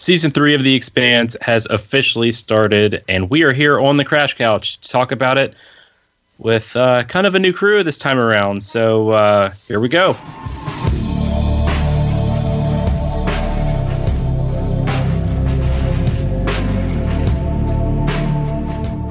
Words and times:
Season 0.00 0.30
three 0.30 0.54
of 0.54 0.62
The 0.62 0.74
Expanse 0.74 1.36
has 1.42 1.66
officially 1.66 2.32
started, 2.32 3.04
and 3.06 3.28
we 3.28 3.42
are 3.42 3.52
here 3.52 3.78
on 3.78 3.98
the 3.98 4.04
Crash 4.06 4.32
Couch 4.32 4.80
to 4.80 4.88
talk 4.88 5.12
about 5.12 5.36
it 5.36 5.52
with 6.38 6.74
uh, 6.74 7.04
kind 7.04 7.26
of 7.26 7.34
a 7.34 7.38
new 7.38 7.52
crew 7.52 7.82
this 7.82 7.98
time 7.98 8.18
around. 8.18 8.62
So 8.62 9.10
uh, 9.10 9.52
here 9.68 9.78
we 9.78 9.90
go. 9.90 10.14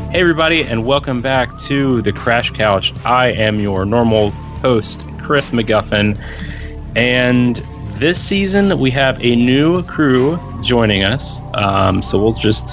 Hey, 0.09 0.19
everybody, 0.19 0.63
and 0.63 0.87
welcome 0.87 1.21
back 1.21 1.55
to 1.59 2.01
the 2.01 2.11
Crash 2.11 2.49
Couch. 2.49 2.95
I 3.05 3.27
am 3.27 3.59
your 3.59 3.85
normal 3.85 4.31
host, 4.31 5.03
Chris 5.19 5.51
McGuffin, 5.51 6.17
and 6.95 7.63
this 7.99 8.21
season 8.21 8.79
we 8.79 8.89
have 8.91 9.21
a 9.23 9.35
new 9.35 9.83
crew 9.83 10.39
joining 10.63 11.03
us. 11.03 11.41
Um, 11.53 12.01
so 12.01 12.17
we'll 12.17 12.31
just, 12.31 12.69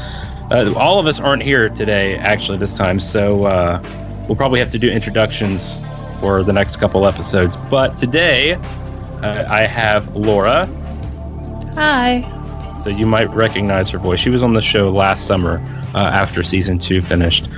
uh, 0.53 0.73
all 0.77 1.01
of 1.01 1.07
us 1.07 1.19
aren't 1.19 1.43
here 1.43 1.69
today, 1.69 2.17
actually, 2.17 2.59
this 2.59 2.77
time. 2.77 3.01
So 3.01 3.45
uh, 3.45 3.83
we'll 4.29 4.37
probably 4.37 4.61
have 4.61 4.71
to 4.71 4.79
do 4.79 4.89
introductions 4.89 5.79
for 6.21 6.45
the 6.45 6.53
next 6.53 6.77
couple 6.77 7.07
episodes. 7.07 7.57
But 7.57 7.99
today 7.99 8.55
uh, 8.55 9.47
I 9.49 9.63
have 9.63 10.15
Laura. 10.15 10.67
Hi. 11.75 12.33
So 12.83 12.91
you 12.91 13.05
might 13.05 13.29
recognize 13.31 13.91
her 13.91 13.99
voice. 13.99 14.21
She 14.21 14.31
was 14.31 14.45
on 14.45 14.53
the 14.53 14.63
show 14.63 14.91
last 14.91 15.27
summer 15.27 15.61
uh, 15.95 15.99
after 15.99 16.45
season 16.45 16.79
two 16.79 17.03
finished. 17.03 17.49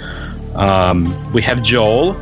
Um, 0.55 1.33
we 1.35 1.43
have 1.43 1.63
Joel. 1.63 2.15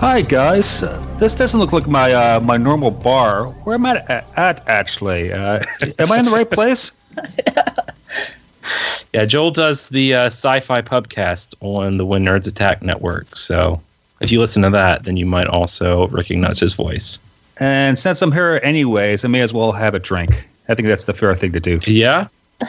Hi 0.00 0.20
guys. 0.20 0.84
This 1.18 1.32
doesn't 1.32 1.60
look 1.60 1.72
like 1.72 1.86
my 1.86 2.12
uh, 2.12 2.40
my 2.40 2.56
normal 2.56 2.90
bar. 2.90 3.46
Where 3.46 3.76
am 3.76 3.86
I 3.86 4.02
at, 4.08 4.28
at 4.36 4.68
actually? 4.68 5.32
Uh, 5.32 5.62
am 5.98 6.10
I 6.10 6.18
in 6.18 6.24
the 6.24 6.32
right 6.32 6.50
place? 6.50 6.92
yeah, 9.14 9.24
Joel 9.24 9.52
does 9.52 9.88
the 9.90 10.14
uh, 10.14 10.26
sci-fi 10.26 10.82
pubcast 10.82 11.54
on 11.60 11.98
the 11.98 12.04
When 12.04 12.24
Nerds 12.24 12.48
Attack 12.48 12.82
network. 12.82 13.36
So 13.36 13.80
if 14.20 14.32
you 14.32 14.40
listen 14.40 14.62
to 14.62 14.70
that, 14.70 15.04
then 15.04 15.16
you 15.16 15.24
might 15.24 15.46
also 15.46 16.08
recognize 16.08 16.58
his 16.58 16.74
voice. 16.74 17.20
And 17.58 17.96
since 17.96 18.20
I'm 18.20 18.32
here 18.32 18.60
anyways, 18.64 19.24
I 19.24 19.28
may 19.28 19.40
as 19.40 19.54
well 19.54 19.70
have 19.70 19.94
a 19.94 20.00
drink. 20.00 20.48
I 20.68 20.74
think 20.74 20.88
that's 20.88 21.04
the 21.04 21.14
fair 21.14 21.34
thing 21.36 21.52
to 21.52 21.60
do. 21.60 21.78
Yeah, 21.86 22.26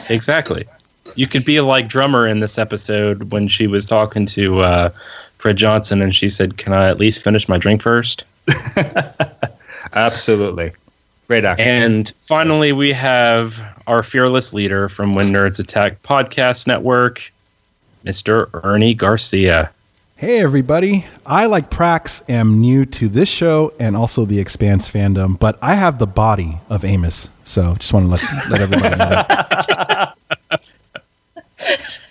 exactly. 0.08 0.64
You 1.16 1.26
could 1.26 1.44
be 1.44 1.60
like 1.60 1.88
drummer 1.88 2.28
in 2.28 2.40
this 2.40 2.58
episode 2.58 3.32
when 3.32 3.48
she 3.48 3.66
was 3.66 3.86
talking 3.86 4.26
to 4.26 4.60
uh, 4.60 4.90
Fred 5.46 5.58
Johnson 5.58 6.02
and 6.02 6.12
she 6.12 6.28
said, 6.28 6.56
"Can 6.56 6.72
I 6.72 6.88
at 6.88 6.98
least 6.98 7.22
finish 7.22 7.48
my 7.48 7.56
drink 7.56 7.80
first? 7.80 8.24
Absolutely. 9.94 10.72
Great 11.28 11.44
actor. 11.44 11.62
And 11.62 12.12
finally, 12.16 12.72
we 12.72 12.90
have 12.90 13.62
our 13.86 14.02
fearless 14.02 14.52
leader 14.52 14.88
from 14.88 15.14
When 15.14 15.30
Nerds 15.32 15.60
Attack 15.60 16.02
Podcast 16.02 16.66
Network, 16.66 17.30
Mr. 18.04 18.50
Ernie 18.64 18.92
Garcia. 18.92 19.70
Hey, 20.16 20.40
everybody. 20.40 21.06
I, 21.24 21.46
like 21.46 21.70
Prax, 21.70 22.28
am 22.28 22.60
new 22.60 22.84
to 22.84 23.08
this 23.08 23.28
show 23.28 23.72
and 23.78 23.96
also 23.96 24.24
the 24.24 24.40
Expanse 24.40 24.88
fandom, 24.88 25.38
but 25.38 25.60
I 25.62 25.76
have 25.76 26.00
the 26.00 26.08
body 26.08 26.58
of 26.68 26.84
Amos. 26.84 27.30
So 27.44 27.76
just 27.76 27.92
want 27.92 28.06
to 28.06 28.10
let, 28.10 28.20
let 28.50 28.60
everybody 28.62 28.96
know 28.96 29.08
that. 29.08 30.16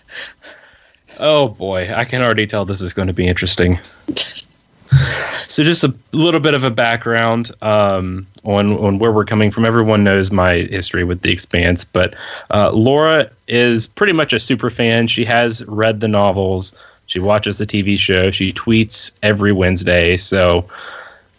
oh, 1.19 1.49
boy. 1.49 1.91
I 1.93 2.05
can 2.05 2.21
already 2.21 2.45
tell 2.45 2.65
this 2.65 2.81
is 2.81 2.93
going 2.93 3.07
to 3.07 3.13
be 3.13 3.27
interesting. 3.27 3.79
so 5.47 5.63
just 5.63 5.83
a 5.83 5.93
little 6.11 6.39
bit 6.39 6.53
of 6.53 6.63
a 6.63 6.71
background 6.71 7.51
um, 7.61 8.25
on 8.43 8.73
on 8.77 8.99
where 8.99 9.11
we're 9.11 9.25
coming 9.25 9.51
from. 9.51 9.65
Everyone 9.65 10.03
knows 10.03 10.31
my 10.31 10.53
history 10.53 11.03
with 11.03 11.21
the 11.21 11.31
Expanse, 11.31 11.83
but 11.83 12.15
uh, 12.51 12.71
Laura 12.71 13.29
is 13.47 13.87
pretty 13.87 14.13
much 14.13 14.33
a 14.33 14.39
super 14.39 14.69
fan. 14.69 15.07
She 15.07 15.25
has 15.25 15.65
read 15.65 15.99
the 15.99 16.07
novels. 16.07 16.73
She 17.07 17.19
watches 17.19 17.57
the 17.57 17.65
TV 17.65 17.99
show. 17.99 18.31
She 18.31 18.51
tweets 18.51 19.11
every 19.21 19.51
Wednesday. 19.51 20.17
So 20.17 20.67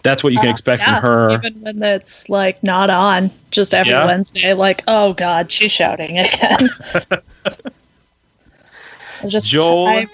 that's 0.03 0.22
what 0.22 0.33
you 0.33 0.39
can 0.39 0.49
uh, 0.49 0.53
expect 0.53 0.83
yeah, 0.83 1.01
from 1.01 1.03
her. 1.03 1.31
Even 1.33 1.61
when 1.61 1.83
it's 1.83 2.28
like 2.28 2.62
not 2.62 2.91
on, 2.91 3.31
just 3.51 3.75
every 3.75 3.93
yeah. 3.93 4.06
Wednesday, 4.06 4.55
like, 4.55 4.84
oh 4.87 5.15
God, 5.15 5.51
she's 5.51 5.72
shouting 5.72 6.19
again. 6.19 6.69
just 9.28 9.49
Joel. 9.49 9.87
I, 9.87 10.06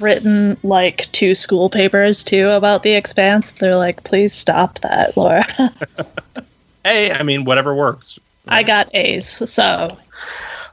written 0.00 0.56
like 0.62 1.10
two 1.12 1.34
school 1.34 1.70
papers 1.70 2.24
too 2.24 2.48
about 2.50 2.82
the 2.82 2.92
expanse. 2.92 3.52
They're 3.52 3.76
like, 3.76 4.02
please 4.04 4.34
stop 4.34 4.78
that, 4.80 5.16
Laura. 5.16 5.42
hey, 6.84 7.12
I 7.12 7.22
mean, 7.22 7.44
whatever 7.44 7.74
works. 7.74 8.18
I 8.48 8.62
got 8.62 8.94
A's, 8.94 9.26
so. 9.50 9.88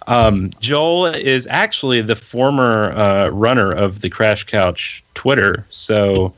Um, 0.08 0.52
Joel 0.60 1.06
is 1.08 1.48
actually 1.48 2.02
the 2.02 2.16
former 2.16 2.92
uh, 2.92 3.30
runner 3.30 3.72
of 3.72 4.02
the 4.02 4.10
Crash 4.10 4.44
Couch 4.44 5.04
Twitter, 5.14 5.66
so 5.70 6.34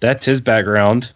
that's 0.00 0.24
his 0.24 0.40
background. 0.40 1.10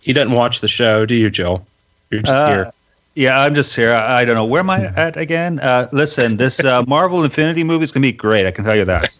He 0.00 0.12
doesn't 0.12 0.32
watch 0.32 0.60
the 0.60 0.68
show, 0.68 1.06
do 1.06 1.14
you, 1.14 1.30
Joel? 1.30 1.66
You're 2.10 2.22
just 2.22 2.32
uh, 2.32 2.48
here. 2.48 2.72
Yeah, 3.20 3.38
I'm 3.42 3.54
just 3.54 3.76
here. 3.76 3.92
I, 3.92 4.24
don't 4.24 4.34
know 4.34 4.46
where 4.46 4.60
am 4.60 4.70
I 4.70 4.86
at 4.96 5.18
again. 5.18 5.60
Uh, 5.60 5.86
listen, 5.92 6.38
this 6.38 6.64
uh, 6.64 6.82
Marvel 6.88 7.22
Infinity 7.22 7.64
movie 7.64 7.84
is 7.84 7.92
gonna 7.92 8.00
be 8.00 8.12
great. 8.12 8.46
I 8.46 8.50
can 8.50 8.64
tell 8.64 8.74
you 8.74 8.86
that. 8.86 9.10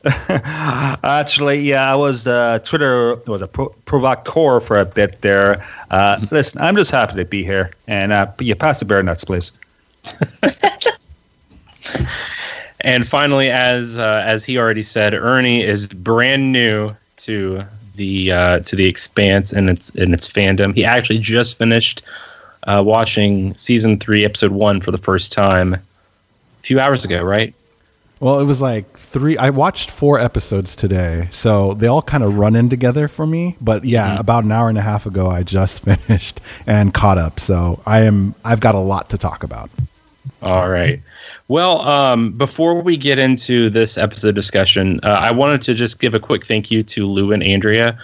Actually, 1.04 1.60
yeah, 1.60 1.92
I 1.92 1.94
was 1.96 2.26
uh, 2.26 2.60
Twitter 2.60 3.16
was 3.26 3.42
a 3.42 3.46
pro- 3.46 3.68
provocateur 3.84 4.60
for 4.60 4.78
a 4.78 4.86
bit 4.86 5.20
there. 5.20 5.62
Uh, 5.90 6.18
listen, 6.30 6.62
I'm 6.62 6.76
just 6.76 6.90
happy 6.90 7.16
to 7.16 7.26
be 7.26 7.44
here, 7.44 7.72
and 7.86 8.10
uh, 8.10 8.32
you 8.38 8.54
pass 8.54 8.80
the 8.80 8.86
bear 8.86 9.02
nuts, 9.02 9.24
please. 9.24 9.52
and 12.80 13.06
finally, 13.06 13.50
as 13.50 13.98
uh, 13.98 14.22
as 14.24 14.46
he 14.46 14.56
already 14.56 14.82
said, 14.82 15.12
Ernie 15.12 15.62
is 15.62 15.88
brand 15.88 16.52
new 16.52 16.96
to 17.18 17.62
the 17.96 18.32
uh, 18.32 18.60
to 18.60 18.76
the 18.76 18.86
Expanse 18.86 19.52
and 19.52 19.68
its 19.68 19.90
and 19.90 20.14
its 20.14 20.26
fandom. 20.26 20.74
He 20.74 20.86
actually 20.86 21.18
just 21.18 21.58
finished 21.58 22.02
uh, 22.64 22.82
watching 22.84 23.54
season 23.54 23.98
three, 23.98 24.24
episode 24.24 24.52
one 24.52 24.80
for 24.80 24.90
the 24.90 24.98
first 24.98 25.32
time 25.32 25.74
a 25.74 25.80
few 26.62 26.80
hours 26.80 27.04
ago, 27.04 27.22
right? 27.22 27.54
Well, 28.20 28.38
it 28.38 28.44
was 28.44 28.60
like 28.60 28.98
three. 28.98 29.38
I 29.38 29.48
watched 29.48 29.90
four 29.90 30.20
episodes 30.20 30.76
today, 30.76 31.28
so 31.30 31.72
they 31.72 31.86
all 31.86 32.02
kind 32.02 32.22
of 32.22 32.36
run 32.36 32.54
in 32.54 32.68
together 32.68 33.08
for 33.08 33.26
me. 33.26 33.56
But 33.62 33.86
yeah, 33.86 34.10
mm-hmm. 34.10 34.20
about 34.20 34.44
an 34.44 34.52
hour 34.52 34.68
and 34.68 34.76
a 34.76 34.82
half 34.82 35.06
ago, 35.06 35.28
I 35.28 35.42
just 35.42 35.82
finished 35.84 36.40
and 36.66 36.92
caught 36.92 37.16
up. 37.16 37.40
So 37.40 37.82
I 37.86 38.02
am. 38.02 38.34
I've 38.44 38.60
got 38.60 38.74
a 38.74 38.78
lot 38.78 39.08
to 39.10 39.18
talk 39.18 39.42
about. 39.42 39.70
All 40.42 40.68
right. 40.68 41.00
Well, 41.48 41.80
um, 41.80 42.32
before 42.32 42.80
we 42.82 42.96
get 42.96 43.18
into 43.18 43.70
this 43.70 43.96
episode 43.96 44.34
discussion, 44.34 45.00
uh, 45.02 45.18
I 45.20 45.30
wanted 45.32 45.62
to 45.62 45.74
just 45.74 45.98
give 45.98 46.14
a 46.14 46.20
quick 46.20 46.46
thank 46.46 46.70
you 46.70 46.82
to 46.84 47.06
Lou 47.06 47.32
and 47.32 47.42
Andrea 47.42 47.98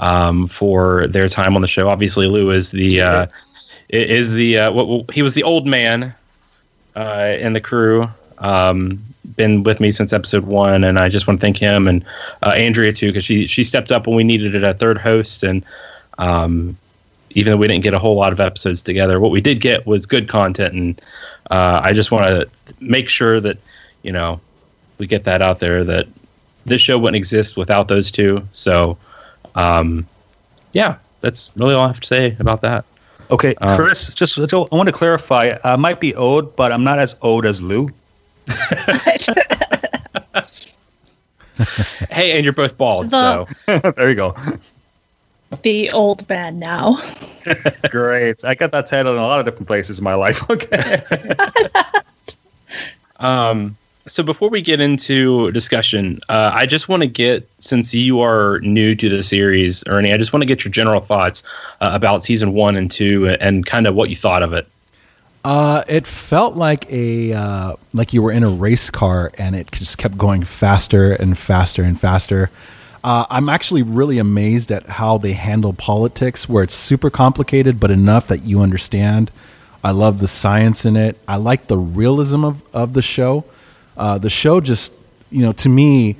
um, 0.00 0.48
for 0.48 1.06
their 1.06 1.28
time 1.28 1.54
on 1.54 1.62
the 1.62 1.68
show. 1.68 1.88
Obviously, 1.88 2.26
Lou 2.26 2.50
is 2.50 2.72
the 2.72 3.00
uh, 3.00 3.26
is 3.92 4.32
the 4.32 4.58
uh, 4.58 4.72
what, 4.72 5.10
he 5.10 5.22
was 5.22 5.34
the 5.34 5.42
old 5.42 5.66
man 5.66 6.14
uh, 6.96 7.36
in 7.38 7.52
the 7.52 7.60
crew. 7.60 8.08
Um, 8.38 9.00
been 9.36 9.62
with 9.62 9.80
me 9.80 9.92
since 9.92 10.12
episode 10.12 10.44
one, 10.44 10.84
and 10.84 10.98
I 10.98 11.08
just 11.08 11.26
want 11.26 11.40
to 11.40 11.44
thank 11.44 11.58
him 11.58 11.86
and 11.86 12.04
uh, 12.42 12.50
Andrea 12.50 12.92
too 12.92 13.08
because 13.08 13.24
she 13.24 13.46
she 13.46 13.64
stepped 13.64 13.92
up 13.92 14.06
when 14.06 14.16
we 14.16 14.24
needed 14.24 14.62
a 14.62 14.74
third 14.74 14.98
host, 14.98 15.42
and 15.42 15.64
um, 16.18 16.76
even 17.30 17.52
though 17.52 17.56
we 17.56 17.68
didn't 17.68 17.84
get 17.84 17.94
a 17.94 17.98
whole 17.98 18.16
lot 18.16 18.32
of 18.32 18.40
episodes 18.40 18.82
together, 18.82 19.20
what 19.20 19.30
we 19.30 19.40
did 19.40 19.60
get 19.60 19.86
was 19.86 20.06
good 20.06 20.28
content 20.28 20.74
and 20.74 21.02
uh, 21.50 21.80
I 21.82 21.92
just 21.92 22.10
want 22.10 22.26
to 22.26 22.74
make 22.80 23.08
sure 23.08 23.40
that 23.40 23.58
you 24.02 24.12
know 24.12 24.40
we 24.98 25.06
get 25.06 25.24
that 25.24 25.42
out 25.42 25.58
there 25.58 25.84
that 25.84 26.06
this 26.64 26.80
show 26.80 26.98
wouldn't 26.98 27.16
exist 27.16 27.56
without 27.56 27.88
those 27.88 28.10
two. 28.10 28.46
So, 28.52 28.98
um, 29.54 30.06
yeah, 30.72 30.96
that's 31.20 31.50
really 31.56 31.74
all 31.74 31.84
I 31.84 31.88
have 31.88 32.00
to 32.00 32.06
say 32.06 32.36
about 32.38 32.60
that. 32.60 32.84
Okay, 33.30 33.54
um, 33.60 33.76
Chris, 33.76 34.14
just 34.14 34.38
I 34.38 34.56
want 34.56 34.88
to 34.88 34.92
clarify. 34.92 35.56
I 35.64 35.76
might 35.76 36.00
be 36.00 36.14
old, 36.14 36.56
but 36.56 36.72
I'm 36.72 36.82
not 36.82 36.98
as 36.98 37.14
old 37.22 37.46
as 37.46 37.62
Lou. 37.62 37.90
hey, 42.10 42.32
and 42.32 42.44
you're 42.44 42.52
both 42.52 42.76
bald, 42.76 43.10
the, 43.10 43.46
so 43.66 43.92
there 43.96 44.08
you 44.08 44.16
go. 44.16 44.34
The 45.62 45.90
old 45.90 46.28
man 46.28 46.58
now. 46.58 47.02
Great. 47.90 48.44
I 48.44 48.54
got 48.54 48.72
that 48.72 48.86
title 48.86 49.12
in 49.12 49.18
a 49.18 49.22
lot 49.22 49.40
of 49.40 49.46
different 49.46 49.66
places 49.66 49.98
in 49.98 50.04
my 50.04 50.14
life. 50.14 50.48
Okay. 50.50 50.82
um, 53.16 53.76
so 54.10 54.24
before 54.24 54.50
we 54.50 54.60
get 54.60 54.80
into 54.80 55.52
discussion, 55.52 56.18
uh, 56.28 56.50
I 56.52 56.66
just 56.66 56.88
want 56.88 57.02
to 57.02 57.08
get 57.08 57.48
since 57.58 57.94
you 57.94 58.20
are 58.20 58.58
new 58.60 58.94
to 58.96 59.08
the 59.08 59.22
series, 59.22 59.84
Ernie, 59.86 60.12
I 60.12 60.16
just 60.16 60.32
want 60.32 60.42
to 60.42 60.46
get 60.46 60.64
your 60.64 60.72
general 60.72 61.00
thoughts 61.00 61.44
uh, 61.80 61.90
about 61.92 62.24
season 62.24 62.52
one 62.52 62.74
and 62.76 62.90
two 62.90 63.28
and 63.40 63.64
kind 63.64 63.86
of 63.86 63.94
what 63.94 64.10
you 64.10 64.16
thought 64.16 64.42
of 64.42 64.52
it. 64.52 64.66
Uh, 65.44 65.84
it 65.88 66.06
felt 66.06 66.56
like 66.56 66.90
a 66.90 67.32
uh, 67.32 67.76
like 67.94 68.12
you 68.12 68.20
were 68.20 68.32
in 68.32 68.42
a 68.42 68.50
race 68.50 68.90
car 68.90 69.30
and 69.38 69.54
it 69.54 69.70
just 69.70 69.96
kept 69.96 70.18
going 70.18 70.42
faster 70.42 71.12
and 71.12 71.38
faster 71.38 71.82
and 71.82 71.98
faster. 71.98 72.50
Uh, 73.02 73.24
I'm 73.30 73.48
actually 73.48 73.82
really 73.82 74.18
amazed 74.18 74.70
at 74.70 74.84
how 74.86 75.16
they 75.16 75.32
handle 75.32 75.72
politics, 75.72 76.48
where 76.48 76.62
it's 76.62 76.74
super 76.74 77.08
complicated, 77.08 77.80
but 77.80 77.90
enough 77.90 78.26
that 78.26 78.42
you 78.42 78.60
understand. 78.60 79.30
I 79.82 79.92
love 79.92 80.20
the 80.20 80.28
science 80.28 80.84
in 80.84 80.96
it. 80.96 81.16
I 81.26 81.36
like 81.36 81.68
the 81.68 81.78
realism 81.78 82.44
of, 82.44 82.62
of 82.74 82.92
the 82.92 83.00
show. 83.00 83.46
Uh, 84.00 84.16
the 84.16 84.30
show 84.30 84.62
just, 84.62 84.94
you 85.30 85.42
know, 85.42 85.52
to 85.52 85.68
me, 85.68 86.16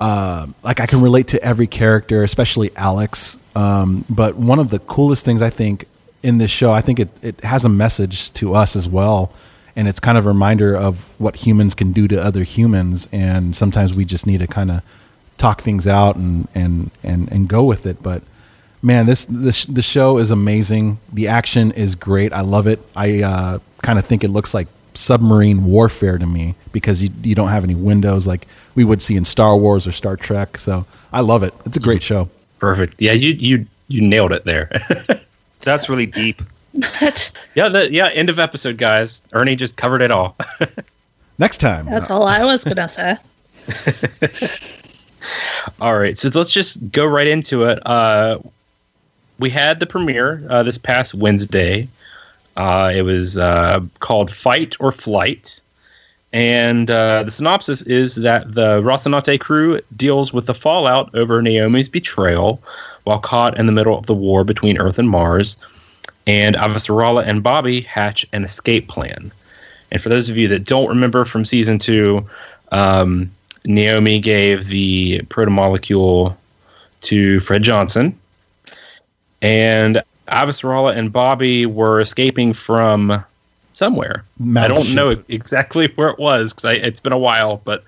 uh, 0.00 0.46
like 0.62 0.80
I 0.80 0.86
can 0.86 1.02
relate 1.02 1.28
to 1.28 1.42
every 1.42 1.66
character, 1.66 2.22
especially 2.22 2.70
Alex. 2.74 3.36
Um, 3.54 4.06
but 4.08 4.36
one 4.36 4.58
of 4.58 4.70
the 4.70 4.78
coolest 4.78 5.22
things 5.22 5.42
I 5.42 5.50
think 5.50 5.84
in 6.22 6.38
this 6.38 6.50
show, 6.50 6.72
I 6.72 6.80
think 6.80 6.98
it, 6.98 7.10
it 7.20 7.44
has 7.44 7.66
a 7.66 7.68
message 7.68 8.32
to 8.32 8.54
us 8.54 8.74
as 8.74 8.88
well. 8.88 9.30
And 9.76 9.86
it's 9.86 10.00
kind 10.00 10.16
of 10.16 10.24
a 10.24 10.28
reminder 10.28 10.74
of 10.74 11.14
what 11.20 11.36
humans 11.36 11.74
can 11.74 11.92
do 11.92 12.08
to 12.08 12.16
other 12.22 12.44
humans. 12.44 13.10
And 13.12 13.54
sometimes 13.54 13.92
we 13.92 14.06
just 14.06 14.26
need 14.26 14.38
to 14.38 14.46
kind 14.46 14.70
of 14.70 14.82
talk 15.36 15.60
things 15.60 15.86
out 15.86 16.16
and, 16.16 16.48
and, 16.54 16.90
and, 17.02 17.30
and 17.30 17.46
go 17.46 17.62
with 17.62 17.84
it. 17.84 18.02
But 18.02 18.22
man, 18.80 19.04
this, 19.04 19.26
this, 19.26 19.66
the 19.66 19.82
show 19.82 20.16
is 20.16 20.30
amazing. 20.30 20.98
The 21.12 21.28
action 21.28 21.72
is 21.72 21.94
great. 21.94 22.32
I 22.32 22.40
love 22.40 22.66
it. 22.66 22.80
I 22.96 23.22
uh, 23.22 23.58
kind 23.82 23.98
of 23.98 24.06
think 24.06 24.24
it 24.24 24.28
looks 24.28 24.54
like 24.54 24.68
submarine 24.96 25.64
warfare 25.64 26.18
to 26.18 26.26
me 26.26 26.54
because 26.72 27.02
you, 27.02 27.10
you 27.22 27.34
don't 27.34 27.48
have 27.48 27.64
any 27.64 27.74
windows 27.74 28.26
like 28.26 28.46
we 28.74 28.84
would 28.84 29.02
see 29.02 29.16
in 29.16 29.24
Star 29.24 29.56
Wars 29.56 29.86
or 29.86 29.92
Star 29.92 30.16
Trek. 30.16 30.58
So 30.58 30.86
I 31.12 31.20
love 31.20 31.42
it. 31.42 31.54
It's 31.64 31.76
a 31.76 31.80
great 31.80 32.02
show. 32.02 32.28
Perfect. 32.58 33.00
Yeah, 33.00 33.12
you 33.12 33.34
you 33.34 33.66
you 33.88 34.00
nailed 34.00 34.32
it 34.32 34.44
there. 34.44 34.70
That's 35.60 35.88
really 35.88 36.06
deep. 36.06 36.42
But 37.00 37.30
yeah, 37.54 37.68
the 37.68 37.92
yeah 37.92 38.08
end 38.08 38.30
of 38.30 38.38
episode, 38.38 38.78
guys. 38.78 39.22
Ernie 39.32 39.56
just 39.56 39.76
covered 39.76 40.02
it 40.02 40.10
all. 40.10 40.36
Next 41.38 41.58
time. 41.58 41.86
that's 41.86 42.10
all 42.10 42.24
I 42.24 42.44
was 42.44 42.64
gonna 42.64 42.88
say. 42.88 43.16
all 45.80 45.98
right, 45.98 46.16
so 46.16 46.30
let's 46.34 46.50
just 46.50 46.90
go 46.92 47.04
right 47.04 47.26
into 47.26 47.64
it. 47.64 47.78
Uh, 47.86 48.38
we 49.38 49.50
had 49.50 49.78
the 49.78 49.86
premiere 49.86 50.42
uh, 50.48 50.62
this 50.62 50.78
past 50.78 51.14
Wednesday. 51.14 51.88
Uh, 52.56 52.90
it 52.94 53.02
was 53.02 53.36
uh, 53.36 53.80
called 54.00 54.30
Fight 54.30 54.76
or 54.80 54.92
Flight. 54.92 55.60
And 56.32 56.90
uh, 56.90 57.22
the 57.22 57.30
synopsis 57.30 57.82
is 57.82 58.16
that 58.16 58.54
the 58.54 58.82
Rocinante 58.82 59.38
crew 59.38 59.80
deals 59.96 60.32
with 60.32 60.46
the 60.46 60.54
fallout 60.54 61.14
over 61.14 61.40
Naomi's 61.40 61.88
betrayal 61.88 62.62
while 63.04 63.18
caught 63.18 63.58
in 63.58 63.66
the 63.66 63.72
middle 63.72 63.96
of 63.96 64.06
the 64.06 64.14
war 64.14 64.44
between 64.44 64.78
Earth 64.78 64.98
and 64.98 65.08
Mars. 65.08 65.56
And 66.26 66.56
Avasarala 66.56 67.24
and 67.24 67.42
Bobby 67.42 67.82
hatch 67.82 68.26
an 68.32 68.44
escape 68.44 68.88
plan. 68.88 69.30
And 69.92 70.02
for 70.02 70.08
those 70.08 70.28
of 70.28 70.36
you 70.36 70.48
that 70.48 70.64
don't 70.64 70.88
remember 70.88 71.24
from 71.24 71.44
season 71.44 71.78
two, 71.78 72.28
um, 72.72 73.30
Naomi 73.64 74.18
gave 74.18 74.66
the 74.66 75.20
protomolecule 75.28 76.36
to 77.02 77.40
Fred 77.40 77.62
Johnson. 77.62 78.18
And 79.42 80.02
Avasarala 80.28 80.96
and 80.96 81.12
Bobby 81.12 81.66
were 81.66 82.00
escaping 82.00 82.52
from 82.52 83.24
somewhere. 83.72 84.24
Mao's 84.38 84.64
I 84.64 84.68
don't 84.68 84.84
ship. 84.84 84.96
know 84.96 85.24
exactly 85.28 85.88
where 85.96 86.08
it 86.08 86.18
was 86.18 86.52
because 86.52 86.78
it's 86.78 87.00
been 87.00 87.12
a 87.12 87.18
while, 87.18 87.60
but 87.64 87.84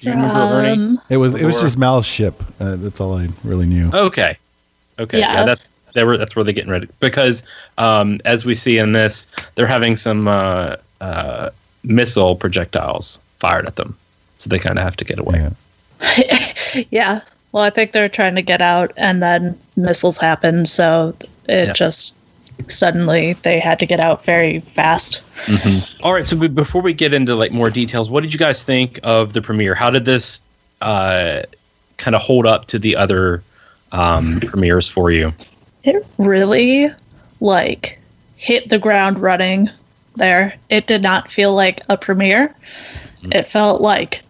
do 0.00 0.08
you 0.10 0.12
remember 0.16 0.34
Ernie? 0.38 0.72
Um, 0.72 1.00
It 1.08 1.16
was 1.18 1.34
it 1.34 1.44
was 1.44 1.60
just 1.60 1.78
Mao's 1.78 2.06
ship. 2.06 2.42
Uh, 2.60 2.76
that's 2.76 3.00
all 3.00 3.16
I 3.16 3.28
really 3.42 3.66
knew. 3.66 3.90
Okay, 3.94 4.36
okay, 4.98 5.18
yeah, 5.18 5.32
Yeah. 5.32 5.44
that's 5.44 5.68
they 5.94 6.04
were 6.04 6.16
that's 6.16 6.34
where 6.34 6.44
they're 6.44 6.52
getting 6.52 6.70
ready 6.70 6.88
because 7.00 7.44
um, 7.78 8.20
as 8.24 8.44
we 8.44 8.54
see 8.54 8.78
in 8.78 8.92
this, 8.92 9.28
they're 9.54 9.66
having 9.66 9.96
some 9.96 10.26
uh, 10.28 10.76
uh, 11.00 11.50
missile 11.84 12.34
projectiles 12.36 13.18
fired 13.38 13.66
at 13.66 13.76
them, 13.76 13.96
so 14.36 14.48
they 14.48 14.58
kind 14.58 14.78
of 14.78 14.84
have 14.84 14.96
to 14.96 15.04
get 15.04 15.18
away. 15.18 15.48
Yeah. 16.00 16.84
yeah. 16.90 17.20
Well, 17.52 17.62
I 17.62 17.70
think 17.70 17.92
they're 17.92 18.08
trying 18.08 18.34
to 18.34 18.42
get 18.42 18.60
out, 18.60 18.92
and 18.96 19.22
then 19.22 19.56
missiles 19.76 20.18
happen, 20.18 20.66
so 20.66 21.14
it 21.48 21.68
Yeah. 21.68 21.72
just 21.72 22.16
suddenly 22.68 23.32
they 23.32 23.58
had 23.58 23.78
to 23.80 23.86
get 23.86 24.00
out 24.00 24.24
very 24.24 24.60
fast. 24.60 25.22
All 26.02 26.12
right, 26.12 26.24
so 26.26 26.48
before 26.48 26.82
we 26.82 26.92
get 26.92 27.12
into 27.12 27.34
like 27.34 27.52
more 27.52 27.70
details, 27.70 28.10
what 28.10 28.22
did 28.22 28.32
you 28.32 28.38
guys 28.38 28.62
think 28.64 29.00
of 29.02 29.32
the 29.32 29.42
premiere? 29.42 29.74
How 29.74 29.90
did 29.90 30.04
this 30.04 30.40
uh, 30.80 31.42
kind 31.96 32.14
of 32.14 32.22
hold 32.22 32.46
up 32.46 32.66
to 32.66 32.78
the 32.78 32.96
other 32.96 33.42
um, 33.92 34.40
premieres 34.40 34.88
for 34.88 35.10
you? 35.10 35.32
It 35.82 36.06
really 36.18 36.88
like 37.40 37.98
hit 38.36 38.68
the 38.68 38.78
ground 38.78 39.18
running 39.18 39.68
there. 40.16 40.54
It 40.70 40.86
did 40.86 41.02
not 41.02 41.30
feel 41.30 41.54
like 41.54 41.80
a 41.88 41.96
premiere. 41.96 42.54
It 43.32 43.46
felt 43.46 43.80
like 43.80 44.22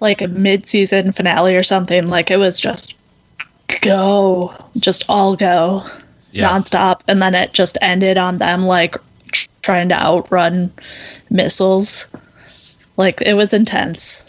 like 0.00 0.20
a 0.20 0.28
mid-season 0.28 1.12
finale 1.12 1.56
or 1.56 1.62
something. 1.62 2.08
Like 2.08 2.30
it 2.30 2.36
was 2.36 2.60
just 2.60 2.94
go, 3.82 4.54
just 4.78 5.04
all 5.08 5.36
go, 5.36 5.82
nonstop, 6.32 7.00
and 7.08 7.20
then 7.20 7.34
it 7.34 7.52
just 7.52 7.78
ended 7.80 8.18
on 8.18 8.38
them 8.38 8.66
like 8.66 8.96
tr- 9.32 9.48
trying 9.62 9.88
to 9.88 9.94
outrun 9.94 10.72
missiles. 11.30 12.10
Like 12.96 13.20
it 13.22 13.34
was 13.34 13.52
intense. 13.52 14.24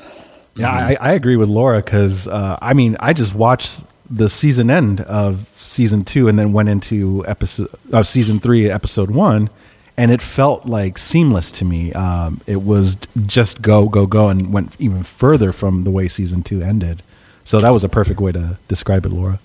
Yeah, 0.55 0.71
I, 0.71 0.97
I 0.99 1.11
agree 1.13 1.35
with 1.35 1.49
Laura 1.49 1.81
because 1.81 2.27
uh, 2.27 2.57
I 2.61 2.73
mean 2.73 2.97
I 2.99 3.13
just 3.13 3.35
watched 3.35 3.83
the 4.09 4.29
season 4.29 4.69
end 4.69 5.01
of 5.01 5.47
season 5.55 6.03
two 6.03 6.27
and 6.27 6.39
then 6.39 6.53
went 6.53 6.69
into 6.69 7.23
episode 7.27 7.69
uh, 7.93 8.03
season 8.03 8.39
three, 8.39 8.69
episode 8.69 9.11
one, 9.11 9.49
and 9.97 10.11
it 10.11 10.21
felt 10.21 10.65
like 10.65 10.97
seamless 10.97 11.51
to 11.53 11.65
me. 11.65 11.93
Um, 11.93 12.41
it 12.47 12.63
was 12.63 12.97
just 13.25 13.61
go 13.61 13.87
go 13.87 14.07
go 14.07 14.29
and 14.29 14.51
went 14.51 14.75
even 14.79 15.03
further 15.03 15.51
from 15.51 15.83
the 15.83 15.91
way 15.91 16.07
season 16.07 16.41
two 16.43 16.61
ended. 16.61 17.03
So 17.47 17.61
that 17.61 17.71
was 17.71 17.85
a 17.85 17.89
perfect 17.89 18.19
way 18.19 18.33
to 18.33 18.57
describe 18.67 19.05
it, 19.05 19.09
Laura. 19.13 19.39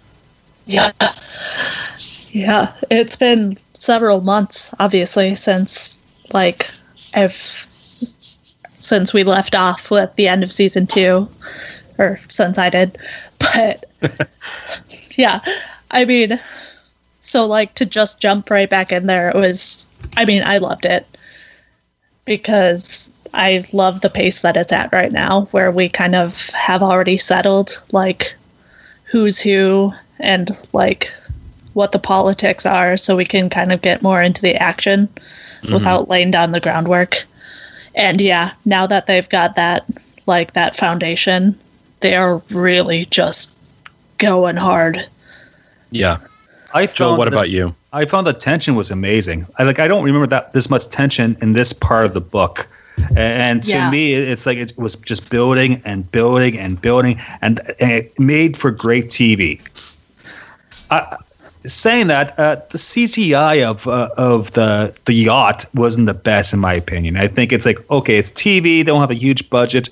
Yeah. 0.66 0.90
Yeah. 2.32 2.72
It's 2.90 3.14
been 3.14 3.56
several 3.74 4.20
months, 4.22 4.74
obviously, 4.80 5.36
since 5.36 6.02
like 6.32 6.68
I've 7.14 7.30
since 8.80 9.14
we 9.14 9.22
left 9.22 9.54
off 9.54 9.88
with 9.92 10.12
the 10.16 10.26
end 10.26 10.42
of 10.42 10.50
season 10.50 10.88
two. 10.88 11.28
Or 11.96 12.18
since 12.28 12.58
I 12.58 12.70
did. 12.70 12.98
But 13.38 13.84
yeah. 15.16 15.38
I 15.92 16.04
mean 16.04 16.40
so 17.20 17.46
like 17.46 17.76
to 17.76 17.86
just 17.86 18.20
jump 18.20 18.50
right 18.50 18.68
back 18.68 18.90
in 18.90 19.06
there, 19.06 19.28
it 19.28 19.36
was 19.36 19.86
I 20.16 20.24
mean, 20.24 20.42
I 20.42 20.58
loved 20.58 20.86
it. 20.86 21.06
Because 22.24 23.14
I 23.34 23.64
love 23.72 24.00
the 24.00 24.10
pace 24.10 24.40
that 24.40 24.56
it's 24.56 24.72
at 24.72 24.92
right 24.92 25.12
now, 25.12 25.42
where 25.52 25.70
we 25.70 25.88
kind 25.88 26.14
of 26.14 26.48
have 26.50 26.82
already 26.82 27.16
settled 27.16 27.82
like 27.92 28.34
who's 29.04 29.40
who 29.40 29.92
and 30.20 30.50
like 30.72 31.12
what 31.74 31.92
the 31.92 31.98
politics 31.98 32.66
are 32.66 32.96
so 32.96 33.16
we 33.16 33.24
can 33.24 33.48
kind 33.48 33.72
of 33.72 33.82
get 33.82 34.02
more 34.02 34.22
into 34.22 34.42
the 34.42 34.54
action 34.56 35.08
mm-hmm. 35.62 35.72
without 35.72 36.08
laying 36.08 36.30
down 36.30 36.52
the 36.52 36.60
groundwork. 36.60 37.24
And 37.94 38.20
yeah, 38.20 38.52
now 38.64 38.86
that 38.86 39.06
they've 39.06 39.28
got 39.28 39.56
that 39.56 39.84
like 40.26 40.52
that 40.52 40.76
foundation, 40.76 41.58
they 42.00 42.14
are 42.14 42.42
really 42.50 43.06
just 43.06 43.56
going 44.18 44.56
hard. 44.56 45.06
Yeah, 45.90 46.18
I 46.74 46.86
Joel. 46.86 47.10
found 47.10 47.18
What 47.18 47.30
the- 47.30 47.36
about 47.36 47.50
you? 47.50 47.74
I 47.94 48.06
found 48.06 48.26
the 48.26 48.32
tension 48.32 48.74
was 48.74 48.90
amazing. 48.90 49.46
I 49.58 49.64
like 49.64 49.78
I 49.78 49.86
don't 49.86 50.02
remember 50.02 50.26
that 50.28 50.52
this 50.52 50.70
much 50.70 50.88
tension 50.88 51.36
in 51.42 51.52
this 51.52 51.74
part 51.74 52.06
of 52.06 52.14
the 52.14 52.22
book. 52.22 52.66
And 53.16 53.62
to 53.64 53.70
Yeah. 53.72 53.90
me, 53.90 54.14
it- 54.14 54.28
it's 54.28 54.46
like 54.46 54.58
it 54.58 54.72
was 54.76 54.96
just 54.96 55.30
building 55.30 55.80
and 55.84 56.10
building 56.12 56.58
and 56.58 56.80
building, 56.80 57.18
and, 57.40 57.60
and 57.80 57.90
it 57.92 58.18
made 58.18 58.56
for 58.56 58.70
great 58.70 59.08
TV. 59.08 59.60
I, 60.90 61.16
saying 61.64 62.08
that, 62.08 62.38
uh, 62.38 62.56
the 62.70 62.78
CGI 62.78 63.62
of 63.64 63.86
uh, 63.86 64.08
of 64.16 64.52
the 64.52 64.94
the 65.04 65.14
yacht 65.14 65.64
wasn't 65.74 66.06
the 66.06 66.14
best 66.14 66.52
in 66.52 66.60
my 66.60 66.74
opinion. 66.74 67.16
I 67.16 67.28
think 67.28 67.52
it's 67.52 67.66
like 67.66 67.78
okay, 67.90 68.16
it's 68.16 68.32
TV, 68.32 68.62
they 68.62 68.82
don't 68.84 69.00
have 69.00 69.10
a 69.10 69.14
huge 69.26 69.48
budget, 69.50 69.88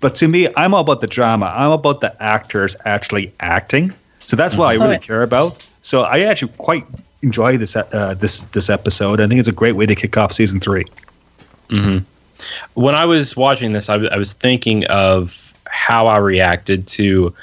but 0.00 0.14
to 0.16 0.28
me, 0.28 0.48
I'm 0.56 0.74
all 0.74 0.80
about 0.82 1.00
the 1.00 1.06
drama. 1.06 1.52
I'm 1.56 1.70
about 1.72 2.00
the 2.00 2.12
actors 2.22 2.76
actually 2.84 3.32
acting. 3.40 3.92
So 4.26 4.36
that's 4.36 4.56
what 4.56 4.66
I 4.66 4.74
really 4.74 4.84
Alright. 4.86 5.02
care 5.02 5.22
about. 5.22 5.66
So 5.80 6.02
I 6.02 6.20
actually 6.20 6.52
quite 6.58 6.84
enjoy 7.22 7.56
this 7.56 7.74
uh, 7.74 8.14
this 8.18 8.42
this 8.52 8.68
episode. 8.70 9.20
I 9.20 9.26
think 9.26 9.38
it's 9.38 9.48
a 9.48 9.52
great 9.52 9.74
way 9.76 9.86
to 9.86 9.94
kick 9.94 10.16
off 10.16 10.32
season 10.32 10.60
three. 10.60 10.84
When 12.74 12.94
I 12.94 13.04
was 13.04 13.36
watching 13.36 13.72
this, 13.72 13.88
I 13.88 13.94
w- 13.94 14.10
I 14.12 14.16
was 14.16 14.32
thinking 14.32 14.84
of 14.86 15.54
how 15.66 16.06
I 16.06 16.16
reacted 16.18 16.86
to 16.88 17.34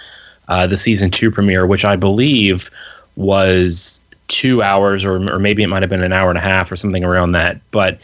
uh, 0.47 0.67
the 0.67 0.77
season 0.77 1.11
two 1.11 1.31
premiere, 1.31 1.65
which 1.65 1.85
I 1.85 1.95
believe 1.95 2.69
was 3.15 4.01
two 4.27 4.61
hours, 4.61 5.05
or, 5.05 5.15
or 5.31 5.39
maybe 5.39 5.63
it 5.63 5.67
might 5.67 5.83
have 5.83 5.89
been 5.89 6.03
an 6.03 6.13
hour 6.13 6.29
and 6.29 6.37
a 6.37 6.41
half, 6.41 6.71
or 6.71 6.75
something 6.75 7.03
around 7.03 7.33
that. 7.33 7.59
But 7.71 7.99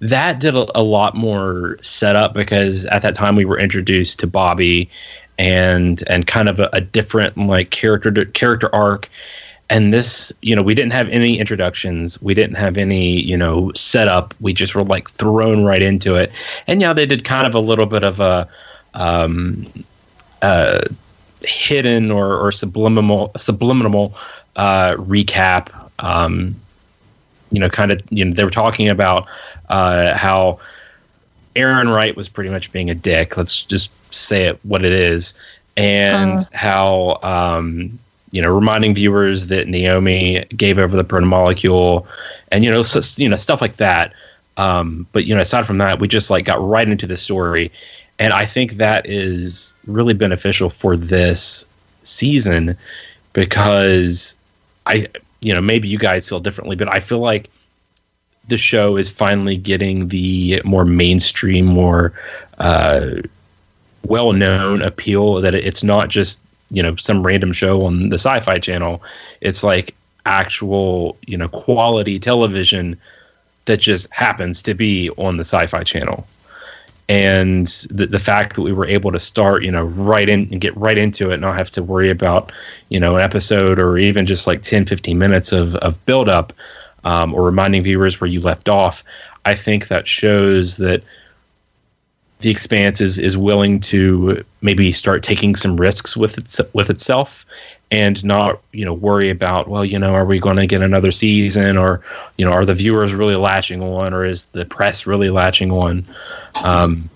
that 0.00 0.40
did 0.40 0.54
a, 0.54 0.66
a 0.78 0.82
lot 0.82 1.14
more 1.14 1.78
setup 1.82 2.34
because 2.34 2.86
at 2.86 3.02
that 3.02 3.14
time 3.14 3.36
we 3.36 3.44
were 3.44 3.58
introduced 3.58 4.18
to 4.20 4.26
Bobby 4.26 4.88
and 5.38 6.02
and 6.08 6.26
kind 6.26 6.48
of 6.48 6.60
a, 6.60 6.68
a 6.72 6.80
different 6.80 7.36
like 7.36 7.70
character 7.70 8.24
character 8.26 8.74
arc 8.74 9.08
and 9.70 9.94
this 9.94 10.32
you 10.42 10.54
know 10.54 10.62
we 10.62 10.74
didn't 10.74 10.92
have 10.92 11.08
any 11.08 11.38
introductions 11.38 12.20
we 12.20 12.34
didn't 12.34 12.56
have 12.56 12.76
any 12.76 13.20
you 13.20 13.36
know 13.36 13.72
setup 13.74 14.34
we 14.40 14.52
just 14.52 14.74
were 14.74 14.84
like 14.84 15.08
thrown 15.08 15.64
right 15.64 15.82
into 15.82 16.16
it 16.16 16.30
and 16.66 16.82
yeah 16.82 16.92
they 16.92 17.06
did 17.06 17.24
kind 17.24 17.46
of 17.46 17.54
a 17.54 17.60
little 17.60 17.86
bit 17.86 18.04
of 18.04 18.20
a 18.20 18.46
um 18.94 19.66
uh 20.42 20.80
hidden 21.42 22.10
or, 22.10 22.36
or 22.36 22.52
subliminal 22.52 23.32
subliminal 23.38 24.14
uh 24.56 24.94
recap 24.96 25.70
um 26.04 26.54
you 27.50 27.58
know, 27.58 27.68
kind 27.68 27.92
of, 27.92 28.00
you 28.10 28.24
know, 28.24 28.32
they 28.32 28.44
were 28.44 28.50
talking 28.50 28.88
about 28.88 29.26
uh, 29.68 30.16
how 30.16 30.58
Errinwright 31.56 32.16
was 32.16 32.28
pretty 32.28 32.50
much 32.50 32.72
being 32.72 32.90
a 32.90 32.94
dick. 32.94 33.36
Let's 33.36 33.62
just 33.64 33.90
say 34.14 34.44
it 34.44 34.60
what 34.62 34.84
it 34.84 34.92
is, 34.92 35.34
and 35.76 36.38
Uh. 36.38 36.44
how 36.52 37.18
um, 37.22 37.98
you 38.30 38.40
know, 38.40 38.52
reminding 38.52 38.94
viewers 38.94 39.46
that 39.48 39.68
Naomi 39.68 40.44
gave 40.56 40.78
over 40.78 40.96
the 40.96 41.04
protomolecule, 41.04 42.06
and 42.52 42.64
you 42.64 42.70
know, 42.70 42.82
so, 42.82 43.00
you 43.22 43.28
know, 43.28 43.36
stuff 43.36 43.60
like 43.60 43.76
that. 43.76 44.12
Um, 44.56 45.06
but 45.12 45.24
you 45.24 45.34
know, 45.34 45.40
aside 45.40 45.66
from 45.66 45.78
that, 45.78 45.98
we 45.98 46.08
just 46.08 46.30
like 46.30 46.44
got 46.44 46.60
right 46.60 46.88
into 46.88 47.06
the 47.06 47.16
story, 47.16 47.70
and 48.18 48.32
I 48.32 48.44
think 48.46 48.74
that 48.74 49.06
is 49.06 49.74
really 49.86 50.14
beneficial 50.14 50.70
for 50.70 50.96
this 50.96 51.66
season 52.02 52.76
because 53.32 54.36
I, 54.86 55.06
you 55.40 55.54
know, 55.54 55.60
maybe 55.60 55.88
you 55.88 55.98
guys 55.98 56.28
feel 56.28 56.40
differently, 56.40 56.76
but 56.76 56.92
I 56.92 57.00
feel 57.00 57.20
like 57.20 57.48
the 58.48 58.58
show 58.58 58.96
is 58.96 59.10
finally 59.10 59.56
getting 59.56 60.08
the 60.08 60.60
more 60.64 60.84
mainstream, 60.84 61.66
more 61.66 62.12
uh, 62.58 63.22
well-known 64.06 64.82
appeal 64.82 65.34
that 65.36 65.54
it's 65.54 65.82
not 65.82 66.08
just 66.08 66.40
you 66.70 66.82
know 66.82 66.96
some 66.96 67.26
random 67.26 67.52
show 67.52 67.84
on 67.84 68.08
the 68.08 68.18
Sci-Fi 68.18 68.58
Channel. 68.58 69.02
It's 69.40 69.62
like 69.62 69.94
actual 70.26 71.16
you 71.26 71.36
know 71.36 71.48
quality 71.48 72.18
television 72.18 72.98
that 73.66 73.78
just 73.78 74.10
happens 74.12 74.62
to 74.62 74.74
be 74.74 75.10
on 75.10 75.36
the 75.36 75.44
Sci-Fi 75.44 75.84
Channel. 75.84 76.26
And 77.08 77.66
the, 77.90 78.06
the 78.06 78.20
fact 78.20 78.54
that 78.54 78.62
we 78.62 78.72
were 78.72 78.86
able 78.86 79.10
to 79.10 79.18
start, 79.18 79.64
you 79.64 79.72
know, 79.72 79.82
right 79.82 80.28
in 80.28 80.48
and 80.52 80.60
get 80.60 80.76
right 80.76 80.96
into 80.96 81.30
it, 81.30 81.34
and 81.34 81.42
not 81.42 81.56
have 81.56 81.70
to 81.72 81.82
worry 81.82 82.08
about, 82.08 82.52
you 82.88 83.00
know, 83.00 83.16
an 83.16 83.22
episode 83.22 83.80
or 83.80 83.98
even 83.98 84.26
just 84.26 84.46
like 84.46 84.62
10, 84.62 84.86
15 84.86 85.18
minutes 85.18 85.50
of, 85.50 85.74
of 85.76 86.04
build 86.06 86.28
up 86.28 86.52
um, 87.02 87.34
or 87.34 87.42
reminding 87.42 87.82
viewers 87.82 88.20
where 88.20 88.30
you 88.30 88.40
left 88.40 88.68
off, 88.68 89.02
I 89.44 89.56
think 89.56 89.88
that 89.88 90.06
shows 90.06 90.76
that 90.76 91.02
the 92.40 92.50
expanse 92.50 93.00
is, 93.00 93.18
is 93.18 93.36
willing 93.36 93.80
to 93.80 94.44
maybe 94.62 94.92
start 94.92 95.22
taking 95.22 95.54
some 95.54 95.76
risks 95.76 96.16
with 96.16 96.38
its, 96.38 96.60
with 96.72 96.90
itself 96.90 97.46
and 97.90 98.24
not 98.24 98.60
you 98.72 98.84
know 98.84 98.94
worry 98.94 99.30
about 99.30 99.66
well 99.66 99.84
you 99.84 99.98
know 99.98 100.14
are 100.14 100.24
we 100.24 100.38
going 100.38 100.56
to 100.56 100.66
get 100.66 100.80
another 100.80 101.10
season 101.10 101.76
or 101.76 102.00
you 102.38 102.44
know 102.44 102.52
are 102.52 102.64
the 102.64 102.74
viewers 102.74 103.14
really 103.14 103.34
latching 103.34 103.82
on 103.82 104.14
or 104.14 104.24
is 104.24 104.44
the 104.46 104.64
press 104.64 105.06
really 105.06 105.30
latching 105.30 105.72
on? 105.72 106.04
Um, 106.64 107.10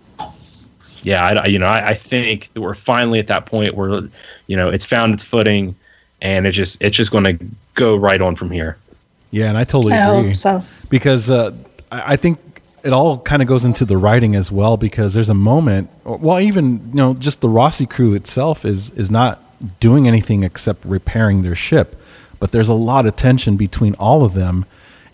yeah 1.02 1.24
I, 1.24 1.46
you 1.46 1.58
know 1.58 1.66
I, 1.66 1.90
I 1.90 1.94
think 1.94 2.50
we're 2.56 2.74
finally 2.74 3.18
at 3.18 3.28
that 3.28 3.46
point 3.46 3.74
where 3.74 4.00
you 4.46 4.56
know 4.56 4.68
it's 4.68 4.84
found 4.84 5.14
its 5.14 5.22
footing 5.22 5.76
and 6.22 6.46
it 6.46 6.52
just 6.52 6.82
it's 6.82 6.96
just 6.96 7.10
going 7.12 7.24
to 7.24 7.46
go 7.74 7.96
right 7.96 8.20
on 8.20 8.34
from 8.34 8.50
here. 8.50 8.76
Yeah, 9.30 9.48
and 9.48 9.58
I 9.58 9.64
totally 9.64 9.92
I 9.92 10.08
agree. 10.08 10.28
hope 10.28 10.36
so. 10.36 10.62
because 10.90 11.30
uh, 11.30 11.52
I 11.92 12.14
I 12.14 12.16
think 12.16 12.53
it 12.84 12.92
all 12.92 13.18
kind 13.18 13.40
of 13.40 13.48
goes 13.48 13.64
into 13.64 13.84
the 13.84 13.96
writing 13.96 14.36
as 14.36 14.52
well 14.52 14.76
because 14.76 15.14
there's 15.14 15.30
a 15.30 15.34
moment, 15.34 15.90
well, 16.04 16.38
even 16.38 16.88
you 16.90 16.94
know, 16.94 17.14
just 17.14 17.40
the 17.40 17.48
Roci 17.48 17.88
crew 17.88 18.14
itself 18.14 18.64
is 18.64 18.90
is 18.90 19.10
not 19.10 19.42
doing 19.80 20.06
anything 20.06 20.42
except 20.42 20.84
repairing 20.84 21.42
their 21.42 21.54
ship, 21.54 21.96
but 22.38 22.52
there's 22.52 22.68
a 22.68 22.74
lot 22.74 23.06
of 23.06 23.16
tension 23.16 23.56
between 23.56 23.94
all 23.94 24.22
of 24.22 24.34
them, 24.34 24.66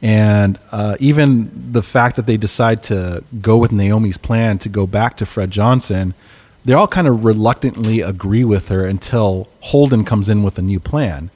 and 0.02 0.58
uh, 0.72 0.96
even 0.98 1.50
the 1.72 1.82
fact 1.82 2.16
that 2.16 2.26
they 2.26 2.36
decide 2.36 2.82
to 2.84 3.22
go 3.40 3.56
with 3.56 3.70
Naomi's 3.70 4.18
plan 4.18 4.58
to 4.58 4.68
go 4.68 4.86
back 4.86 5.16
to 5.18 5.26
Fred 5.26 5.50
Johnson. 5.50 6.14
They 6.62 6.74
all 6.74 6.88
kind 6.88 7.06
of 7.06 7.24
reluctantly 7.24 8.02
agree 8.02 8.44
with 8.44 8.68
her 8.68 8.84
until 8.84 9.48
Holden 9.60 10.04
comes 10.04 10.28
in 10.28 10.42
with 10.42 10.58
a 10.58 10.62
new 10.62 10.78
plan. 10.78 11.30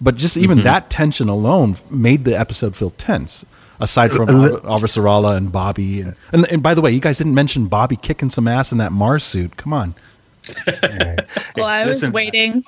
But 0.00 0.16
just 0.16 0.36
even 0.36 0.64
that 0.64 0.90
tension 0.90 1.28
alone 1.28 1.76
made 1.88 2.24
the 2.24 2.36
episode 2.36 2.74
feel 2.74 2.90
tense. 2.90 3.44
Aside 3.80 4.12
from 4.12 4.28
Al- 4.28 4.66
Alvar 4.66 5.36
and 5.36 5.50
Bobby, 5.50 6.00
and, 6.00 6.14
and 6.32 6.46
and 6.50 6.62
by 6.62 6.74
the 6.74 6.80
way, 6.80 6.92
you 6.92 7.00
guys 7.00 7.18
didn't 7.18 7.34
mention 7.34 7.66
Bobby 7.66 7.96
kicking 7.96 8.30
some 8.30 8.46
ass 8.46 8.70
in 8.72 8.78
that 8.78 8.92
Mars 8.92 9.24
suit. 9.24 9.56
Come 9.56 9.72
on, 9.72 9.94
Well, 11.56 11.66
I 11.66 11.86
was 11.86 12.00
Listen, 12.00 12.12
waiting 12.12 12.64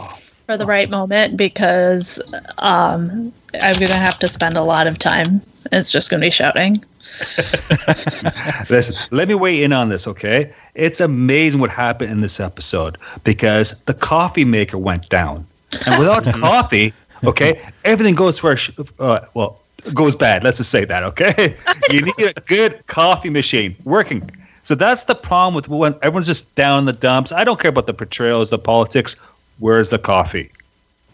for 0.47 0.57
the 0.57 0.67
right 0.67 0.89
moment 0.89 1.37
because 1.37 2.21
um, 2.59 3.33
I'm 3.61 3.75
going 3.75 3.89
to 3.89 3.95
have 3.95 4.19
to 4.21 4.29
spend 4.29 4.57
a 4.57 4.63
lot 4.63 4.87
of 4.87 4.99
time. 4.99 5.43
It's 5.73 5.91
just 5.91 6.11
going 6.11 6.21
to 6.21 6.27
be 6.27 6.31
shouting. 6.31 6.77
Listen, 8.71 9.17
let 9.17 9.29
me 9.29 9.35
weigh 9.35 9.63
in 9.63 9.73
on 9.73 9.89
this, 9.89 10.07
okay? 10.07 10.53
It's 10.75 11.01
amazing 11.01 11.61
what 11.61 11.71
happened 11.71 12.13
in 12.13 12.21
this 12.21 12.41
episode 12.41 12.99
because 13.25 13.83
the 13.85 13.95
coffee 13.95 14.45
maker 14.45 14.79
went 14.79 15.09
down, 15.09 15.47
and 15.87 15.99
without 15.99 16.25
coffee, 16.35 16.93
okay, 17.25 17.61
everything 17.85 18.15
goes 18.15 18.39
for 18.39 18.53
a 18.53 18.57
sh- 18.57 18.71
uh, 18.99 19.21
well 19.35 19.61
goes 19.95 20.17
bad. 20.17 20.45
Let's 20.45 20.59
just 20.59 20.71
say 20.71 20.85
that, 20.85 21.03
okay? 21.05 21.55
you 21.91 22.03
need 22.03 22.33
a 22.37 22.41
good 22.41 22.87
coffee 22.87 23.31
machine 23.31 23.77
working. 23.85 24.31
So 24.63 24.75
that's 24.75 25.05
the 25.05 25.15
problem 25.15 25.55
with 25.55 25.69
when 25.69 25.95
everyone's 26.03 26.27
just 26.27 26.55
down 26.57 26.81
in 26.81 26.85
the 26.87 26.93
dumps. 26.93 27.31
I 27.33 27.45
don't 27.45 27.61
care 27.61 27.69
about 27.69 27.87
the 27.87 27.95
portrayals, 27.95 28.51
the 28.51 28.59
politics. 28.59 29.17
Where's 29.59 29.91
the 29.91 29.99
coffee? 29.99 30.51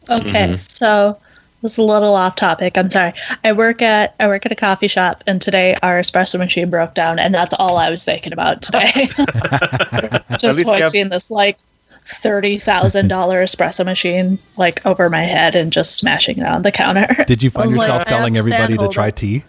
Okay, 0.09 0.47
mm-hmm. 0.47 0.55
so 0.55 1.19
this 1.61 1.73
is 1.73 1.79
a 1.79 1.83
little 1.83 2.15
off 2.15 2.35
topic. 2.35 2.77
I'm 2.77 2.91
sorry. 2.91 3.13
I 3.45 3.53
work 3.53 3.83
at 3.83 4.15
I 4.19 4.27
work 4.27 4.47
at 4.47 4.53
a 4.53 4.57
coffee 4.57 4.89
shop, 4.89 5.23
and 5.27 5.41
today 5.41 5.77
our 5.83 6.01
espresso 6.01 6.39
machine 6.39 6.71
broke 6.71 6.95
down, 6.95 7.19
and 7.19 7.35
that's 7.35 7.55
all 7.59 7.77
I 7.77 7.91
was 7.91 8.05
thinking 8.05 8.33
about 8.33 8.63
today. 8.63 8.91
Just 10.39 10.59
least 10.59 10.95
you 10.95 11.03
have- 11.03 11.11
this 11.11 11.31
like 11.31 11.59
thirty 12.05 12.59
thousand 12.59 13.09
dollar 13.09 13.43
espresso 13.45 13.85
machine 13.85 14.39
like 14.57 14.85
over 14.85 15.09
my 15.09 15.23
head 15.23 15.55
and 15.55 15.73
just 15.73 15.97
smashing 15.97 16.39
it 16.39 16.47
on 16.47 16.63
the 16.63 16.73
counter. 16.73 17.25
did 17.27 17.43
you 17.43 17.51
find 17.51 17.67
was 17.69 17.77
like, 17.77 17.89
yourself 17.89 18.05
telling 18.05 18.37
everybody 18.37 18.77
to 18.77 18.89
try 18.89 19.11
tea? 19.11 19.45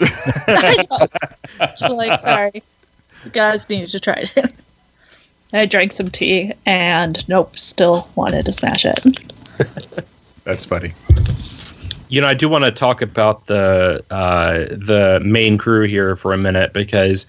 I 0.00 0.84
know. 0.90 1.06
Just 1.78 1.88
like, 1.88 2.18
sorry, 2.20 2.62
you 3.24 3.30
guys 3.30 3.68
need 3.70 3.88
to 3.88 4.00
try 4.00 4.24
it. 4.36 4.52
I 5.52 5.64
drank 5.64 5.92
some 5.92 6.10
tea 6.10 6.52
and 6.66 7.26
nope, 7.28 7.58
still 7.58 8.08
wanted 8.14 8.44
to 8.46 8.52
smash 8.52 8.84
it. 8.84 8.98
That's 10.44 10.66
funny. 10.66 10.92
you 12.08 12.20
know, 12.20 12.28
I 12.28 12.34
do 12.34 12.48
want 12.48 12.64
to 12.64 12.70
talk 12.70 13.00
about 13.00 13.46
the 13.46 14.04
uh, 14.10 14.58
the 14.70 15.20
main 15.24 15.56
crew 15.56 15.86
here 15.86 16.14
for 16.16 16.32
a 16.32 16.38
minute 16.38 16.72
because 16.72 17.26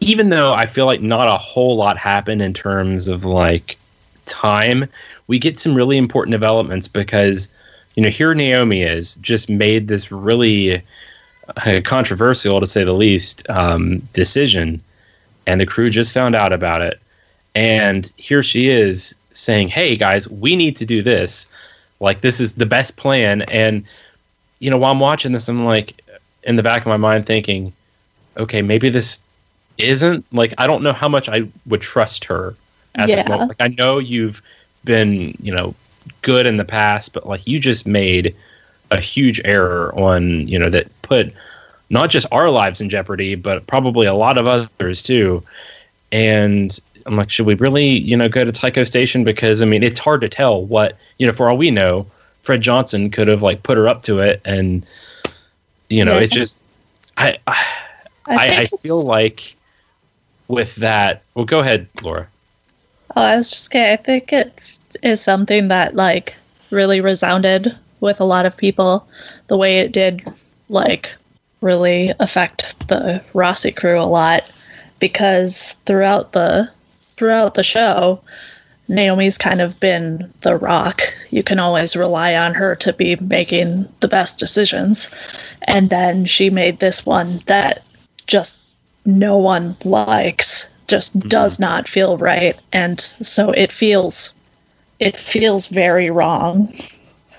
even 0.00 0.30
though 0.30 0.52
I 0.52 0.66
feel 0.66 0.86
like 0.86 1.02
not 1.02 1.28
a 1.28 1.36
whole 1.36 1.76
lot 1.76 1.96
happened 1.96 2.42
in 2.42 2.54
terms 2.54 3.08
of 3.08 3.24
like 3.24 3.78
time, 4.26 4.88
we 5.26 5.38
get 5.38 5.58
some 5.58 5.74
really 5.74 5.98
important 5.98 6.32
developments 6.32 6.88
because 6.88 7.48
you 7.94 8.02
know 8.02 8.08
here 8.08 8.34
Naomi 8.34 8.82
is 8.82 9.16
just 9.16 9.48
made 9.48 9.88
this 9.88 10.10
really 10.10 10.82
uh, 11.56 11.80
controversial 11.84 12.60
to 12.60 12.66
say 12.66 12.84
the 12.84 12.92
least 12.92 13.48
um, 13.50 13.98
decision, 14.12 14.80
and 15.46 15.60
the 15.60 15.66
crew 15.66 15.90
just 15.90 16.12
found 16.12 16.34
out 16.34 16.52
about 16.52 16.82
it, 16.82 17.00
and 17.54 18.10
here 18.16 18.42
she 18.42 18.68
is 18.68 19.14
saying, 19.32 19.68
"Hey 19.68 19.96
guys, 19.96 20.28
we 20.28 20.56
need 20.56 20.76
to 20.76 20.86
do 20.86 21.02
this." 21.02 21.46
Like 22.00 22.22
this 22.22 22.40
is 22.40 22.54
the 22.54 22.66
best 22.66 22.96
plan. 22.96 23.42
And 23.42 23.84
you 24.58 24.70
know, 24.70 24.78
while 24.78 24.92
I'm 24.92 25.00
watching 25.00 25.32
this, 25.32 25.48
I'm 25.48 25.64
like 25.64 26.00
in 26.44 26.56
the 26.56 26.62
back 26.62 26.82
of 26.82 26.88
my 26.88 26.96
mind 26.96 27.26
thinking, 27.26 27.72
okay, 28.38 28.62
maybe 28.62 28.88
this 28.88 29.22
isn't 29.82 30.24
like 30.32 30.54
I 30.58 30.66
don't 30.66 30.82
know 30.82 30.92
how 30.92 31.08
much 31.08 31.28
I 31.28 31.48
would 31.66 31.80
trust 31.80 32.24
her 32.26 32.54
at 32.94 33.06
this 33.06 33.28
moment. 33.28 33.48
Like 33.48 33.60
I 33.60 33.74
know 33.74 33.98
you've 33.98 34.42
been, 34.84 35.34
you 35.40 35.54
know, 35.54 35.74
good 36.22 36.46
in 36.46 36.56
the 36.56 36.64
past, 36.64 37.12
but 37.12 37.26
like 37.26 37.46
you 37.46 37.60
just 37.60 37.86
made 37.86 38.34
a 38.90 38.98
huge 38.98 39.40
error 39.44 39.94
on, 39.98 40.48
you 40.48 40.58
know, 40.58 40.70
that 40.70 40.88
put 41.02 41.32
not 41.90 42.10
just 42.10 42.26
our 42.32 42.50
lives 42.50 42.80
in 42.80 42.88
jeopardy, 42.88 43.34
but 43.34 43.66
probably 43.66 44.06
a 44.06 44.14
lot 44.14 44.38
of 44.38 44.46
others 44.46 45.02
too. 45.02 45.42
And 46.12 46.76
I'm 47.06 47.16
like, 47.16 47.30
should 47.30 47.46
we 47.46 47.54
really, 47.54 47.86
you 47.86 48.16
know, 48.16 48.28
go 48.28 48.44
to 48.44 48.52
Tycho 48.52 48.84
Station? 48.84 49.24
Because 49.24 49.62
I 49.62 49.64
mean, 49.64 49.82
it's 49.82 50.00
hard 50.00 50.20
to 50.22 50.28
tell 50.28 50.64
what, 50.64 50.96
you 51.18 51.26
know, 51.26 51.32
for 51.32 51.48
all 51.48 51.56
we 51.56 51.70
know, 51.70 52.06
Fred 52.42 52.60
Johnson 52.60 53.10
could 53.10 53.28
have 53.28 53.42
like 53.42 53.62
put 53.62 53.76
her 53.76 53.86
up 53.86 54.02
to 54.04 54.18
it, 54.18 54.40
and 54.44 54.84
you 55.88 56.04
know, 56.04 56.14
Yeah. 56.16 56.22
it 56.22 56.30
just, 56.30 56.58
I, 57.16 57.38
I, 57.46 57.64
I, 58.26 58.48
I 58.62 58.66
think 58.66 58.80
feel 58.80 59.02
like 59.02 59.56
with 60.50 60.76
that. 60.76 61.22
Well, 61.34 61.44
go 61.44 61.60
ahead, 61.60 61.88
Laura. 62.02 62.26
Oh, 63.16 63.22
I 63.22 63.36
was 63.36 63.50
just 63.50 63.70
kidding. 63.70 63.92
I 63.92 63.96
think 63.96 64.32
it 64.32 64.78
is 65.02 65.20
something 65.20 65.68
that 65.68 65.94
like 65.94 66.36
really 66.70 67.00
resounded 67.00 67.76
with 68.00 68.20
a 68.20 68.24
lot 68.24 68.46
of 68.46 68.56
people. 68.56 69.06
The 69.48 69.56
way 69.56 69.78
it 69.78 69.92
did, 69.92 70.22
like, 70.68 71.14
really 71.60 72.12
affect 72.20 72.88
the 72.88 73.22
Roci 73.34 73.74
crew 73.74 74.00
a 74.00 74.02
lot 74.02 74.50
because 74.98 75.74
throughout 75.86 76.32
the 76.32 76.70
throughout 77.16 77.54
the 77.54 77.62
show, 77.62 78.20
Naomi's 78.88 79.38
kind 79.38 79.60
of 79.60 79.78
been 79.78 80.32
the 80.40 80.56
rock. 80.56 81.02
You 81.30 81.42
can 81.42 81.58
always 81.58 81.96
rely 81.96 82.34
on 82.34 82.54
her 82.54 82.74
to 82.76 82.92
be 82.92 83.16
making 83.16 83.86
the 84.00 84.08
best 84.08 84.38
decisions. 84.38 85.10
And 85.64 85.90
then 85.90 86.24
she 86.24 86.48
made 86.48 86.78
this 86.78 87.04
one 87.04 87.40
that 87.46 87.84
just 88.26 88.58
no 89.04 89.36
one 89.36 89.74
likes 89.84 90.68
just 90.86 91.18
mm-hmm. 91.18 91.28
does 91.28 91.58
not 91.58 91.88
feel 91.88 92.16
right 92.18 92.58
and 92.72 93.00
so 93.00 93.50
it 93.52 93.72
feels 93.72 94.34
it 94.98 95.16
feels 95.16 95.68
very 95.68 96.10
wrong 96.10 96.72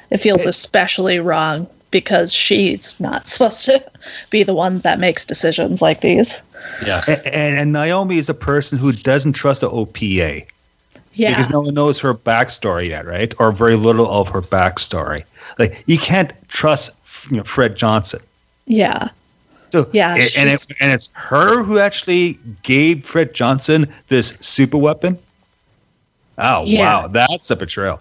it 0.10 0.18
feels 0.18 0.46
especially 0.46 1.20
wrong 1.20 1.68
because 1.92 2.34
she's 2.34 3.00
not 3.00 3.28
supposed 3.28 3.66
to 3.66 3.84
be 4.30 4.44
the 4.44 4.56
one 4.56 4.80
that 4.80 5.00
makes 5.00 5.26
decisions 5.26 5.82
like 5.82 6.02
these. 6.02 6.42
Yeah. 6.86 7.02
And, 7.08 7.22
and, 7.28 7.58
and 7.58 7.74
Naomi 7.74 8.18
is 8.18 8.30
a 8.30 8.34
person 8.34 8.78
who 8.78 8.92
doesn't 8.92 9.34
trust 9.34 9.62
the 9.62 9.70
OPA 9.70 10.46
Yeah. 11.14 11.30
because 11.30 11.50
no 11.50 11.62
one 11.62 11.74
knows 11.74 12.00
her 12.00 12.14
backstory 12.14 12.90
yet, 12.90 13.06
right? 13.06 13.34
Or 13.40 13.52
very 13.52 13.76
little 13.76 14.10
of 14.10 14.30
her 14.30 14.42
backstory. 14.42 15.24
Like 15.60 15.84
you 15.86 15.98
can't 15.98 16.34
trust 16.48 17.30
you 17.30 17.38
know, 17.38 17.44
Fred 17.44 17.76
Johnson. 17.76 18.22
yeah. 18.66 19.10
So 19.72 19.86
Yeah, 19.94 20.12
and, 20.12 20.30
and, 20.38 20.50
it, 20.50 20.68
and 20.82 20.92
it's 20.92 21.12
her 21.14 21.64
who 21.64 21.80
actually 21.80 22.38
gave 22.64 23.06
Fred 23.06 23.34
Johnson 23.34 23.88
this 24.10 24.30
super 24.42 24.78
weapon. 24.78 25.18
Oh 26.38 26.64
Yeah. 26.66 26.80
wow, 26.82 27.08
that's 27.08 27.52
a 27.52 27.56
betrayal, 27.56 28.00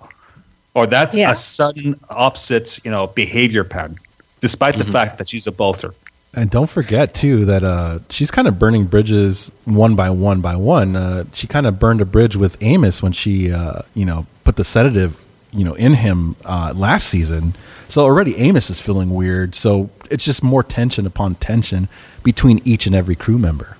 or 0.75 0.87
that's 0.87 1.17
Yeah. 1.17 1.31
a 1.31 1.35
sudden 1.35 1.95
opposite, 2.11 2.81
you 2.85 2.91
know, 2.91 3.07
behavior 3.09 3.65
pattern, 3.65 3.97
despite 4.41 4.79
the 4.79 4.85
fact 4.85 5.19
that 5.19 5.29
she's 5.29 5.47
a 5.47 5.53
Belter. 5.53 5.95
And 6.33 6.49
don't 6.49 6.71
forget 6.71 7.12
too 7.12 7.45
that 7.47 7.65
uh, 7.65 7.99
she's 8.09 8.31
kind 8.31 8.47
of 8.47 8.57
burning 8.59 8.85
bridges 8.85 9.50
one 9.65 9.97
by 9.97 10.11
one 10.11 10.41
by 10.41 10.55
one. 10.55 10.95
Uh, 10.95 11.25
she 11.33 11.47
kind 11.49 11.67
of 11.67 11.81
burned 11.81 12.00
a 12.00 12.05
bridge 12.05 12.37
with 12.37 12.57
Amos 12.61 13.03
when 13.03 13.11
she, 13.12 13.53
uh, 13.53 13.83
you 13.95 14.05
know, 14.05 14.27
put 14.45 14.55
the 14.57 14.62
sedative, 14.62 15.21
you 15.53 15.65
know, 15.65 15.75
in 15.75 15.95
him 15.95 16.37
uh, 16.45 16.73
last 16.77 17.09
season. 17.09 17.55
So 17.91 18.03
already 18.03 18.37
Amos 18.37 18.71
is 18.71 18.79
feeling 18.79 19.11
weird. 19.11 19.55
So 19.55 19.91
it's 20.11 20.25
just 20.25 20.45
more 20.45 20.63
tension 20.63 21.07
upon 21.07 21.35
tension 21.37 21.89
between 22.23 22.61
each 22.65 22.87
and 22.87 22.95
every 22.95 23.17
crew 23.17 23.37
member. 23.37 23.77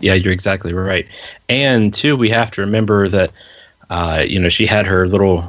Yeah, 0.00 0.14
you're 0.14 0.32
exactly 0.32 0.72
right. 0.72 1.06
And 1.48 1.92
two, 1.92 2.16
we 2.16 2.30
have 2.30 2.50
to 2.52 2.62
remember 2.62 3.08
that 3.08 3.30
uh, 3.90 4.24
you 4.26 4.40
know 4.40 4.48
she 4.48 4.66
had 4.66 4.86
her 4.86 5.06
little 5.06 5.44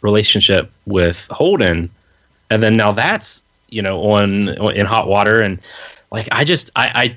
relationship 0.00 0.70
with 0.86 1.26
Holden, 1.30 1.90
and 2.50 2.62
then 2.62 2.76
now 2.76 2.92
that's 2.92 3.42
you 3.68 3.82
know 3.82 4.00
on 4.00 4.48
in 4.74 4.86
hot 4.86 5.08
water, 5.08 5.40
and 5.40 5.60
like 6.10 6.28
I 6.32 6.44
just 6.44 6.70
I, 6.76 6.90
I 6.94 7.16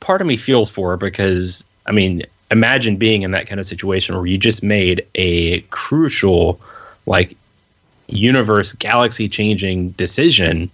part 0.00 0.20
of 0.20 0.26
me 0.26 0.36
feels 0.36 0.70
for 0.70 0.90
her 0.90 0.96
because 0.96 1.64
I 1.86 1.92
mean 1.92 2.22
imagine 2.50 2.96
being 2.96 3.22
in 3.22 3.30
that 3.30 3.46
kind 3.46 3.60
of 3.60 3.66
situation 3.66 4.14
where 4.14 4.26
you 4.26 4.36
just 4.36 4.62
made 4.62 5.06
a 5.14 5.60
crucial 5.70 6.60
like 7.06 7.36
universe 8.12 8.72
galaxy 8.74 9.28
changing 9.28 9.90
decision 9.90 10.70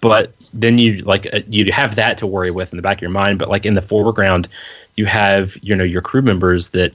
but 0.00 0.32
then 0.52 0.78
you 0.78 0.98
like 1.02 1.26
uh, 1.34 1.40
you 1.48 1.70
have 1.72 1.96
that 1.96 2.18
to 2.18 2.26
worry 2.26 2.50
with 2.50 2.72
in 2.72 2.76
the 2.76 2.82
back 2.82 2.98
of 2.98 3.02
your 3.02 3.10
mind 3.10 3.38
but 3.38 3.48
like 3.48 3.66
in 3.66 3.74
the 3.74 3.82
foreground 3.82 4.48
you 4.96 5.06
have 5.06 5.56
you 5.62 5.74
know 5.74 5.84
your 5.84 6.02
crew 6.02 6.22
members 6.22 6.70
that 6.70 6.92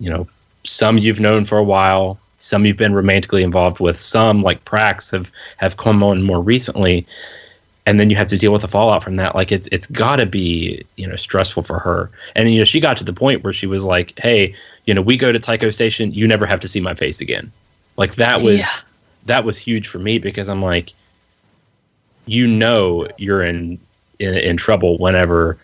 you 0.00 0.10
know 0.10 0.26
some 0.64 0.98
you've 0.98 1.20
known 1.20 1.44
for 1.44 1.58
a 1.58 1.64
while 1.64 2.18
some 2.38 2.64
you've 2.64 2.76
been 2.76 2.94
romantically 2.94 3.42
involved 3.42 3.80
with 3.80 3.98
some 3.98 4.42
like 4.42 4.64
prax 4.64 5.10
have 5.10 5.30
have 5.58 5.76
come 5.76 6.02
on 6.02 6.22
more 6.22 6.40
recently 6.40 7.06
and 7.86 8.00
then 8.00 8.10
you 8.10 8.16
have 8.16 8.26
to 8.26 8.36
deal 8.36 8.52
with 8.52 8.62
the 8.62 8.68
fallout 8.68 9.02
from 9.02 9.14
that. 9.14 9.36
Like 9.36 9.52
it's 9.52 9.68
it's 9.70 9.86
got 9.86 10.16
to 10.16 10.26
be 10.26 10.82
you 10.96 11.06
know 11.06 11.16
stressful 11.16 11.62
for 11.62 11.78
her. 11.78 12.10
And 12.34 12.50
you 12.50 12.58
know 12.58 12.64
she 12.64 12.80
got 12.80 12.96
to 12.98 13.04
the 13.04 13.12
point 13.12 13.44
where 13.44 13.52
she 13.52 13.66
was 13.66 13.84
like 13.84 14.18
hey 14.18 14.54
you 14.86 14.92
know 14.92 15.00
we 15.00 15.16
go 15.16 15.32
to 15.32 15.38
tycho 15.38 15.70
station 15.70 16.12
you 16.12 16.26
never 16.26 16.46
have 16.46 16.60
to 16.60 16.68
see 16.68 16.80
my 16.80 16.94
face 16.94 17.20
again 17.20 17.50
like 17.96 18.14
that 18.16 18.42
was 18.42 18.60
Yeah. 18.60 18.66
that 19.26 19.44
was 19.44 19.58
huge 19.58 19.88
for 19.88 19.98
me 19.98 20.18
because 20.18 20.48
i'm 20.48 20.62
like 20.62 20.92
you 22.26 22.46
know 22.46 23.06
you're 23.18 23.42
in, 23.42 23.78
in 24.18 24.34
in 24.34 24.56
trouble 24.56 24.98
whenever 24.98 25.58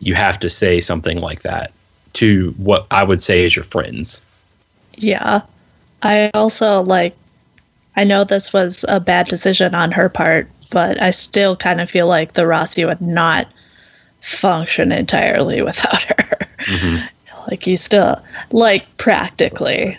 you 0.00 0.14
have 0.14 0.38
to 0.40 0.48
say 0.48 0.80
something 0.80 1.20
like 1.20 1.42
that 1.42 1.72
to 2.14 2.50
what 2.58 2.86
I 2.90 3.04
would 3.04 3.22
say 3.22 3.44
is 3.44 3.56
your 3.56 3.64
friends. 3.64 4.20
Yeah. 4.96 5.42
I 6.02 6.30
also 6.34 6.82
like 6.82 7.16
I 7.96 8.04
know 8.04 8.24
this 8.24 8.52
was 8.52 8.84
a 8.88 8.98
bad 9.00 9.28
decision 9.28 9.74
on 9.74 9.92
her 9.92 10.08
part, 10.08 10.48
but 10.70 11.00
I 11.00 11.10
still 11.10 11.54
kind 11.56 11.80
of 11.80 11.88
feel 11.90 12.06
like 12.08 12.32
the 12.32 12.42
Roci 12.42 12.86
would 12.86 13.00
not 13.00 13.46
function 14.20 14.92
entirely 14.92 15.62
without 15.68 16.02
her. 16.02 16.38
Mm-hmm. 16.66 17.06
Like 17.48 17.66
you 17.66 17.76
still 17.76 18.20
like 18.50 18.96
practically. 18.98 19.96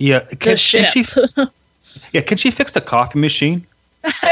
Yeah, 0.00 0.20
can, 0.40 0.56
ship. 0.56 0.88
can 0.92 1.04
she? 1.04 1.44
Yeah, 2.12 2.20
can 2.22 2.36
she 2.38 2.50
fix 2.52 2.72
the 2.72 2.80
coffee 2.80 3.18
machine? 3.18 3.66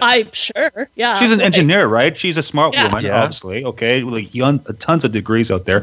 I'm 0.00 0.30
sure. 0.32 0.88
Yeah. 0.94 1.14
She's 1.16 1.32
an 1.32 1.40
engineer, 1.40 1.88
right? 1.88 2.16
She's 2.16 2.36
a 2.36 2.42
smart 2.42 2.72
Yeah. 2.72 2.84
woman, 2.84 3.04
Yeah. 3.04 3.20
obviously. 3.22 3.64
Okay, 3.64 4.02
like 4.02 4.32
young, 4.34 4.60
tons 4.78 5.04
of 5.04 5.10
degrees 5.12 5.50
out 5.50 5.64
there. 5.66 5.80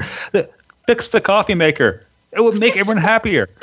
Fix 0.87 1.11
the 1.11 1.19
coffee 1.21 1.53
maker. 1.55 2.05
It 2.31 2.41
would 2.41 2.57
make 2.59 2.77
everyone 2.77 3.01
happier. 3.01 3.49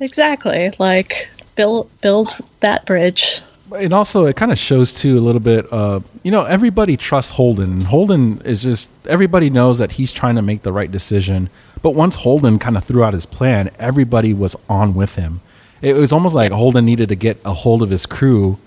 Exactly. 0.00 0.72
Like 0.78 1.28
build 1.56 1.88
build 2.00 2.36
that 2.60 2.84
bridge. 2.86 3.40
And 3.76 3.92
also, 3.94 4.26
it 4.26 4.36
kind 4.36 4.52
of 4.52 4.58
shows 4.58 4.92
too 5.00 5.18
a 5.18 5.20
little 5.20 5.40
bit. 5.40 5.72
Uh, 5.72 6.00
you 6.22 6.30
know, 6.30 6.44
everybody 6.44 6.96
trusts 6.96 7.32
Holden. 7.32 7.82
Holden 7.82 8.40
is 8.44 8.62
just 8.62 8.90
everybody 9.06 9.48
knows 9.50 9.78
that 9.78 9.92
he's 9.92 10.12
trying 10.12 10.34
to 10.36 10.42
make 10.42 10.62
the 10.62 10.72
right 10.72 10.90
decision. 10.90 11.48
But 11.82 11.94
once 11.94 12.16
Holden 12.16 12.58
kind 12.58 12.76
of 12.76 12.84
threw 12.84 13.02
out 13.02 13.12
his 13.12 13.26
plan, 13.26 13.70
everybody 13.78 14.32
was 14.32 14.56
on 14.68 14.94
with 14.94 15.16
him. 15.16 15.40
It 15.80 15.94
was 15.94 16.12
almost 16.12 16.34
like 16.34 16.52
Holden 16.52 16.84
needed 16.84 17.08
to 17.08 17.16
get 17.16 17.40
a 17.44 17.52
hold 17.52 17.82
of 17.82 17.90
his 17.90 18.06
crew, 18.06 18.58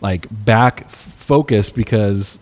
like 0.00 0.26
back 0.30 0.88
focused 0.88 1.74
because 1.74 2.38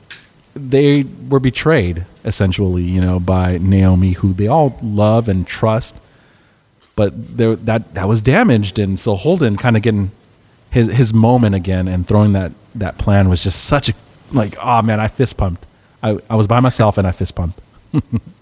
they 0.54 1.04
were 1.28 1.40
betrayed 1.40 2.06
essentially, 2.24 2.84
you 2.84 3.00
know, 3.00 3.18
by 3.18 3.58
Naomi, 3.58 4.12
who 4.12 4.32
they 4.32 4.46
all 4.46 4.78
love 4.80 5.28
and 5.28 5.46
trust. 5.46 5.96
But 6.94 7.36
there, 7.36 7.56
that 7.56 7.94
that 7.94 8.06
was 8.06 8.22
damaged, 8.22 8.78
and 8.78 9.00
so 9.00 9.16
Holden 9.16 9.56
kind 9.56 9.76
of 9.76 9.82
getting 9.82 10.12
his 10.72 10.88
his 10.88 11.14
moment 11.14 11.54
again 11.54 11.86
and 11.86 12.06
throwing 12.06 12.32
that 12.32 12.52
that 12.74 12.98
plan 12.98 13.28
was 13.28 13.42
just 13.42 13.64
such 13.64 13.90
a 13.90 13.94
like 14.32 14.56
oh 14.60 14.82
man 14.82 14.98
I 14.98 15.06
fist 15.06 15.36
pumped 15.36 15.66
I, 16.02 16.18
I 16.28 16.34
was 16.34 16.46
by 16.46 16.60
myself 16.60 16.98
and 16.98 17.06
I 17.06 17.12
fist 17.12 17.34
pumped 17.34 17.60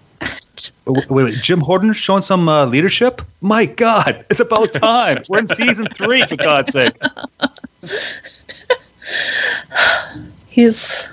Wait, 0.87 1.11
wait, 1.11 1.25
wait, 1.25 1.42
Jim 1.42 1.61
Holden 1.61 1.92
showing 1.92 2.23
some 2.23 2.49
uh, 2.49 2.66
leadership? 2.66 3.23
My 3.40 3.66
God, 3.66 4.25
it's 4.31 4.40
about 4.40 4.73
time. 4.73 5.18
We're 5.29 5.40
in 5.40 5.46
season 5.46 5.87
three, 5.87 6.25
for 6.27 6.37
God's 6.37 6.73
sake. 6.73 6.94
He's 10.49 11.09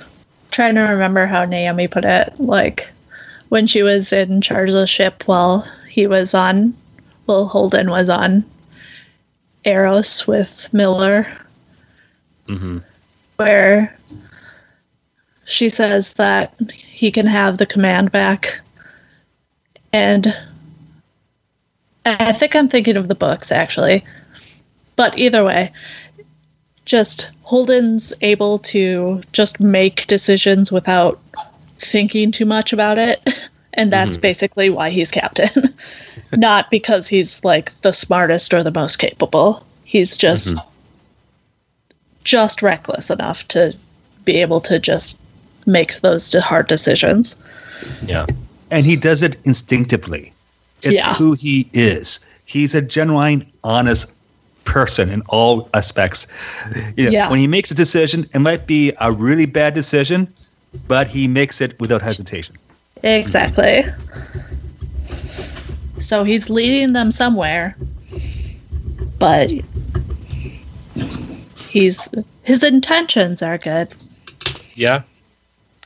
trying 0.51 0.75
to 0.75 0.81
remember 0.81 1.25
how 1.25 1.45
Naomi 1.45 1.87
put 1.87 2.05
it. 2.05 2.33
Like 2.39 2.89
when 3.49 3.67
she 3.67 3.83
was 3.83 4.11
in 4.11 4.41
charge 4.41 4.69
of 4.69 4.75
the 4.75 4.87
ship 4.87 5.23
while 5.27 5.67
he 5.89 6.07
was 6.07 6.33
on, 6.33 6.75
well, 7.27 7.45
Holden 7.45 7.89
was 7.89 8.09
on 8.09 8.43
Eros 9.65 10.27
with 10.27 10.69
Miller, 10.73 11.27
Mm-hmm. 12.47 12.77
where 13.35 13.93
she 15.43 15.67
says 15.67 16.13
that 16.13 16.53
he 16.71 17.11
can 17.11 17.25
have 17.25 17.57
the 17.57 17.65
command 17.65 18.11
back. 18.11 18.61
And 19.97 20.27
I 22.05 22.31
think 22.31 22.55
I'm 22.55 22.67
thinking 22.67 22.97
of 22.97 23.07
the 23.07 23.15
books 23.15 23.51
actually. 23.51 24.05
But 24.95 25.17
either 25.17 25.43
way, 25.43 25.71
just 26.85 27.31
Holden's 27.41 28.13
able 28.21 28.59
to 28.59 29.23
just 29.33 29.59
make 29.59 30.05
decisions 30.05 30.71
without 30.71 31.19
thinking 31.79 32.31
too 32.31 32.45
much 32.45 32.73
about 32.73 32.97
it. 32.97 33.21
And 33.79 33.93
that's 33.93 34.13
mm-hmm. 34.13 34.21
basically 34.21 34.69
why 34.71 34.89
he's 34.89 35.11
captain. 35.11 35.71
Not 36.35 36.71
because 36.71 37.07
he's 37.07 37.43
like 37.43 37.71
the 37.81 37.93
smartest 37.93 38.51
or 38.51 38.63
the 38.63 38.71
most 38.71 38.97
capable. 38.97 39.63
He's 39.83 40.17
just 40.17 40.57
mm-hmm. 40.57 40.69
just 42.23 42.63
reckless 42.63 43.11
enough 43.11 43.47
to 43.49 43.77
be 44.25 44.37
able 44.37 44.61
to 44.61 44.79
just 44.79 45.21
make 45.67 45.93
those 45.97 46.33
hard 46.33 46.67
decisions. 46.67 47.37
Yeah. 48.03 48.25
And 48.71 48.85
he 48.85 48.95
does 48.95 49.23
it 49.23 49.37
instinctively. 49.45 50.33
It's 50.83 50.93
Yeah. 51.01 51.13
who 51.15 51.33
he 51.33 51.67
is. 51.73 52.19
He's 52.45 52.75
a 52.75 52.81
genuine, 52.81 53.45
honest 53.63 54.13
person 54.65 55.09
in 55.09 55.21
all 55.29 55.69
aspects. 55.73 56.27
You 56.97 57.05
know, 57.05 57.11
Yeah. 57.11 57.29
When 57.29 57.39
he 57.39 57.47
makes 57.47 57.71
a 57.71 57.75
decision, 57.75 58.27
it 58.33 58.39
might 58.39 58.67
be 58.67 58.93
a 58.99 59.11
really 59.11 59.45
bad 59.45 59.73
decision, 59.73 60.27
but 60.87 61.07
he 61.07 61.27
makes 61.27 61.61
it 61.61 61.79
without 61.79 62.01
hesitation. 62.01 62.55
Exactly. 63.03 63.85
So 65.97 66.23
he's 66.23 66.49
leading 66.49 66.93
them 66.93 67.09
somewhere, 67.11 67.75
but 69.19 69.49
he's 71.67 72.09
his 72.43 72.63
intentions 72.63 73.41
are 73.41 73.57
good. 73.57 73.87
Yeah. 74.75 75.01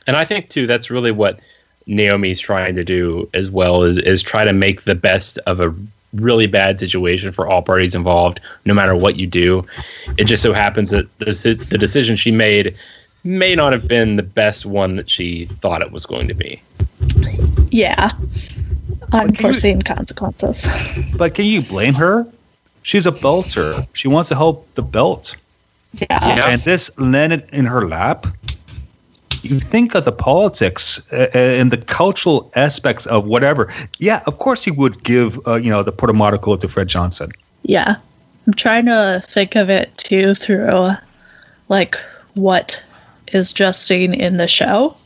And 0.06 0.16
I 0.16 0.24
think 0.24 0.48
too 0.48 0.66
that's 0.66 0.90
really 0.90 1.12
what 1.12 1.40
Naomi's 1.94 2.40
trying 2.40 2.74
to 2.74 2.84
do 2.84 3.28
as 3.34 3.50
well 3.50 3.82
is 3.82 3.98
is 3.98 4.22
try 4.22 4.44
to 4.44 4.52
make 4.52 4.82
the 4.84 4.94
best 4.94 5.38
of 5.46 5.60
a 5.60 5.74
really 6.14 6.46
bad 6.46 6.78
situation 6.78 7.32
for 7.32 7.48
all 7.48 7.62
parties 7.62 7.94
involved 7.94 8.40
no 8.64 8.74
matter 8.74 8.94
what 8.94 9.16
you 9.16 9.26
do. 9.26 9.64
It 10.18 10.24
just 10.24 10.42
so 10.42 10.52
happens 10.52 10.90
that 10.90 11.06
the, 11.18 11.66
the 11.70 11.78
decision 11.78 12.16
she 12.16 12.30
made 12.30 12.76
may 13.24 13.54
not 13.54 13.72
have 13.72 13.88
been 13.88 14.16
the 14.16 14.22
best 14.22 14.66
one 14.66 14.96
that 14.96 15.08
she 15.08 15.46
thought 15.60 15.80
it 15.80 15.92
was 15.92 16.04
going 16.04 16.28
to 16.28 16.34
be. 16.34 16.60
Yeah. 17.70 18.10
Unforeseen 19.12 19.82
consequences. 19.82 20.68
But 21.16 21.34
can 21.34 21.46
you 21.46 21.62
blame 21.62 21.94
her? 21.94 22.26
She's 22.82 23.06
a 23.06 23.12
belter. 23.12 23.86
She 23.92 24.08
wants 24.08 24.28
to 24.30 24.34
help 24.34 24.74
the 24.74 24.82
belt. 24.82 25.36
Yeah. 25.92 26.06
Yeah. 26.10 26.48
and 26.48 26.62
this 26.62 26.98
landed 26.98 27.48
in 27.52 27.66
her 27.66 27.86
lap. 27.86 28.26
You 29.42 29.60
think 29.60 29.94
of 29.94 30.04
the 30.04 30.12
politics 30.12 31.12
uh, 31.12 31.28
and 31.34 31.70
the 31.70 31.76
cultural 31.76 32.50
aspects 32.54 33.06
of 33.06 33.26
whatever. 33.26 33.68
Yeah, 33.98 34.22
of 34.26 34.38
course 34.38 34.66
you 34.66 34.74
would 34.74 35.02
give, 35.04 35.38
uh, 35.46 35.56
you 35.56 35.70
know, 35.70 35.82
the 35.82 35.92
protomolecule 35.92 36.60
to 36.60 36.68
Fred 36.68 36.88
Johnson. 36.88 37.30
Yeah. 37.62 37.96
I'm 38.46 38.54
trying 38.54 38.86
to 38.86 39.20
think 39.24 39.56
of 39.56 39.70
it 39.70 39.96
too 39.98 40.34
through 40.34 40.90
like 41.68 41.96
what 42.34 42.82
is 43.32 43.52
just 43.52 43.86
seen 43.86 44.14
in 44.14 44.36
the 44.36 44.48
show. 44.48 44.96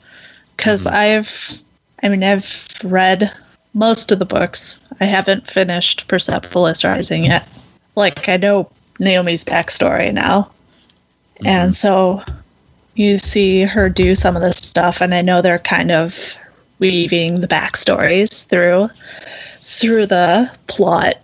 because 0.57 0.87
I've, 0.87 1.61
I 2.03 2.09
mean, 2.09 2.25
I've 2.25 2.69
read 2.85 3.31
most 3.75 4.11
of 4.11 4.19
the 4.19 4.25
books. 4.25 4.81
I 5.01 5.05
haven't 5.05 5.49
finished 5.49 6.09
Persepolis 6.09 6.85
Rising 6.85 7.25
yet. 7.25 7.47
Like, 7.95 8.29
I 8.29 8.37
know 8.37 8.71
Naomi's 8.99 9.45
backstory 9.45 10.13
now. 10.13 10.51
And 11.45 11.75
so 11.75 12.23
you 12.97 13.19
see 13.19 13.63
her 13.63 13.89
do 13.89 14.15
some 14.15 14.37
of 14.37 14.43
this 14.43 14.57
stuff, 14.57 15.01
and 15.01 15.15
I 15.15 15.23
know 15.23 15.41
they're 15.43 15.59
kind 15.59 15.93
of 15.93 16.37
weaving 16.79 17.41
the 17.41 17.49
backstories 17.49 18.47
through 18.47 18.91
through 19.63 20.07
the 20.07 20.51
plot. 20.67 21.17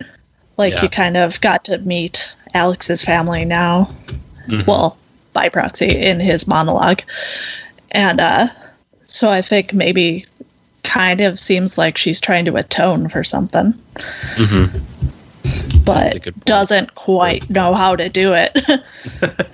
Like 0.58 0.74
Yeah. 0.74 0.82
you 0.82 0.88
kind 0.88 1.16
of 1.16 1.40
got 1.40 1.64
to 1.66 1.78
meet 1.78 2.34
Alex's 2.54 3.02
family 3.02 3.44
now. 3.44 3.90
Mhm. 4.48 4.66
Well, 4.66 4.96
by 5.32 5.48
proxy 5.48 5.86
in 5.88 6.20
his 6.20 6.46
monologue. 6.46 7.02
And 7.92 8.20
uh 8.20 8.48
so 9.04 9.30
I 9.30 9.42
think 9.42 9.72
maybe 9.74 10.24
kind 10.84 11.20
of 11.20 11.38
seems 11.38 11.78
like 11.78 11.96
she's 11.98 12.20
trying 12.20 12.44
to 12.46 12.56
atone 12.56 13.08
for 13.08 13.22
something, 13.22 13.74
Mhm. 14.36 14.80
But 15.84 16.16
doesn't 16.44 16.94
quite 16.94 17.48
know 17.50 17.74
how 17.74 17.94
to 17.96 18.08
do 18.08 18.32
it. 18.34 18.58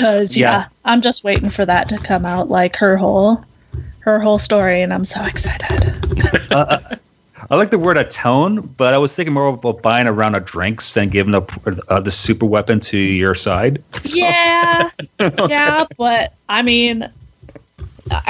Cause 0.00 0.36
yeah. 0.36 0.50
Yeah. 0.52 0.66
I'm 0.84 1.00
just 1.02 1.24
waiting 1.24 1.50
for 1.50 1.64
that 1.66 1.88
to 1.90 1.98
come 1.98 2.24
out, 2.24 2.48
like 2.50 2.76
her 2.76 2.96
whole 2.96 3.44
her 4.00 4.18
whole 4.18 4.38
story, 4.38 4.82
and 4.82 4.92
I'm 4.92 5.04
so 5.04 5.22
excited. 5.24 5.94
Uh, 6.50 6.66
uh, 6.68 6.96
I 7.50 7.56
like 7.56 7.70
the 7.70 7.78
word 7.78 7.96
atone, 7.96 8.60
but 8.76 8.92
I 8.94 8.98
was 8.98 9.14
thinking 9.16 9.32
more 9.32 9.48
about 9.48 9.80
buying 9.82 10.06
a 10.06 10.12
round 10.12 10.36
of 10.36 10.44
drinks 10.44 10.92
than 10.94 11.08
giving 11.08 11.32
the 11.32 11.82
uh, 11.88 11.98
the 12.00 12.10
super 12.10 12.44
weapon 12.46 12.78
to 12.80 12.98
your 12.98 13.34
side. 13.34 13.82
Yeah, 14.14 14.90
yeah, 15.48 15.86
but 15.96 16.34
I 16.48 16.62
mean, 16.62 17.10
uh, 18.10 18.20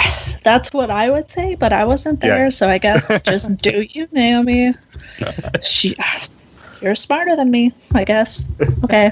that's 0.45 0.73
what 0.73 0.91
I 0.91 1.11
would 1.11 1.29
say. 1.29 1.57
But 1.57 1.73
I 1.73 1.85
wasn't 1.85 2.21
there, 2.21 2.45
Yeah. 2.45 2.49
so 2.51 2.69
I 2.69 2.79
guess 2.79 3.21
just 3.23 3.57
do 3.59 3.87
you, 3.91 4.07
Naomi. 4.13 4.73
She, 5.63 5.95
you're 6.81 6.95
smarter 6.95 7.35
than 7.37 7.51
me, 7.51 7.73
I 7.95 8.05
guess. 8.05 8.49
Okay. 8.85 9.11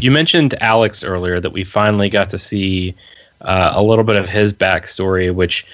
You 0.00 0.10
mentioned 0.10 0.54
Alex 0.60 1.02
earlier 1.02 1.40
that 1.40 1.50
we 1.50 1.64
finally 1.64 2.08
got 2.08 2.28
to 2.30 2.38
see 2.38 2.94
uh, 3.42 3.72
a 3.74 3.82
little 3.82 4.04
bit 4.04 4.16
of 4.16 4.28
his 4.28 4.52
backstory, 4.52 5.32
which 5.34 5.66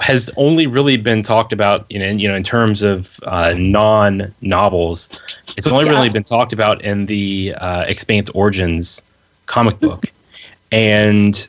has 0.00 0.30
only 0.36 0.66
really 0.66 0.96
been 0.96 1.22
talked 1.22 1.52
about 1.52 1.84
in, 1.90 2.00
in 2.00 2.18
you 2.20 2.28
know 2.28 2.34
in 2.36 2.42
terms 2.44 2.82
of 2.82 3.18
uh, 3.24 3.54
non 3.58 4.32
novels. 4.40 5.08
It's 5.56 5.66
only 5.66 5.84
Yeah. 5.86 5.92
really 5.92 6.10
been 6.10 6.22
talked 6.24 6.52
about 6.52 6.82
in 6.82 7.06
the 7.06 7.54
uh, 7.58 7.82
Expanse 7.82 8.30
Origins 8.30 9.02
comic 9.46 9.78
book, 9.80 10.06
and 10.70 11.46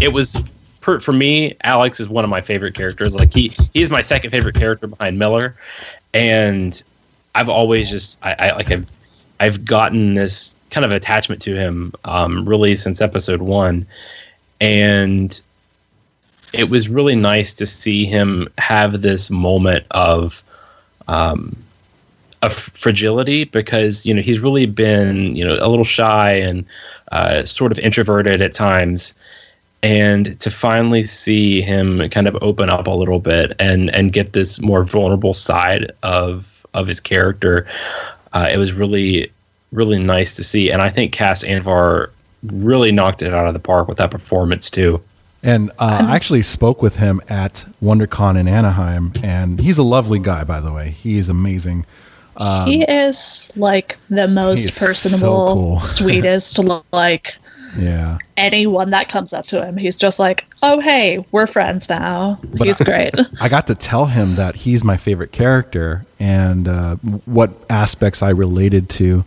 it 0.00 0.12
was 0.12 0.38
per, 0.80 1.00
for 1.00 1.12
me. 1.12 1.56
Alex 1.64 1.98
is 2.00 2.08
one 2.08 2.24
of 2.24 2.30
my 2.30 2.40
favorite 2.40 2.74
characters. 2.74 3.16
Like 3.16 3.32
he 3.32 3.48
he 3.72 3.82
is 3.82 3.90
my 3.90 4.00
second 4.00 4.30
favorite 4.30 4.54
character 4.54 4.86
behind 4.86 5.18
Miller, 5.18 5.56
and 6.14 6.80
I've 7.34 7.48
always 7.48 7.90
just 7.90 8.24
I, 8.24 8.36
I 8.38 8.52
like 8.56 8.70
I've 8.70 8.86
I've 9.40 9.64
gotten 9.64 10.14
this 10.14 10.56
kind 10.70 10.84
of 10.84 10.92
attachment 10.92 11.40
to 11.42 11.54
him 11.54 11.92
um, 12.04 12.48
really 12.48 12.76
since 12.76 13.00
episode 13.00 13.42
one, 13.42 13.86
and 14.60 15.40
it 16.52 16.70
was 16.70 16.88
really 16.88 17.16
nice 17.16 17.52
to 17.54 17.66
see 17.66 18.04
him 18.04 18.48
have 18.58 19.02
this 19.02 19.30
moment 19.30 19.84
of 19.90 20.42
um, 21.08 21.56
fragility 22.48 23.44
because 23.44 24.06
you 24.06 24.14
know 24.14 24.22
he's 24.22 24.40
really 24.40 24.66
been 24.66 25.34
you 25.34 25.44
know 25.44 25.58
a 25.60 25.68
little 25.68 25.84
shy 25.84 26.32
and 26.32 26.64
uh, 27.12 27.44
sort 27.44 27.72
of 27.72 27.78
introverted 27.78 28.40
at 28.40 28.54
times. 28.54 29.14
And 29.80 30.40
to 30.40 30.50
finally 30.50 31.04
see 31.04 31.62
him 31.62 32.08
kind 32.08 32.26
of 32.26 32.36
open 32.42 32.68
up 32.68 32.88
a 32.88 32.90
little 32.90 33.20
bit 33.20 33.52
and 33.60 33.94
and 33.94 34.12
get 34.12 34.32
this 34.32 34.60
more 34.60 34.82
vulnerable 34.82 35.34
side 35.34 35.92
of 36.02 36.66
of 36.74 36.88
his 36.88 37.00
character 37.00 37.66
uh, 38.38 38.48
it 38.52 38.56
was 38.56 38.72
really 38.72 39.30
really 39.72 39.98
nice 39.98 40.34
to 40.36 40.44
see 40.44 40.70
and 40.70 40.80
i 40.82 40.88
think 40.88 41.12
Cas 41.12 41.44
Anvar 41.44 42.10
really 42.44 42.92
knocked 42.92 43.22
it 43.22 43.34
out 43.34 43.46
of 43.46 43.52
the 43.52 43.60
park 43.60 43.88
with 43.88 43.98
that 43.98 44.10
performance 44.10 44.70
too 44.70 45.00
And 45.42 45.70
uh, 45.78 46.06
I 46.08 46.14
actually 46.14 46.42
spoke 46.42 46.82
with 46.82 46.96
him 46.96 47.20
at 47.28 47.64
WonderCon 47.80 48.36
in 48.36 48.48
Anaheim, 48.48 49.12
and 49.22 49.60
he's 49.60 49.78
a 49.78 49.84
lovely 49.84 50.18
guy, 50.18 50.42
by 50.42 50.60
the 50.60 50.72
way. 50.72 50.90
He 50.90 51.16
is 51.16 51.28
amazing. 51.28 51.86
he 52.64 52.82
is 52.82 53.52
like 53.54 53.96
the 54.10 54.26
most 54.26 54.64
he's 54.64 54.74
so 54.74 54.86
personable, 54.86 55.54
cool. 55.54 55.80
sweetest, 55.98 56.58
like 56.92 57.36
Yeah. 57.76 58.18
anyone 58.36 58.90
that 58.90 59.08
comes 59.08 59.32
up 59.32 59.44
to 59.46 59.64
him. 59.64 59.76
He's 59.76 59.96
just 59.96 60.18
like, 60.18 60.46
oh, 60.62 60.80
hey, 60.80 61.24
we're 61.32 61.46
friends 61.46 61.88
now. 61.88 62.38
But- 62.56 62.66
He's 62.66 62.80
great. 62.80 63.14
I 63.40 63.48
got 63.48 63.66
to 63.66 63.74
tell 63.74 64.06
him 64.06 64.36
that 64.36 64.56
he's 64.56 64.84
my 64.84 64.96
favorite 64.96 65.32
character 65.32 66.06
and 66.20 66.68
uh, 66.68 66.96
what 67.26 67.52
aspects 67.68 68.22
I 68.22 68.30
related 68.30 68.88
to. 68.90 69.24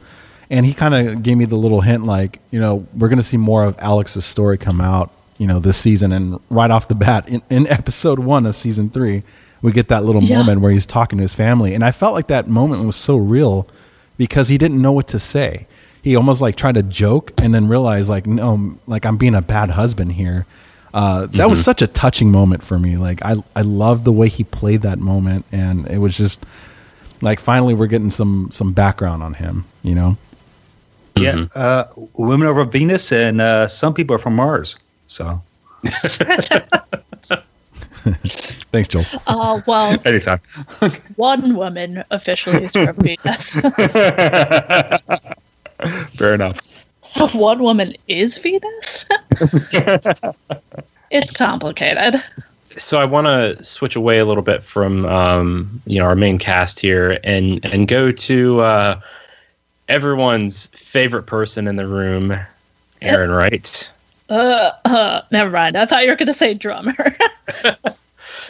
And 0.49 0.65
he 0.65 0.73
kind 0.73 0.93
of 0.95 1.23
gave 1.23 1.38
me 1.38 1.45
the 1.45 1.56
little 1.56 1.82
hint 1.82 2.06
like, 2.06 2.39
you 2.51 2.60
know, 2.60 2.86
we're 2.97 3.08
going 3.10 3.17
to 3.17 3.23
see 3.23 3.38
more 3.38 3.63
of 3.63 3.75
Alex's 3.80 4.25
story 4.25 4.58
come 4.58 4.82
out, 4.82 5.12
you 5.38 5.47
know, 5.47 5.60
this 5.60 5.77
season. 5.77 6.12
And 6.12 6.39
right 6.49 6.69
off 6.71 6.88
the 6.88 6.95
bat, 6.95 7.30
in, 7.30 7.41
in 7.49 7.67
episode 7.67 8.19
one 8.19 8.45
of 8.45 8.56
season 8.56 8.89
three, 8.89 9.23
we 9.62 9.71
get 9.71 9.88
that 9.89 10.04
little 10.04 10.23
Yeah. 10.23 10.39
moment 10.39 10.60
where 10.62 10.71
he's 10.71 10.86
talking 10.86 11.19
to 11.19 11.21
his 11.21 11.34
family. 11.34 11.73
And 11.73 11.84
I 11.86 11.91
felt 11.91 12.13
like 12.13 12.27
that 12.27 12.47
moment 12.47 12.86
was 12.86 12.95
so 12.97 13.15
real 13.15 13.67
because 14.17 14.49
he 14.49 14.58
didn't 14.58 14.82
know 14.82 14.91
what 14.91 15.08
to 15.10 15.19
say. 15.19 15.67
He 16.04 16.16
almost 16.16 16.42
like 16.42 16.56
tried 16.56 16.76
to 16.76 16.84
joke 16.84 17.32
and 17.38 17.54
then 17.54 17.68
realized, 17.68 18.10
like, 18.10 18.26
no, 18.26 18.78
like 18.88 19.06
I'm 19.06 19.18
being 19.18 19.36
a 19.36 19.42
bad 19.42 19.72
husband 19.72 20.14
here. 20.14 20.46
Uh, 20.94 21.28
that 21.28 21.50
was 21.50 21.64
such 21.64 21.82
a 21.82 21.88
touching 21.88 22.32
moment 22.32 22.64
for 22.64 22.78
me. 22.78 22.98
Like 22.98 23.24
I, 23.24 23.36
I 23.56 23.62
loved 23.62 24.04
the 24.04 24.12
way 24.12 24.28
he 24.28 24.44
played 24.44 24.82
that 24.82 25.00
moment, 25.00 25.46
and 25.52 25.88
it 25.88 26.00
was 26.00 26.18
just 26.18 26.46
like 27.22 27.40
finally 27.40 27.74
we're 27.74 27.88
getting 27.88 28.10
some 28.10 28.50
some 28.52 28.74
background 28.74 29.24
on 29.24 29.36
him. 29.36 29.64
You 29.84 29.96
know, 29.96 30.18
Yeah, 31.16 31.46
uh, 31.56 31.86
women 32.18 32.48
over 32.48 32.66
Venus, 32.66 33.12
and 33.14 33.40
uh, 33.40 33.68
some 33.68 33.94
people 33.94 34.16
are 34.18 34.20
from 34.20 34.36
Mars. 34.36 34.76
So 35.08 35.42
thanks, 38.72 38.90
Joel. 38.90 39.06
uh, 39.28 39.62
well, 39.66 39.98
anytime. 40.06 40.40
one 41.16 41.56
woman 41.56 42.04
officially 42.12 42.64
is 42.64 42.74
from 42.74 42.96
Venus. 42.98 43.62
Fair 46.17 46.34
enough. 46.34 46.86
one 47.34 47.62
woman 47.62 47.94
is 48.08 48.38
Venus? 48.38 49.08
it's 51.12 51.32
complicated. 51.32 52.22
so 52.78 53.00
I 53.00 53.06
want 53.06 53.28
to 53.28 53.63
switch 53.63 53.96
away 53.96 54.20
a 54.20 54.26
little 54.26 54.44
bit 54.44 54.63
from 54.63 55.06
um, 55.06 55.82
you 55.86 56.00
know 56.00 56.06
our 56.06 56.15
main 56.15 56.38
cast 56.38 56.80
here 56.80 57.20
and 57.24 57.63
and 57.65 57.88
go 57.88 58.12
to 58.12 58.62
uh, 58.62 59.00
everyone's 59.89 60.67
favorite 60.67 61.24
person 61.24 61.67
in 61.67 61.76
the 61.76 61.88
room, 61.88 62.34
Errinwright. 63.02 63.89
Uh, 64.30 64.72
uh, 64.86 65.22
never 65.32 65.52
mind. 65.52 65.76
I 65.76 65.86
thought 65.86 66.04
you 66.04 66.10
were 66.10 66.15
going 66.15 66.28
to 66.28 66.34
say 66.34 66.54
drummer. 66.54 66.96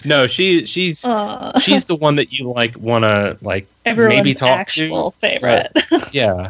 No, 0.03 0.27
she 0.27 0.65
she's 0.65 1.05
uh, 1.05 1.59
she's 1.59 1.85
the 1.85 1.95
one 1.95 2.15
that 2.15 2.31
you 2.31 2.51
like 2.51 2.77
want 2.77 3.03
to 3.03 3.37
like 3.41 3.67
everyone's 3.85 4.17
maybe 4.17 4.33
talk 4.33 4.49
actual 4.49 5.11
to. 5.11 5.17
favorite. 5.17 5.69
Yeah, 6.11 6.49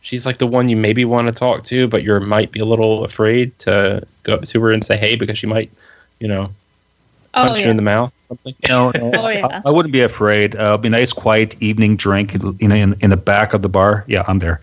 she's 0.00 0.26
like 0.26 0.38
the 0.38 0.46
one 0.46 0.68
you 0.68 0.76
maybe 0.76 1.04
want 1.04 1.28
to 1.28 1.32
talk 1.32 1.64
to, 1.64 1.88
but 1.88 2.02
you 2.02 2.18
might 2.20 2.52
be 2.52 2.60
a 2.60 2.64
little 2.64 3.04
afraid 3.04 3.56
to 3.60 4.02
go 4.22 4.34
up 4.34 4.44
to 4.44 4.60
her 4.60 4.72
and 4.72 4.82
say 4.82 4.96
hey 4.96 5.16
because 5.16 5.38
she 5.38 5.46
might, 5.46 5.70
you 6.18 6.28
know, 6.28 6.50
oh, 7.34 7.46
punch 7.46 7.60
you 7.60 7.70
in 7.70 7.76
the 7.76 7.82
mouth 7.82 8.12
or 8.12 8.26
something. 8.36 8.54
No, 8.68 8.90
no, 8.94 9.10
Oh, 9.14 9.28
yeah. 9.28 9.62
I, 9.64 9.68
I 9.68 9.70
wouldn't 9.70 9.92
be 9.92 10.02
afraid. 10.02 10.56
Uh, 10.56 10.62
it'll 10.62 10.78
be 10.78 10.88
a 10.88 10.90
nice, 10.90 11.12
quiet 11.12 11.60
evening 11.62 11.96
drink, 11.96 12.34
you 12.58 12.68
know, 12.68 12.74
in, 12.74 12.94
in 13.00 13.10
the 13.10 13.16
back 13.16 13.54
of 13.54 13.62
the 13.62 13.68
bar. 13.68 14.04
Yeah, 14.08 14.24
I'm 14.26 14.38
there. 14.38 14.60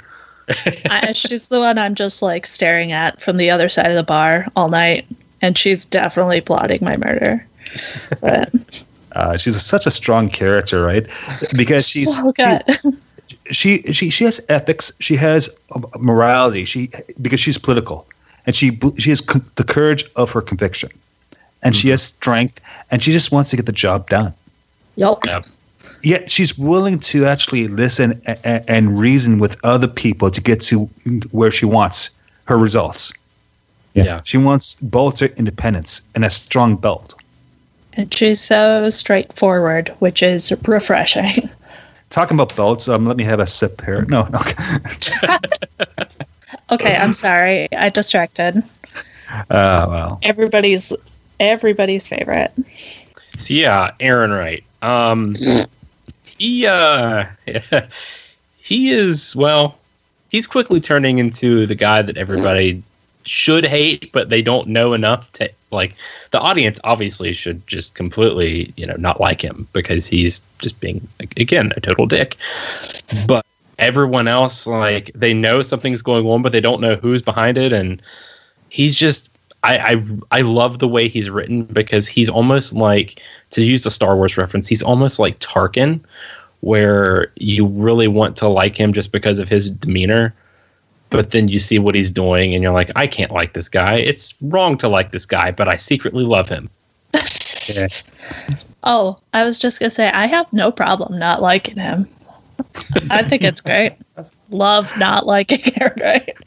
I, 0.90 1.12
she's 1.14 1.50
the 1.50 1.60
one 1.60 1.78
I'm 1.78 1.94
just 1.94 2.22
like 2.22 2.46
staring 2.46 2.92
at 2.94 3.22
from 3.22 3.36
the 3.38 3.50
other 3.50 3.68
side 3.68 3.88
of 3.88 3.96
the 3.96 4.04
bar 4.04 4.48
all 4.56 4.70
night, 4.70 5.06
and 5.42 5.58
she's 5.58 5.86
definitely 5.86 6.42
plotting 6.42 6.84
my 6.84 6.98
murder. 6.98 7.46
But 8.22 8.54
Uh, 9.12 9.36
she's 9.36 9.60
such 9.62 9.86
a 9.86 9.92
strong 9.92 10.30
character, 10.30 10.84
right? 10.84 11.06
Because 11.56 11.88
she's 11.88 12.16
so 12.16 12.32
good. 12.32 12.62
She 13.52 13.82
she 13.84 14.10
she 14.10 14.26
has 14.26 14.46
ethics. 14.50 14.92
She 15.00 15.16
has 15.16 15.50
uh, 15.72 15.82
morality. 16.00 16.66
She 16.66 16.90
because 17.22 17.40
she's 17.40 17.58
political, 17.58 18.08
and 18.46 18.56
she 18.56 18.80
she 18.98 19.10
has 19.10 19.20
c- 19.20 19.40
the 19.56 19.64
courage 19.64 20.06
of 20.16 20.32
her 20.32 20.42
conviction, 20.42 20.90
and 21.64 21.76
she 21.76 21.90
has 21.90 22.04
strength, 22.04 22.60
and 22.92 23.02
she 23.02 23.12
just 23.12 23.32
wants 23.32 23.50
to 23.52 23.56
get 23.56 23.66
the 23.66 23.72
job 23.72 24.10
done. 24.10 24.34
Yep. 24.96 25.20
Yeah. 25.26 25.42
Yet 26.04 26.30
she's 26.30 26.58
willing 26.58 27.00
to 27.00 27.26
actually 27.26 27.68
listen 27.68 28.22
and, 28.44 28.64
and 28.68 29.00
reason 29.00 29.40
with 29.40 29.58
other 29.64 29.88
people 29.88 30.30
to 30.30 30.42
get 30.42 30.62
to 30.62 30.86
where 31.32 31.52
she 31.52 31.66
wants 31.66 32.10
her 32.46 32.58
results. 32.58 33.14
Yeah. 33.94 34.04
yeah. 34.04 34.22
She 34.24 34.38
wants 34.38 34.76
Belter 34.82 35.36
independence 35.38 36.08
and 36.14 36.24
a 36.24 36.30
strong 36.30 36.76
belt. 36.76 37.16
And 37.94 38.14
she's 38.14 38.40
so 38.40 38.90
straightforward, 38.90 39.90
which 40.00 40.22
is 40.22 40.54
refreshing. 40.68 41.50
Talking 42.10 42.38
about 42.38 42.56
belts, 42.56 42.88
um, 42.88 43.06
let 43.06 43.18
me 43.18 43.24
have 43.24 43.40
a 43.40 43.48
sip 43.48 43.82
here. 43.82 44.06
No, 44.06 44.28
no. 44.28 44.40
okay, 46.72 46.96
I'm 46.96 47.14
sorry. 47.14 47.68
I 47.74 47.90
distracted. 47.90 48.64
Uh, 49.50 49.86
well. 49.90 50.20
Everybody's 50.24 50.94
everybody's 51.40 52.08
favorite. 52.08 52.54
So 53.38 53.54
yeah, 53.54 53.92
Errinwright. 54.00 54.64
Um, 54.82 55.36
he 56.38 56.66
uh, 56.66 57.26
he 58.58 58.90
is 58.90 59.36
well. 59.36 59.78
He's 60.30 60.48
quickly 60.48 60.80
turning 60.80 61.20
into 61.20 61.66
the 61.66 61.76
guy 61.76 62.02
that 62.02 62.18
everybody 62.18 62.84
should 63.24 63.66
hate, 63.66 64.12
but 64.12 64.30
they 64.30 64.42
don't 64.42 64.68
know 64.68 64.94
enough 64.94 65.32
to 65.34 65.50
like. 65.72 65.96
The 66.32 66.40
audience 66.40 66.80
obviously 66.84 67.34
should 67.34 67.66
just 67.68 67.96
completely, 67.96 68.74
you 68.78 68.86
know, 68.86 68.96
not 68.98 69.20
like 69.20 69.42
him 69.44 69.68
because 69.74 70.08
he's 70.08 70.42
just 70.60 70.80
being 70.80 71.08
again 71.38 71.74
a 71.76 71.82
total 71.82 72.06
dick. 72.06 72.38
But 73.28 73.46
everyone 73.80 74.28
else, 74.28 74.68
like, 74.68 75.12
they 75.14 75.34
know 75.34 75.62
something's 75.62 76.02
going 76.02 76.26
on, 76.26 76.42
but 76.42 76.52
they 76.52 76.62
don't 76.62 76.82
know 76.82 76.96
who's 76.96 77.22
behind 77.22 77.58
it, 77.58 77.74
and 77.74 78.02
he's 78.70 78.96
just 78.96 79.30
I, 79.64 79.78
I 79.78 80.40
I 80.40 80.42
love 80.42 80.80
the 80.80 80.88
way 80.88 81.08
he's 81.08 81.30
written 81.30 81.64
because 81.64 82.08
he's 82.08 82.30
almost 82.30 82.74
like 82.74 83.22
to 83.52 83.64
use 83.64 83.86
a 83.86 83.92
Star 83.92 84.16
Wars 84.16 84.38
reference, 84.38 84.68
he's 84.68 84.84
almost 84.84 85.20
like 85.20 85.40
Tarkin, 85.40 86.00
where 86.62 87.32
you 87.36 87.66
really 87.66 88.08
want 88.08 88.36
to 88.38 88.48
like 88.48 88.76
him 88.76 88.94
just 88.94 89.12
because 89.12 89.40
of 89.40 89.50
his 89.50 89.70
demeanor, 89.70 90.34
but 91.10 91.32
then 91.32 91.48
you 91.48 91.60
see 91.60 91.80
what 91.80 91.96
he's 91.96 92.12
doing 92.12 92.54
and 92.54 92.64
you're 92.64 92.74
like, 92.74 92.92
I 92.96 93.08
can't 93.08 93.32
like 93.32 93.54
this 93.54 93.70
guy. 93.70 93.96
It's 93.96 94.34
wrong 94.42 94.78
to 94.80 94.88
like 94.88 95.12
this 95.12 95.26
guy, 95.26 95.52
but 95.52 95.68
I 95.68 95.78
secretly 95.78 96.24
love 96.24 96.50
him. 96.50 96.70
yeah. 97.14 97.88
Oh, 98.84 99.20
I 99.34 99.44
was 99.44 99.60
just 99.60 99.80
gonna 99.80 99.90
say 99.90 100.10
I 100.12 100.28
have 100.28 100.52
no 100.54 100.72
problem 100.72 101.20
not 101.20 101.42
liking 101.42 101.76
him. 101.76 102.08
I 103.10 103.22
think 103.24 103.44
it's 103.44 103.60
great. 103.60 103.94
Love 104.50 104.90
not 104.98 105.26
liking 105.26 105.60
him, 105.74 105.92
right? 106.00 106.38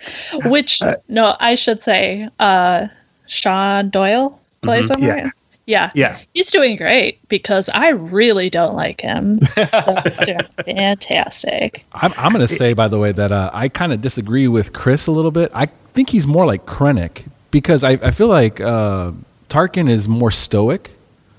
Which 0.46 0.80
uh, 0.80 0.96
no, 1.08 1.36
I 1.40 1.54
should 1.54 1.82
say, 1.82 2.28
uh, 2.38 2.86
Shawn 3.26 3.90
Doyle 3.90 4.40
plays 4.62 4.90
mm-hmm. 4.90 5.02
him, 5.02 5.08
yeah. 5.08 5.14
right? 5.24 5.32
Yeah. 5.70 5.92
Yeah. 5.94 6.18
He's 6.34 6.50
doing 6.50 6.76
great 6.76 7.26
because 7.28 7.68
I 7.70 7.90
really 7.90 8.50
don't 8.50 8.74
like 8.74 9.00
him. 9.00 9.38
fantastic. 10.64 11.84
I'm, 11.92 12.12
I'm 12.18 12.32
going 12.32 12.46
to 12.46 12.52
say, 12.52 12.72
by 12.72 12.88
the 12.88 12.98
way, 12.98 13.12
that 13.12 13.30
uh, 13.30 13.50
I 13.54 13.68
kind 13.68 13.92
of 13.92 14.00
disagree 14.00 14.48
with 14.48 14.72
Chris 14.72 15.06
a 15.06 15.12
little 15.12 15.30
bit. 15.30 15.52
I 15.54 15.66
think 15.66 16.10
he's 16.10 16.26
more 16.26 16.44
like 16.44 16.66
Krennic 16.66 17.24
because 17.52 17.84
I, 17.84 17.90
I 17.92 18.10
feel 18.10 18.26
like 18.26 18.60
uh, 18.60 19.12
Tarkin 19.48 19.88
is 19.88 20.08
more 20.08 20.32
stoic, 20.32 20.90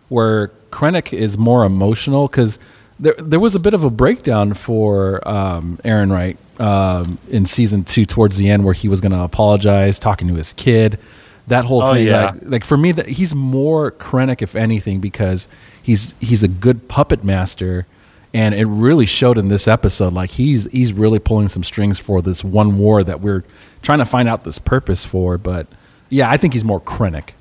where 0.08 0.48
Krennic 0.70 1.12
is 1.12 1.38
more 1.38 1.65
emotional 1.65 2.28
because 2.30 2.58
there, 3.00 3.15
there 3.17 3.39
was 3.39 3.54
a 3.54 3.60
bit 3.60 3.74
of 3.74 3.84
a 3.84 3.89
breakdown 3.89 4.54
for 4.54 5.28
um, 5.28 5.78
Wright 5.84 6.38
um, 6.58 7.17
in 7.30 7.46
season 7.46 7.84
two 7.84 8.06
towards 8.06 8.38
the 8.38 8.50
end 8.50 8.63
where 8.63 8.74
he 8.74 8.88
was 8.88 9.02
going 9.02 9.12
to 9.12 9.20
apologize, 9.20 10.00
talking 10.00 10.30
to 10.30 10.36
his 10.36 10.54
kid 10.54 10.98
that 11.47 11.65
whole 11.65 11.84
oh, 11.84 11.93
thing. 11.93 12.08
Yeah. 12.08 12.32
Like, 12.32 12.41
like, 12.43 12.63
for 12.63 12.77
me, 12.77 12.91
that 12.93 13.08
he's 13.08 13.36
more 13.36 13.91
Krennic, 13.91 14.41
if 14.41 14.56
anything, 14.56 14.99
because 14.99 15.47
he's 15.82 16.13
he's 16.19 16.43
a 16.43 16.47
good 16.47 16.88
puppet 16.88 17.23
master, 17.23 17.86
and 18.34 18.56
it 18.56 18.65
really 18.65 19.06
showed 19.06 19.38
in 19.38 19.47
this 19.49 19.67
episode. 19.67 20.13
Like 20.13 20.32
he's 20.32 20.65
he's 20.71 20.93
really 20.93 21.19
pulling 21.19 21.49
some 21.49 21.63
strings 21.63 21.99
for 21.99 22.21
this 22.21 22.43
one 22.43 22.77
war 22.77 23.04
that 23.04 23.21
we're 23.21 23.43
trying 23.82 23.99
to 23.99 24.06
find 24.06 24.30
out 24.30 24.43
this 24.43 24.60
purpose 24.60 25.04
for. 25.04 25.38
But 25.38 25.67
yeah, 26.10 26.30
I 26.30 26.38
think 26.38 26.54
he's 26.54 26.63
more 26.63 26.82
Krennic. 26.82 27.32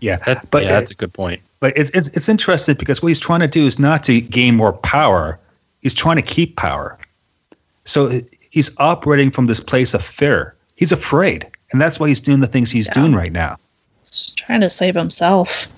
Yeah, 0.00 0.16
that, 0.26 0.50
but 0.50 0.64
yeah, 0.64 0.70
that's 0.70 0.90
a 0.90 0.94
good 0.94 1.12
point. 1.12 1.42
But 1.60 1.76
it's, 1.76 1.90
it's 1.90 2.08
it's 2.08 2.28
interesting 2.28 2.74
because 2.76 3.02
what 3.02 3.08
he's 3.08 3.20
trying 3.20 3.40
to 3.40 3.48
do 3.48 3.66
is 3.66 3.78
not 3.78 4.02
to 4.04 4.20
gain 4.20 4.56
more 4.56 4.72
power; 4.72 5.38
he's 5.82 5.94
trying 5.94 6.16
to 6.16 6.22
keep 6.22 6.56
power. 6.56 6.98
So 7.84 8.10
he's 8.50 8.78
operating 8.78 9.30
from 9.30 9.46
this 9.46 9.60
place 9.60 9.94
of 9.94 10.02
fear. 10.02 10.54
He's 10.76 10.92
afraid 10.92 11.46
and 11.72 11.80
that's 11.80 12.00
why 12.00 12.08
he's 12.08 12.20
doing 12.20 12.40
the 12.40 12.46
things 12.46 12.70
he's 12.70 12.88
yeah. 12.88 12.94
doing 12.94 13.14
right 13.14 13.32
now. 13.32 13.56
He's 14.00 14.32
trying 14.34 14.60
to 14.62 14.70
save 14.70 14.94
himself. 14.94 15.68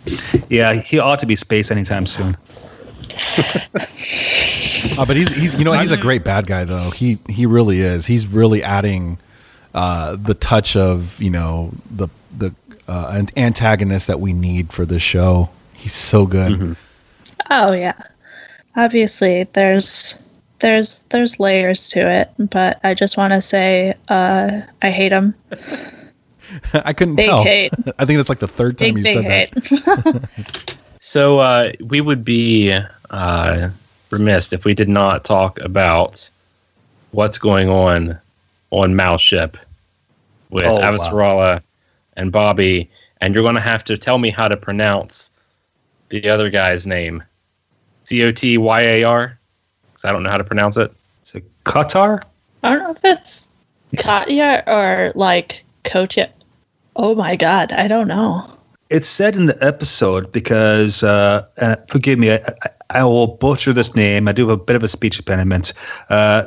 Yeah, 0.48 0.74
he 0.74 0.98
ought 0.98 1.18
to 1.20 1.26
be 1.26 1.36
space 1.36 1.70
anytime 1.70 2.06
soon. 2.06 2.36
oh, 4.98 5.04
but 5.06 5.16
he's 5.16 5.30
he's 5.34 5.54
you 5.54 5.64
know 5.64 5.72
he's 5.72 5.90
a 5.90 5.96
great 5.96 6.24
bad 6.24 6.46
guy 6.46 6.64
though. 6.64 6.90
He 6.90 7.18
he 7.28 7.46
really 7.46 7.80
is. 7.80 8.06
He's 8.06 8.26
really 8.26 8.62
adding 8.62 9.18
uh, 9.74 10.16
the 10.16 10.34
touch 10.34 10.76
of 10.76 11.20
you 11.20 11.30
know 11.30 11.72
the 11.90 12.08
the 12.36 12.54
uh, 12.88 13.22
antagonist 13.36 14.06
that 14.06 14.20
we 14.20 14.32
need 14.32 14.72
for 14.72 14.84
this 14.86 15.02
show. 15.02 15.50
He's 15.74 15.94
so 15.94 16.26
good. 16.26 16.52
Mm-hmm. 16.52 16.72
Oh 17.50 17.72
yeah, 17.72 18.00
obviously 18.76 19.44
there's 19.52 20.18
there's 20.62 21.02
there's 21.10 21.38
layers 21.38 21.88
to 21.90 22.00
it, 22.00 22.30
but 22.38 22.80
I 22.82 22.94
just 22.94 23.18
want 23.18 23.34
to 23.34 23.42
say 23.42 23.94
uh, 24.08 24.62
I 24.80 24.90
hate 24.90 25.12
him. 25.12 25.34
I 26.72 26.92
couldn't 26.92 27.16
big 27.16 27.26
tell. 27.26 27.42
Hate. 27.42 27.72
I 27.98 28.06
think 28.06 28.16
that's 28.16 28.28
like 28.28 28.38
the 28.38 28.48
third 28.48 28.78
time 28.78 28.94
big, 28.94 29.06
you 29.06 29.12
said 29.12 29.24
hate. 29.24 29.54
that. 29.54 30.76
so 31.00 31.40
uh, 31.40 31.72
we 31.80 32.00
would 32.00 32.24
be 32.24 32.78
uh, 33.10 33.70
remiss 34.10 34.52
if 34.52 34.64
we 34.64 34.74
did 34.74 34.88
not 34.88 35.24
talk 35.24 35.60
about 35.60 36.28
what's 37.10 37.38
going 37.38 37.68
on 37.68 38.18
on 38.70 38.94
Mao 38.96 39.16
Ship 39.16 39.56
with 40.50 40.64
oh, 40.64 40.78
Avasarala 40.78 41.56
wow. 41.56 41.60
and 42.16 42.32
Bobby, 42.32 42.88
and 43.20 43.34
you're 43.34 43.42
going 43.42 43.54
to 43.54 43.60
have 43.60 43.84
to 43.84 43.98
tell 43.98 44.18
me 44.18 44.30
how 44.30 44.48
to 44.48 44.56
pronounce 44.56 45.30
the 46.10 46.28
other 46.28 46.50
guy's 46.50 46.86
name. 46.86 47.22
C 48.04 48.22
O 48.24 48.30
T 48.30 48.58
Y 48.58 48.80
A 48.80 49.04
R 49.04 49.38
because 50.02 50.08
I 50.08 50.12
don't 50.12 50.22
know 50.22 50.30
how 50.30 50.38
to 50.38 50.44
pronounce 50.44 50.76
it. 50.76 50.92
So 51.22 51.40
Qatar? 51.64 52.22
I 52.62 52.70
don't 52.70 52.78
know 52.80 52.90
if 52.90 53.04
it's 53.04 53.48
Katya 53.96 54.64
or 54.66 55.12
like 55.14 55.64
Kotya. 55.84 56.30
Oh 56.96 57.14
my 57.14 57.36
god, 57.36 57.72
I 57.72 57.88
don't 57.88 58.08
know. 58.08 58.48
It's 58.90 59.08
said 59.08 59.36
in 59.36 59.46
the 59.46 59.56
episode 59.64 60.30
because, 60.32 61.02
uh, 61.02 61.46
and 61.56 61.78
forgive 61.88 62.18
me, 62.18 62.32
I, 62.32 62.40
I, 62.90 63.04
will 63.04 63.26
butcher 63.26 63.72
this 63.72 63.94
name. 63.94 64.28
I 64.28 64.32
do 64.32 64.48
have 64.48 64.60
a 64.60 64.62
bit 64.62 64.76
of 64.76 64.82
a 64.82 64.88
speech 64.88 65.18
impediment. 65.18 65.72
Uh, 66.10 66.44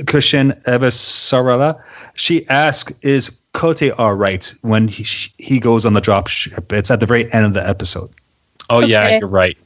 Chrisjen 0.00 0.52
Avasarala, 0.64 1.82
she 2.14 2.46
asks, 2.48 2.92
"Is 3.00 3.30
Kote 3.52 3.90
all 3.92 4.14
right?" 4.14 4.54
When 4.60 4.88
he, 4.88 5.04
he 5.38 5.58
goes 5.58 5.86
on 5.86 5.94
the 5.94 6.00
drop 6.00 6.26
ship, 6.28 6.72
it's 6.72 6.90
at 6.90 7.00
the 7.00 7.06
very 7.06 7.32
end 7.32 7.46
of 7.46 7.54
the 7.54 7.66
episode. 7.66 8.10
Oh 8.68 8.78
okay. 8.78 8.88
yeah, 8.88 9.18
you're 9.18 9.28
right. 9.28 9.56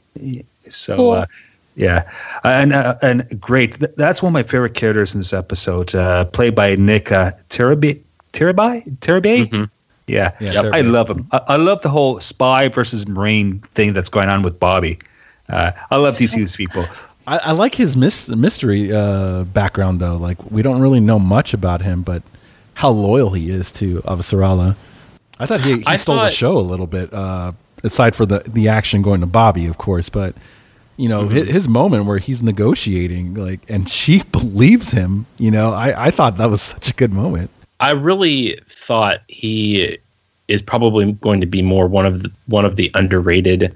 So 0.69 0.95
cool. 0.95 1.11
uh, 1.11 1.25
yeah, 1.77 2.11
and 2.43 2.73
uh, 2.73 2.95
and 3.03 3.39
great. 3.39 3.77
That's 3.97 4.23
one 4.23 4.31
of 4.31 4.33
my 4.33 4.43
favorite 4.43 4.73
characters 4.73 5.13
in 5.13 5.19
this 5.19 5.31
episode, 5.31 5.93
uh, 5.93 6.25
played 6.25 6.55
by 6.55 6.75
Nick 6.75 7.11
uh, 7.11 7.31
Tarabay. 7.49 8.01
Tarabay? 8.33 8.97
Tarabay? 8.97 9.47
Mm-hmm. 9.47 9.63
Yeah, 10.07 10.31
yeah 10.39 10.53
yep. 10.53 10.73
I 10.73 10.81
love 10.81 11.09
him. 11.09 11.27
I, 11.31 11.41
I, 11.49 11.55
love 11.57 11.81
the 11.81 11.89
whole 11.89 12.19
spy 12.19 12.69
versus 12.69 13.07
marine 13.07 13.59
thing 13.59 13.93
that's 13.93 14.09
going 14.09 14.29
on 14.29 14.41
with 14.41 14.59
Bobby. 14.59 14.97
Uh, 15.49 15.71
I 15.91 15.97
love 15.97 16.17
these 16.17 16.33
two 16.33 16.47
people. 16.47 16.85
I, 17.27 17.37
I, 17.37 17.51
like 17.51 17.75
his 17.75 17.95
mis- 17.95 18.29
mystery 18.29 18.91
uh, 18.91 19.43
background 19.43 19.99
though. 19.99 20.15
Like 20.15 20.49
we 20.49 20.61
don't 20.61 20.79
really 20.79 20.99
know 20.99 21.19
much 21.19 21.53
about 21.53 21.81
him, 21.81 22.01
but 22.01 22.23
how 22.75 22.89
loyal 22.89 23.31
he 23.31 23.51
is 23.51 23.71
to 23.73 24.01
Avasarala. 24.01 24.75
I 25.39 25.45
thought 25.45 25.61
he, 25.61 25.79
he 25.79 25.85
I 25.85 25.97
stole 25.97 26.15
thought, 26.15 26.25
the 26.25 26.31
show 26.31 26.57
a 26.57 26.59
little 26.59 26.87
bit. 26.87 27.13
Uh, 27.13 27.51
aside 27.83 28.15
for 28.15 28.25
the 28.25 28.39
the 28.39 28.67
action 28.67 29.01
going 29.01 29.21
to 29.21 29.27
Bobby, 29.27 29.67
of 29.67 29.77
course, 29.77 30.09
but 30.09 30.35
you 30.97 31.07
know 31.07 31.23
mm-hmm. 31.23 31.35
his, 31.35 31.47
his, 31.47 31.67
moment 31.67 32.05
where 32.05 32.17
he's 32.17 32.43
negotiating 32.43 33.35
like 33.35 33.61
and 33.69 33.87
she 33.89 34.23
believes 34.31 34.91
him 34.91 35.25
you 35.37 35.51
know 35.51 35.71
I, 35.71 36.07
I 36.07 36.11
thought 36.11 36.37
that 36.37 36.49
was 36.49 36.61
such 36.61 36.89
a 36.89 36.93
good 36.93 37.13
moment 37.13 37.49
i 37.79 37.91
really 37.91 38.59
thought 38.67 39.21
he 39.27 39.97
is 40.47 40.61
probably 40.61 41.13
going 41.13 41.39
to 41.41 41.47
be 41.47 41.61
more 41.61 41.87
one 41.87 42.05
of 42.05 42.23
the 42.23 42.31
one 42.47 42.65
of 42.65 42.75
the 42.75 42.91
underrated 42.93 43.73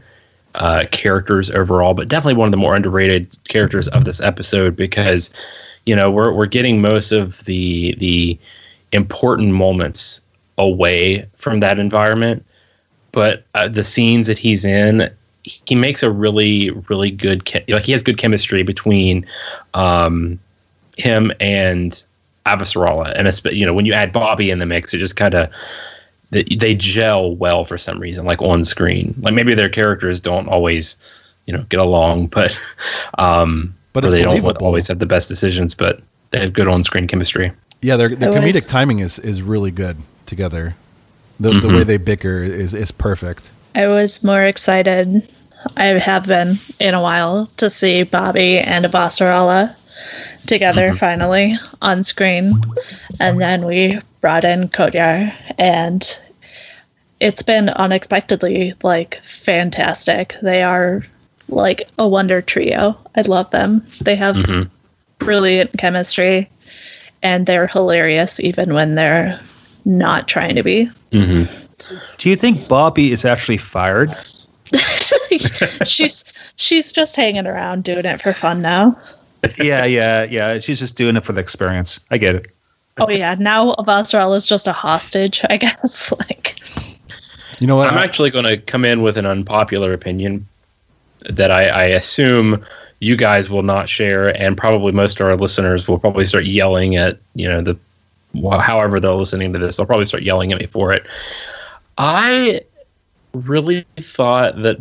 uh, 0.56 0.84
characters 0.92 1.50
overall 1.52 1.94
but 1.94 2.10
definitely 2.10 2.38
one 2.38 2.48
of 2.48 2.52
the 2.52 2.58
more 2.58 2.76
underrated 2.76 3.28
characters 3.48 3.88
of 3.90 4.04
this 4.04 4.20
episode 4.20 4.76
because 4.76 5.32
you 5.86 5.96
know 5.96 6.12
we're 6.12 6.34
we're 6.34 6.46
getting 6.46 6.82
most 6.82 7.14
of 7.14 7.44
the 7.46 7.96
the 7.96 8.38
important 8.92 9.54
moments 9.54 10.22
away 10.58 11.26
from 11.36 11.62
that 11.62 11.80
environment 11.80 12.46
but 13.14 13.46
uh, 13.56 13.68
the 13.68 13.84
scenes 13.84 14.28
that 14.28 14.38
he's 14.38 14.66
in 14.66 15.10
he 15.44 15.76
makes 15.76 16.04
a 16.04 16.12
really 16.12 16.70
really 16.90 17.12
good 17.12 17.50
like 17.70 17.84
he 17.84 17.92
has 17.92 18.02
good 18.02 18.18
chemistry 18.18 18.64
between 18.64 19.26
um, 19.74 20.40
him 20.98 21.32
and 21.40 22.04
Avasarala, 22.46 23.14
and 23.16 23.28
it's, 23.28 23.44
you 23.46 23.66
know 23.66 23.74
when 23.74 23.86
you 23.86 23.94
add 23.94 24.12
Bobby 24.12 24.50
in 24.52 24.60
the 24.60 24.66
mix, 24.66 24.94
it 24.94 24.98
just 24.98 25.16
kind 25.16 25.34
of 25.36 25.54
they, 26.32 26.44
they 26.44 26.74
gel 26.76 27.36
well 27.36 27.66
for 27.66 27.78
some 27.78 28.00
reason, 28.00 28.26
like 28.26 28.42
on 28.42 28.64
screen. 28.64 29.14
Like 29.20 29.34
maybe 29.34 29.54
their 29.54 29.70
characters 29.70 30.20
don't 30.20 30.48
always, 30.48 30.96
you 31.46 31.54
know 31.56 31.64
get 31.70 31.80
along, 31.80 32.28
but 32.38 32.56
um, 33.18 33.74
But 33.94 34.04
or 34.04 34.08
it's 34.08 34.14
they 34.14 34.22
don't 34.24 34.58
always 34.62 34.88
have 34.88 35.00
the 35.00 35.06
best 35.06 35.28
decisions, 35.28 35.76
but 35.76 36.02
they 36.32 36.40
have 36.40 36.54
good 36.54 36.68
on 36.68 36.84
screen 36.84 37.08
chemistry. 37.08 37.52
Yeah, 37.82 37.98
their 37.98 38.10
their 38.16 38.32
comedic 38.32 38.54
was- 38.56 38.68
timing 38.68 39.00
is 39.00 39.20
is 39.20 39.42
really 39.42 39.72
good 39.72 39.98
together. 40.26 40.76
The 41.40 41.50
Mm-hmm. 41.50 41.68
the 41.68 41.74
way 41.76 41.84
they 41.84 41.98
bicker 41.98 42.44
is 42.44 42.74
is 42.74 42.92
perfect. 42.92 43.52
I 43.76 43.88
was 43.88 44.24
more 44.24 44.44
excited. 44.44 45.28
I 45.78 45.86
have 45.86 46.28
been 46.28 46.56
in 46.80 46.94
a 46.94 47.02
while 47.02 47.48
to 47.58 47.70
see 47.70 48.04
Bobby 48.04 48.58
and 48.58 48.86
Abasarala 48.86 49.78
together 50.48 50.90
mm-hmm. 50.90 50.98
finally 50.98 51.56
on 51.82 52.04
screen. 52.04 52.54
And 53.20 53.40
then 53.40 53.66
we 53.66 54.00
brought 54.20 54.44
in 54.44 54.70
Cotyar 54.70 55.34
and 55.58 56.22
it's 57.20 57.44
been 57.44 57.70
unexpectedly 57.70 58.74
like 58.84 59.20
fantastic. 59.24 60.36
They 60.42 60.64
are 60.64 61.04
like 61.48 61.88
a 62.00 62.08
wonder 62.08 62.42
trio. 62.42 62.98
I 63.16 63.22
love 63.22 63.52
them. 63.52 63.84
They 64.02 64.16
have 64.16 64.36
mm-hmm. 64.36 64.70
brilliant 65.20 65.78
chemistry 65.78 66.50
and 67.22 67.46
they're 67.46 67.68
hilarious 67.68 68.40
even 68.40 68.74
when 68.74 68.96
they're 68.96 69.40
not 69.86 70.28
trying 70.28 70.56
to 70.56 70.64
be. 70.64 70.90
Mm-hmm. 71.12 71.61
Do 72.18 72.30
you 72.30 72.36
think 72.36 72.68
Bobby 72.68 73.12
is 73.12 73.26
actually 73.26 73.58
fired? 73.58 74.10
she's 75.86 76.24
she's 76.56 76.92
just 76.92 77.16
hanging 77.16 77.48
around 77.48 77.84
doing 77.84 78.06
it 78.06 78.22
for 78.22 78.34
fun 78.34 78.62
now. 78.62 78.98
yeah, 79.58 79.86
yeah, 79.86 80.24
yeah. 80.24 80.60
She's 80.60 80.80
just 80.80 80.96
doing 80.98 81.16
it 81.16 81.24
for 81.24 81.34
the 81.34 81.42
experience. 81.42 82.00
I 82.12 82.18
get 82.18 82.36
it. 82.36 82.52
Oh 83.00 83.10
yeah, 83.10 83.36
now 83.40 83.74
Avasarala 83.74 84.36
is 84.36 84.46
just 84.46 84.68
a 84.68 84.74
hostage, 84.74 85.42
I 85.50 85.58
guess. 85.58 86.14
like 86.20 86.56
You 87.60 87.68
know 87.68 87.76
what? 87.76 87.92
I'm 87.92 87.98
actually 87.98 88.30
going 88.30 88.46
to 88.46 88.58
come 88.58 88.86
in 88.86 89.02
with 89.02 89.18
an 89.18 89.26
unpopular 89.26 89.94
opinion 89.94 90.46
that 91.30 91.52
I, 91.52 91.68
I 91.68 91.84
assume 91.86 92.64
you 93.00 93.16
guys 93.16 93.50
will 93.50 93.64
not 93.64 93.90
share, 93.90 94.30
and 94.40 94.58
probably 94.58 94.92
most 94.92 95.20
of 95.20 95.26
our 95.28 95.36
listeners 95.36 95.88
will 95.88 96.00
probably 96.00 96.26
start 96.26 96.46
yelling 96.46 96.96
at 96.96 97.18
you 97.34 97.48
know 97.48 97.62
the 97.62 97.78
wh- 98.36 98.60
however 98.60 99.00
they're 99.00 99.14
listening 99.14 99.54
to 99.54 99.60
this. 99.60 99.78
They'll 99.78 99.86
probably 99.86 100.06
start 100.06 100.24
yelling 100.24 100.52
at 100.52 100.60
me 100.60 100.68
for 100.68 100.94
it. 100.94 101.06
I 101.98 102.62
really 103.34 103.86
thought 103.98 104.62
that 104.64 104.78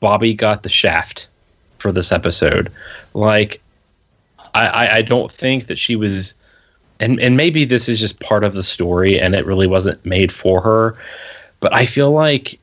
Bobby 0.00 0.34
got 0.34 0.62
the 0.62 0.68
shaft 0.68 1.28
for 1.78 1.92
this 1.92 2.12
episode. 2.12 2.70
Like, 3.14 3.60
I, 4.54 4.66
I, 4.66 4.96
I 4.96 5.02
don't 5.02 5.30
think 5.30 5.66
that 5.66 5.78
she 5.78 5.96
was, 5.96 6.34
and 6.98 7.20
and 7.20 7.36
maybe 7.36 7.64
this 7.64 7.88
is 7.88 8.00
just 8.00 8.20
part 8.20 8.44
of 8.44 8.54
the 8.54 8.62
story, 8.62 9.20
and 9.20 9.34
it 9.34 9.46
really 9.46 9.66
wasn't 9.66 10.04
made 10.04 10.32
for 10.32 10.60
her. 10.60 10.96
But 11.60 11.74
I 11.74 11.84
feel 11.84 12.12
like 12.12 12.58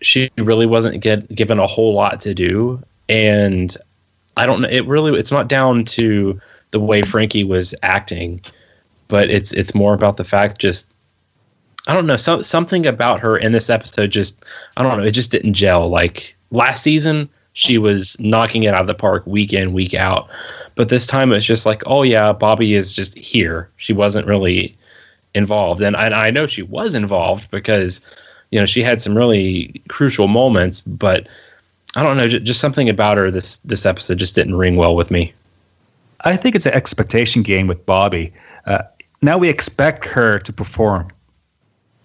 she 0.00 0.30
really 0.38 0.66
wasn't 0.66 1.00
get, 1.00 1.28
given 1.34 1.58
a 1.58 1.66
whole 1.66 1.94
lot 1.94 2.20
to 2.20 2.34
do, 2.34 2.82
and 3.08 3.76
I 4.36 4.46
don't 4.46 4.62
know. 4.62 4.68
It 4.68 4.86
really, 4.86 5.18
it's 5.18 5.32
not 5.32 5.48
down 5.48 5.84
to 5.86 6.40
the 6.70 6.80
way 6.80 7.02
Frankie 7.02 7.44
was 7.44 7.74
acting, 7.82 8.40
but 9.08 9.30
it's 9.30 9.52
it's 9.52 9.74
more 9.74 9.94
about 9.94 10.16
the 10.16 10.24
fact 10.24 10.58
just 10.58 10.88
I 11.88 11.94
don't 11.94 12.06
know 12.06 12.16
some, 12.16 12.42
something 12.42 12.86
about 12.86 13.20
her 13.20 13.36
in 13.36 13.52
this 13.52 13.70
episode 13.70 14.10
just 14.10 14.44
I 14.76 14.82
don't 14.82 14.98
know 14.98 15.04
it 15.04 15.12
just 15.12 15.30
didn't 15.30 15.54
gel. 15.54 15.88
Like 15.88 16.36
last 16.50 16.82
season 16.82 17.28
she 17.54 17.78
was 17.78 18.16
knocking 18.20 18.62
it 18.62 18.74
out 18.74 18.82
of 18.82 18.86
the 18.86 18.94
park 18.94 19.26
week 19.26 19.52
in 19.52 19.72
week 19.72 19.94
out. 19.94 20.28
But 20.74 20.90
this 20.90 21.06
time 21.06 21.32
it's 21.32 21.46
just 21.46 21.66
like 21.66 21.82
oh 21.86 22.02
yeah 22.02 22.32
Bobby 22.32 22.74
is 22.74 22.94
just 22.94 23.16
here. 23.18 23.70
She 23.76 23.92
wasn't 23.92 24.26
really 24.26 24.76
involved. 25.34 25.82
And 25.82 25.96
I, 25.96 26.28
I 26.28 26.30
know 26.30 26.46
she 26.46 26.62
was 26.62 26.94
involved 26.94 27.50
because 27.50 28.00
you 28.50 28.60
know 28.60 28.66
she 28.66 28.82
had 28.82 29.00
some 29.00 29.16
really 29.16 29.82
crucial 29.88 30.28
moments 30.28 30.80
but 30.80 31.26
I 31.96 32.02
don't 32.02 32.16
know 32.16 32.28
ju- 32.28 32.40
just 32.40 32.60
something 32.60 32.88
about 32.88 33.16
her 33.16 33.30
this 33.30 33.58
this 33.58 33.86
episode 33.86 34.18
just 34.18 34.34
didn't 34.34 34.56
ring 34.56 34.76
well 34.76 34.94
with 34.94 35.10
me. 35.10 35.32
I 36.22 36.36
think 36.36 36.54
it's 36.54 36.66
an 36.66 36.74
expectation 36.74 37.42
game 37.42 37.66
with 37.66 37.86
Bobby. 37.86 38.32
Uh, 38.66 38.82
now 39.22 39.38
we 39.38 39.48
expect 39.48 40.04
her 40.04 40.38
to 40.40 40.52
perform. 40.52 41.10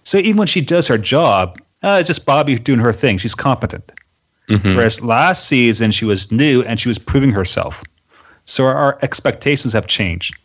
So 0.04 0.18
even 0.18 0.36
when 0.36 0.46
she 0.46 0.60
does 0.60 0.86
her 0.88 0.98
job, 0.98 1.58
uh, 1.82 1.96
it's 2.00 2.08
just 2.08 2.24
Bobby 2.24 2.56
doing 2.58 2.78
her 2.80 2.92
thing. 2.92 3.18
She's 3.18 3.34
competent. 3.34 3.90
Whereas 4.46 5.02
last 5.02 5.48
season 5.48 5.90
she 5.90 6.04
was 6.04 6.30
new 6.30 6.62
and 6.62 6.78
she 6.78 6.88
was 6.88 6.98
proving 6.98 7.30
herself. 7.30 7.82
So 8.44 8.66
our, 8.66 8.74
our 8.74 8.98
expectations 9.02 9.72
have 9.72 9.86
changed. 9.86 10.36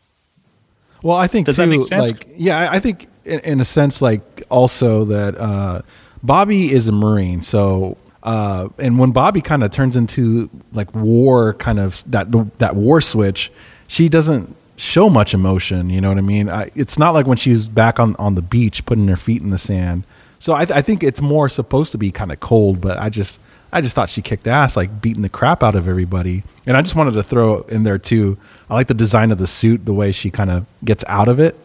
Well, 1.04 1.18
I 1.18 1.28
think 1.28 1.46
Does 1.48 1.58
too, 1.58 1.64
that 1.64 1.68
make 1.68 1.82
sense? 1.82 2.12
like 2.14 2.28
yeah, 2.38 2.58
I- 2.60 2.76
I 2.76 2.80
think 2.80 3.08
in, 3.26 3.40
in 3.42 3.60
a 3.60 3.66
sense, 3.66 4.02
like 4.02 4.22
also 4.50 5.04
that 5.06 5.38
uh, 5.38 5.82
Bobby 6.24 6.72
is 6.72 6.88
a 6.88 6.92
Marine, 6.94 7.42
so 7.42 7.98
uh, 8.24 8.70
and 8.78 8.98
when 9.00 9.12
Bobby 9.12 9.42
kind 9.42 9.64
of 9.64 9.72
turns 9.72 9.96
into 9.98 10.50
like 10.74 10.94
war, 10.96 11.54
kind 11.56 11.80
of 11.80 12.02
that 12.12 12.32
that 12.60 12.76
war 12.76 13.00
switch, 13.02 13.52
she 13.88 14.08
doesn't 14.10 14.56
show 14.80 15.10
much 15.10 15.34
emotion. 15.34 15.90
You 15.90 16.00
know 16.02 16.10
what 16.10 16.18
I 16.18 16.22
mean? 16.22 16.50
I, 16.50 16.72
it's 16.76 16.98
not 16.98 17.12
like 17.12 17.28
when 17.28 17.38
she's 17.38 17.68
back 17.68 18.00
on 18.00 18.16
on 18.18 18.36
the 18.36 18.42
beach, 18.42 18.86
putting 18.86 19.08
her 19.08 19.18
feet 19.18 19.42
in 19.42 19.50
the 19.50 19.58
sand. 19.58 20.04
So 20.40 20.54
I, 20.54 20.62
I 20.62 20.82
think 20.82 21.04
it's 21.04 21.22
more 21.22 21.50
supposed 21.50 21.92
to 21.92 21.98
be 21.98 22.12
kind 22.12 22.32
of 22.32 22.40
cold, 22.40 22.80
but 22.80 22.98
I 22.98 23.10
just 23.10 23.40
I 23.74 23.82
just 23.82 23.94
thought 23.96 24.10
she 24.10 24.22
kicked 24.22 24.48
ass, 24.48 24.78
like 24.78 25.02
beating 25.02 25.22
the 25.22 25.30
crap 25.30 25.62
out 25.64 25.76
of 25.76 25.88
everybody. 25.88 26.44
And 26.66 26.78
I 26.78 26.82
just 26.82 26.96
wanted 26.96 27.12
to 27.16 27.24
throw 27.24 27.62
in 27.64 27.84
there 27.84 27.98
too. 27.98 28.38
I 28.70 28.74
like 28.74 28.88
the 28.88 28.94
design 28.94 29.32
of 29.32 29.38
the 29.38 29.48
suit, 29.48 29.86
the 29.86 29.94
way 29.94 30.12
she 30.12 30.32
kind 30.32 30.50
of 30.50 30.66
gets 30.84 31.04
out 31.08 31.28
of 31.28 31.40
it. 31.40 31.56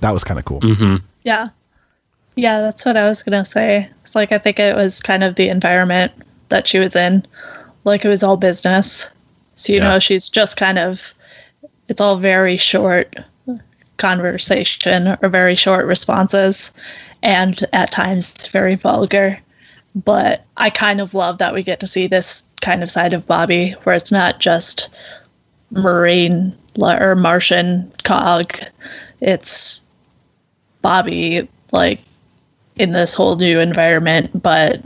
That 0.00 0.10
was 0.12 0.22
kind 0.24 0.38
of 0.38 0.44
cool. 0.44 0.60
Mm-hmm. 0.60 0.96
yeah. 1.24 1.48
Yeah, 2.34 2.60
that's 2.60 2.84
what 2.86 2.96
I 2.96 3.04
was 3.08 3.22
gonna 3.22 3.44
say. 3.44 3.88
It's 4.02 4.14
like 4.14 4.30
I 4.32 4.38
think 4.38 4.58
it 4.58 4.74
was 4.76 5.00
kind 5.00 5.24
of 5.24 5.34
the 5.36 5.48
environment 5.48 6.12
that 6.50 6.66
she 6.66 6.78
was 6.78 6.94
in. 6.96 7.24
Like 7.84 8.04
it 8.04 8.08
was 8.08 8.22
all 8.22 8.36
business. 8.36 9.10
So 9.54 9.72
you 9.72 9.78
Yeah. 9.80 9.88
know, 9.88 9.98
she's 9.98 10.28
just 10.28 10.56
kind 10.56 10.78
of 10.78 11.14
it's 11.92 12.00
all 12.00 12.16
very 12.16 12.56
short 12.56 13.14
conversation 13.98 15.14
or 15.20 15.28
very 15.28 15.54
short 15.54 15.84
responses 15.84 16.72
and 17.22 17.64
at 17.74 17.92
times 17.92 18.46
very 18.46 18.76
vulgar. 18.76 19.38
But 19.94 20.42
I 20.56 20.70
kind 20.70 21.02
of 21.02 21.12
love 21.12 21.36
that 21.36 21.52
we 21.52 21.62
get 21.62 21.80
to 21.80 21.86
see 21.86 22.06
this 22.06 22.46
kind 22.62 22.82
of 22.82 22.90
side 22.90 23.12
of 23.12 23.26
Bobby 23.26 23.72
where 23.82 23.94
it's 23.94 24.10
not 24.10 24.40
just 24.40 24.88
marine 25.70 26.56
or 26.80 27.14
Martian 27.14 27.92
cog. 28.04 28.56
It's 29.20 29.84
Bobby 30.80 31.46
like 31.72 32.00
in 32.76 32.92
this 32.92 33.12
whole 33.12 33.36
new 33.36 33.60
environment, 33.60 34.42
but 34.42 34.80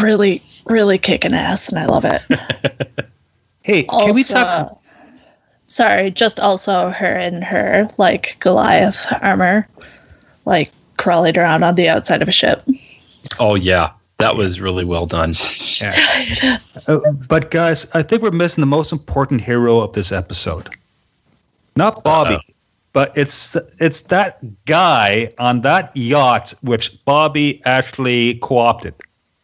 really, 0.00 0.42
really 0.64 0.96
kicking 0.96 1.34
ass, 1.34 1.68
and 1.68 1.78
I 1.78 1.84
love 1.84 2.06
it. 2.06 2.22
Hey, 3.70 3.84
can 3.84 4.14
we 4.14 4.24
talk? 4.24 4.68
Sorry, 5.66 6.10
just 6.10 6.40
also 6.40 6.90
her 6.90 7.16
in 7.16 7.40
her 7.42 7.88
like 7.98 8.36
Goliath 8.40 9.06
armor, 9.22 9.68
like 10.44 10.72
crawling 10.96 11.38
around 11.38 11.62
on 11.62 11.76
the 11.76 11.88
outside 11.88 12.20
of 12.20 12.28
a 12.28 12.32
ship. 12.32 12.66
oh 13.38 13.54
yeah 13.54 13.92
that 14.18 14.34
was 14.36 14.60
really 14.60 14.84
well 14.84 15.06
done 15.06 15.34
Uh, 16.88 16.98
but 17.28 17.50
guys, 17.50 17.88
I 17.94 18.02
think 18.02 18.22
we're 18.22 18.32
missing 18.32 18.62
the 18.62 18.66
most 18.66 18.90
important 18.90 19.40
hero 19.40 19.80
of 19.80 19.92
this 19.92 20.10
episode. 20.10 20.68
Not 21.76 22.02
Bobby, 22.02 22.34
Uh-oh. 22.34 22.52
but 22.92 23.12
it's 23.16 23.54
it's 23.78 24.02
that 24.02 24.38
guy 24.64 25.30
on 25.38 25.60
that 25.60 25.94
yacht 25.96 26.54
which 26.62 27.04
Bobby 27.04 27.62
actually 27.64 28.34
co-opted. 28.42 28.94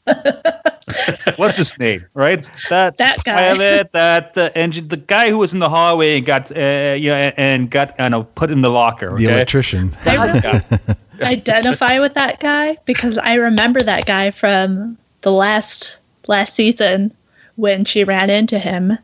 What's 1.37 1.57
his 1.57 1.77
name? 1.79 2.05
Right, 2.15 2.49
that 2.71 2.97
That 2.99 3.25
guy. 3.25 3.35
pilot, 3.35 3.91
that 3.93 4.39
uh, 4.39 4.51
engine, 4.55 4.87
the 4.87 4.97
guy 4.97 5.31
who 5.31 5.39
was 5.39 5.53
in 5.53 5.59
the 5.59 5.69
hallway 5.69 6.19
and 6.19 6.27
got 6.27 6.57
uh, 6.57 6.95
you 6.97 7.11
know 7.11 7.33
and 7.37 7.71
got 7.71 7.99
you 7.99 8.09
know 8.09 8.23
put 8.23 8.53
in 8.53 8.61
the 8.61 8.71
locker. 8.71 9.17
The 9.17 9.25
electrician. 9.25 9.97
Identify 11.23 11.99
with 11.99 12.15
that 12.15 12.39
guy 12.41 12.77
because 12.85 13.19
I 13.19 13.35
remember 13.35 13.83
that 13.83 14.07
guy 14.07 14.31
from 14.31 14.97
the 15.23 15.33
last 15.33 16.01
last 16.29 16.55
season 16.55 17.13
when 17.57 17.85
she 17.85 18.05
ran 18.05 18.31
into 18.31 18.59
him, 18.59 18.97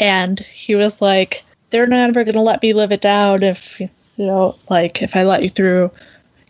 and 0.00 0.40
he 0.40 0.74
was 0.74 1.00
like, 1.00 1.44
"They're 1.70 1.86
never 1.86 2.24
gonna 2.24 2.42
let 2.42 2.62
me 2.62 2.74
live 2.74 2.92
it 2.92 3.00
down 3.00 3.42
if 3.42 3.80
you 3.80 3.88
know, 4.18 4.54
like 4.68 5.00
if 5.00 5.16
I 5.16 5.22
let 5.22 5.42
you 5.42 5.48
through." 5.48 5.90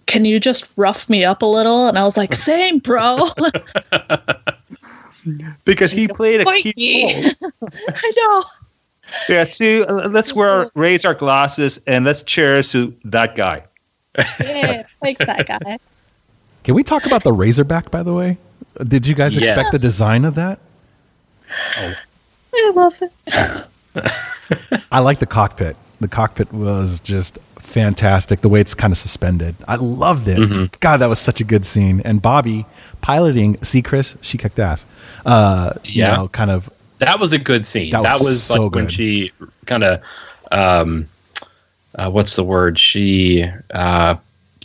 Can 0.07 0.25
you 0.25 0.41
just 0.41 0.69
rough 0.77 1.09
me 1.09 1.25
up 1.25 1.43
a 1.43 1.47
little? 1.47 1.87
And 1.87 1.97
I 1.97 2.03
was 2.03 2.17
like, 2.17 2.35
same, 2.35 2.81
bro. 2.81 3.29
because 5.65 5.91
he 5.93 6.09
played 6.09 6.41
a 6.41 6.45
Pointy. 6.45 6.73
key 6.73 7.25
role. 7.25 7.71
I 7.89 8.13
know. 8.17 8.45
Yeah, 9.29 9.47
so 9.49 9.85
uh, 9.89 10.09
let's 10.09 10.35
wear 10.35 10.71
raise 10.75 11.05
our 11.05 11.15
glasses 11.15 11.79
and 11.87 12.05
let's 12.05 12.23
cheers 12.23 12.73
to 12.73 12.95
that 13.05 13.37
guy. 13.37 13.65
Yeah, 14.41 14.83
thanks, 14.85 15.25
that 15.25 15.47
guy. 15.47 15.79
Can 16.65 16.75
we 16.75 16.83
talk 16.83 17.07
about 17.07 17.25
the 17.25 17.33
Razorback, 17.33 17.91
by 17.91 18.03
the 18.03 18.13
way? 18.13 18.39
Did 18.87 19.07
you 19.07 19.15
guys 19.15 19.37
expect 19.37 19.73
the 19.73 19.79
design 19.79 20.25
of 20.25 20.35
that? 20.37 20.59
I 22.55 22.73
love 22.75 22.95
it. 23.03 23.13
I 24.91 25.01
like 25.01 25.19
the 25.19 25.27
cockpit. 25.27 25.77
The 26.01 26.09
cockpit 26.09 26.53
was 26.53 27.01
just 27.01 27.39
fantastic. 27.63 28.41
The 28.43 28.49
way 28.49 28.61
it's 28.61 28.75
kind 28.75 28.93
of 28.93 28.97
suspended, 28.99 29.55
I 29.67 29.77
loved 29.77 30.29
it. 30.29 30.39
Mm-hmm. 30.39 30.75
God, 30.81 30.99
that 30.99 31.09
was 31.09 31.19
such 31.19 31.41
a 31.41 31.45
good 31.45 31.65
scene. 31.65 32.03
And 32.05 32.21
Bobby 32.21 32.67
piloting, 33.01 33.57
see 33.63 33.81
Chris, 33.83 34.17
she 34.21 34.37
kicked 34.39 34.59
ass. 34.59 34.85
Uh, 35.25 35.73
Yeah. 35.85 36.11
you 36.13 36.17
know, 36.19 36.29
kind 36.29 36.51
of 36.51 36.69
That 36.99 37.19
was 37.19 37.33
a 37.33 37.39
good 37.39 37.65
scene. 37.65 37.91
That 37.93 38.03
That 38.03 38.15
was 38.15 38.23
was, 38.25 38.43
so 38.43 38.65
like 38.65 38.75
when 38.75 38.85
good. 38.87 38.95
she 38.95 39.33
kind 39.67 39.85
of, 39.85 40.03
um, 40.53 41.09
uh, 41.95 42.11
what's 42.11 42.37
the 42.37 42.45
word? 42.45 42.79
She 42.79 43.45
uh, 43.75 44.17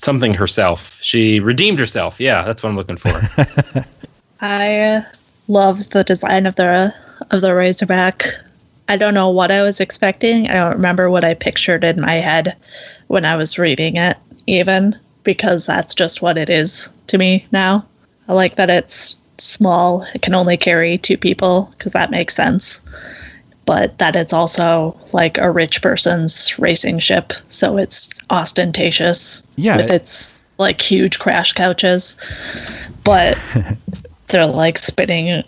something 0.01 0.33
herself. 0.33 0.99
She 1.01 1.39
redeemed 1.39 1.79
herself. 1.79 2.19
Yeah, 2.19 2.43
that's 2.43 2.63
what 2.63 2.69
I'm 2.69 2.75
looking 2.77 2.97
for. 2.97 3.85
I 4.41 5.03
loved 5.47 5.91
the 5.93 6.03
design 6.03 6.45
of 6.45 6.55
the 6.55 6.93
of 7.31 7.41
the 7.41 7.53
Razorback. 7.55 8.23
I 8.89 8.97
don't 8.97 9.13
know 9.13 9.29
what 9.29 9.51
I 9.51 9.63
was 9.63 9.79
expecting. 9.79 10.49
I 10.49 10.53
don't 10.55 10.71
remember 10.73 11.09
what 11.09 11.25
I 11.25 11.33
pictured 11.33 11.83
in 11.83 12.01
my 12.01 12.15
head 12.15 12.55
when 13.07 13.25
I 13.25 13.35
was 13.35 13.59
reading 13.59 13.97
it, 13.97 14.17
even 14.47 14.95
because 15.23 15.65
that's 15.65 15.93
just 15.93 16.21
what 16.21 16.37
it 16.37 16.49
is 16.49 16.89
to 17.07 17.17
me 17.17 17.45
now. 17.51 17.85
I 18.29 18.33
like 18.33 18.55
that 18.55 18.69
it's 18.69 19.15
small. 19.37 20.05
It 20.15 20.21
can 20.21 20.33
only 20.35 20.57
carry 20.57 20.97
two 20.97 21.17
people 21.17 21.69
because 21.77 21.91
that 21.93 22.11
makes 22.11 22.35
sense. 22.35 22.81
But 23.65 23.97
that 23.97 24.15
it's 24.15 24.31
also 24.31 24.97
like 25.11 25.37
a 25.37 25.51
rich 25.51 25.81
person's 25.81 26.57
racing 26.57 26.99
ship, 26.99 27.33
so 27.49 27.77
it's 27.77 28.09
ostentatious 28.29 29.43
Yeah, 29.57 29.75
with 29.77 29.91
it- 29.91 29.95
its 30.01 30.41
like 30.57 30.79
huge 30.81 31.19
crash 31.19 31.51
couches. 31.51 32.17
But 33.03 33.37
they're 34.27 34.45
like 34.47 34.77
spinning 34.77 35.43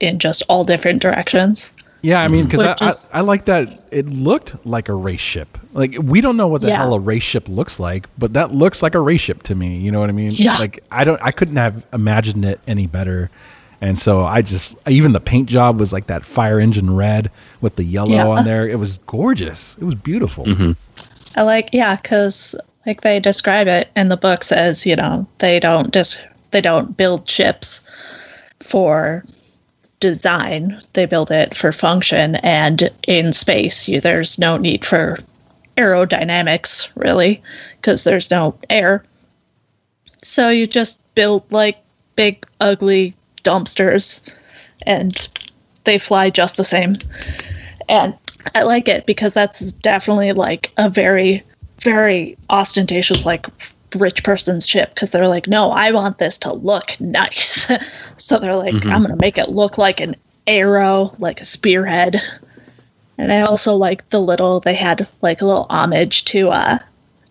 in 0.00 0.18
just 0.18 0.42
all 0.48 0.64
different 0.64 1.00
directions. 1.00 1.70
Yeah, 2.02 2.20
I 2.22 2.28
mean, 2.28 2.46
mm-hmm. 2.46 2.56
because 2.76 3.10
I, 3.12 3.16
I, 3.16 3.18
I 3.18 3.22
like 3.22 3.46
that 3.46 3.84
it 3.90 4.06
looked 4.06 4.64
like 4.66 4.88
a 4.88 4.94
race 4.94 5.20
ship. 5.20 5.58
Like 5.72 5.96
we 6.00 6.20
don't 6.20 6.36
know 6.36 6.48
what 6.48 6.60
the 6.60 6.68
Yeah. 6.68 6.76
hell 6.76 6.94
a 6.94 7.00
race 7.00 7.22
ship 7.22 7.48
looks 7.48 7.80
like, 7.80 8.08
but 8.16 8.34
that 8.34 8.52
looks 8.52 8.82
like 8.82 8.94
a 8.94 9.00
race 9.00 9.20
ship 9.20 9.42
to 9.44 9.54
me. 9.54 9.78
You 9.78 9.90
know 9.90 10.00
what 10.00 10.08
I 10.08 10.12
mean? 10.12 10.30
Yeah. 10.34 10.56
Like 10.58 10.84
I 10.90 11.04
don't, 11.04 11.20
I 11.22 11.30
couldn't 11.32 11.56
have 11.56 11.84
imagined 11.92 12.44
it 12.44 12.60
any 12.66 12.86
better. 12.86 13.30
And 13.80 13.98
so 13.98 14.24
I 14.24 14.40
just, 14.40 14.76
even 14.88 15.12
the 15.12 15.20
paint 15.20 15.48
job 15.48 15.78
was 15.80 15.92
like 15.92 16.06
that 16.06 16.24
fire 16.24 16.58
engine 16.60 16.94
red 16.96 17.30
with 17.60 17.76
the 17.76 17.84
yellow 17.84 18.14
Yeah. 18.14 18.28
on 18.28 18.44
there. 18.44 18.66
It 18.68 18.78
was 18.78 18.98
gorgeous. 18.98 19.76
It 19.78 19.84
was 19.84 19.94
beautiful. 19.96 20.44
Mm-hmm. 20.44 21.38
I 21.38 21.42
like, 21.42 21.70
yeah, 21.72 21.96
because 21.96 22.54
like 22.86 23.00
they 23.02 23.20
describe 23.20 23.66
it 23.66 23.90
in 23.96 24.08
the 24.08 24.16
books 24.16 24.52
as 24.52 24.86
you 24.86 24.94
know 24.96 25.26
they 25.38 25.58
don't 25.58 25.92
just 25.92 26.24
they 26.52 26.60
don't 26.60 26.96
build 26.96 27.28
ships 27.28 27.80
for 28.60 29.24
design; 30.00 30.80
they 30.92 31.06
build 31.06 31.30
it 31.30 31.56
for 31.56 31.72
function. 31.72 32.36
And 32.36 32.90
in 33.06 33.32
space, 33.32 33.88
you, 33.88 34.00
there's 34.00 34.38
no 34.38 34.56
need 34.56 34.84
for 34.84 35.18
aerodynamics 35.76 36.88
really, 36.94 37.42
because 37.76 38.04
there's 38.04 38.30
no 38.30 38.56
air. 38.70 39.04
So 40.22 40.48
you 40.48 40.66
just 40.66 41.00
build 41.14 41.50
like 41.52 41.78
big 42.16 42.44
ugly 42.60 43.14
dumpsters, 43.42 44.34
and 44.82 45.28
they 45.84 45.98
fly 45.98 46.30
just 46.30 46.56
the 46.56 46.64
same. 46.64 46.96
And 47.88 48.14
I 48.54 48.62
like 48.62 48.88
it 48.88 49.06
because 49.06 49.32
that's 49.32 49.72
definitely 49.72 50.32
like 50.32 50.72
a 50.76 50.88
very, 50.88 51.42
very 51.80 52.36
ostentatious, 52.50 53.26
like 53.26 53.46
rich 53.94 54.24
person's 54.24 54.68
ship. 54.68 54.94
Because 54.94 55.10
they're 55.10 55.28
like, 55.28 55.46
no, 55.46 55.70
I 55.70 55.92
want 55.92 56.18
this 56.18 56.38
to 56.38 56.52
look 56.52 56.98
nice. 57.00 57.70
so 58.16 58.38
they're 58.38 58.56
like, 58.56 58.74
mm-hmm. 58.74 58.90
I'm 58.90 59.02
going 59.02 59.14
to 59.14 59.20
make 59.20 59.38
it 59.38 59.50
look 59.50 59.78
like 59.78 60.00
an 60.00 60.16
arrow, 60.46 61.14
like 61.18 61.40
a 61.40 61.44
spearhead. 61.44 62.20
And 63.18 63.32
I 63.32 63.40
also 63.40 63.74
like 63.74 64.08
the 64.10 64.20
little, 64.20 64.60
they 64.60 64.74
had 64.74 65.06
like 65.22 65.40
a 65.40 65.46
little 65.46 65.66
homage 65.70 66.24
to, 66.26 66.50
uh, 66.50 66.78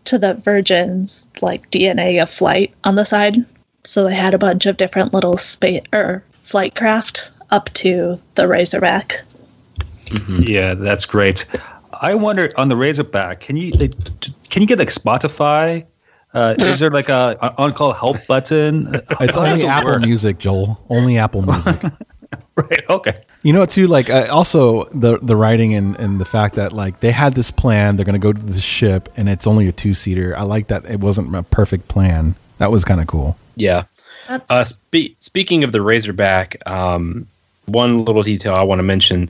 to 0.06 0.18
the 0.18 0.34
Virgin's 0.36 1.28
like 1.42 1.70
DNA 1.72 2.22
of 2.22 2.30
flight 2.30 2.74
on 2.84 2.96
the 2.96 3.06
side. 3.06 3.46
So 3.84 4.04
they 4.04 4.16
had 4.16 4.34
a 4.34 4.40
bunch 4.40 4.66
of 4.66 4.78
different 4.78 5.14
little 5.14 5.38
space 5.38 5.84
or 5.94 6.24
flight 6.32 6.76
craft 6.76 7.30
up 7.52 7.72
to 7.74 8.20
the 8.36 8.48
Razorback. 8.48 9.22
Mm-hmm. 10.06 10.44
Yeah, 10.44 10.74
that's 10.74 11.06
great. 11.06 11.46
I 12.02 12.16
wonder 12.16 12.52
on 12.58 12.70
the 12.70 12.76
Razorback, 12.76 13.40
can 13.42 13.58
you 13.58 13.72
they, 13.72 13.90
can 14.50 14.62
you 14.62 14.68
get 14.68 14.80
like 14.80 14.90
Spotify? 14.90 15.86
Uh, 16.36 16.54
is 16.60 16.80
there 16.80 16.90
like 16.92 17.10
a, 17.10 17.38
a 17.42 17.56
on-call 17.58 17.94
help 17.94 18.18
button? 18.28 18.88
It's 19.22 19.38
How 19.38 19.46
does 19.46 19.64
only 19.64 19.64
it 19.64 19.70
Apple 19.70 19.90
work? 19.92 20.02
Music, 20.02 20.38
Joel. 20.38 20.84
Only 20.90 21.18
Apple 21.18 21.42
Music. 21.42 21.82
Right. 22.58 22.90
Okay. 22.90 23.20
You 23.44 23.52
know, 23.52 23.66
too, 23.66 23.86
like 23.88 24.10
uh, 24.10 24.28
also 24.32 24.86
the 24.86 25.20
the 25.22 25.36
writing 25.36 25.74
and, 25.74 26.00
and 26.00 26.22
the 26.22 26.26
fact 26.26 26.56
that 26.56 26.72
like 26.72 27.02
they 27.02 27.12
had 27.12 27.36
this 27.36 27.52
plan, 27.52 27.98
they're 27.98 28.06
going 28.06 28.14
to 28.14 28.20
go 28.20 28.32
to 28.32 28.42
the 28.42 28.62
ship, 28.62 29.10
and 29.18 29.28
it's 29.28 29.46
only 29.46 29.68
a 29.68 29.74
two 29.74 29.94
seater. 29.94 30.34
I 30.38 30.44
like 30.44 30.68
that 30.68 30.86
it 30.86 31.02
wasn't 31.02 31.36
a 31.36 31.44
perfect 31.44 31.90
plan. 31.90 32.36
That 32.60 32.72
was 32.72 32.86
kind 32.86 33.02
of 33.02 33.08
cool. 33.08 33.38
yeah. 33.58 33.84
Uh, 34.30 34.64
spe- 34.64 35.20
speaking 35.20 35.66
of 35.66 35.74
the 35.74 35.82
Razorback, 35.82 36.56
um, 36.66 37.28
one 37.66 38.06
little 38.06 38.24
detail 38.24 38.56
I 38.56 38.64
want 38.64 38.80
to 38.80 38.84
mention. 38.84 39.30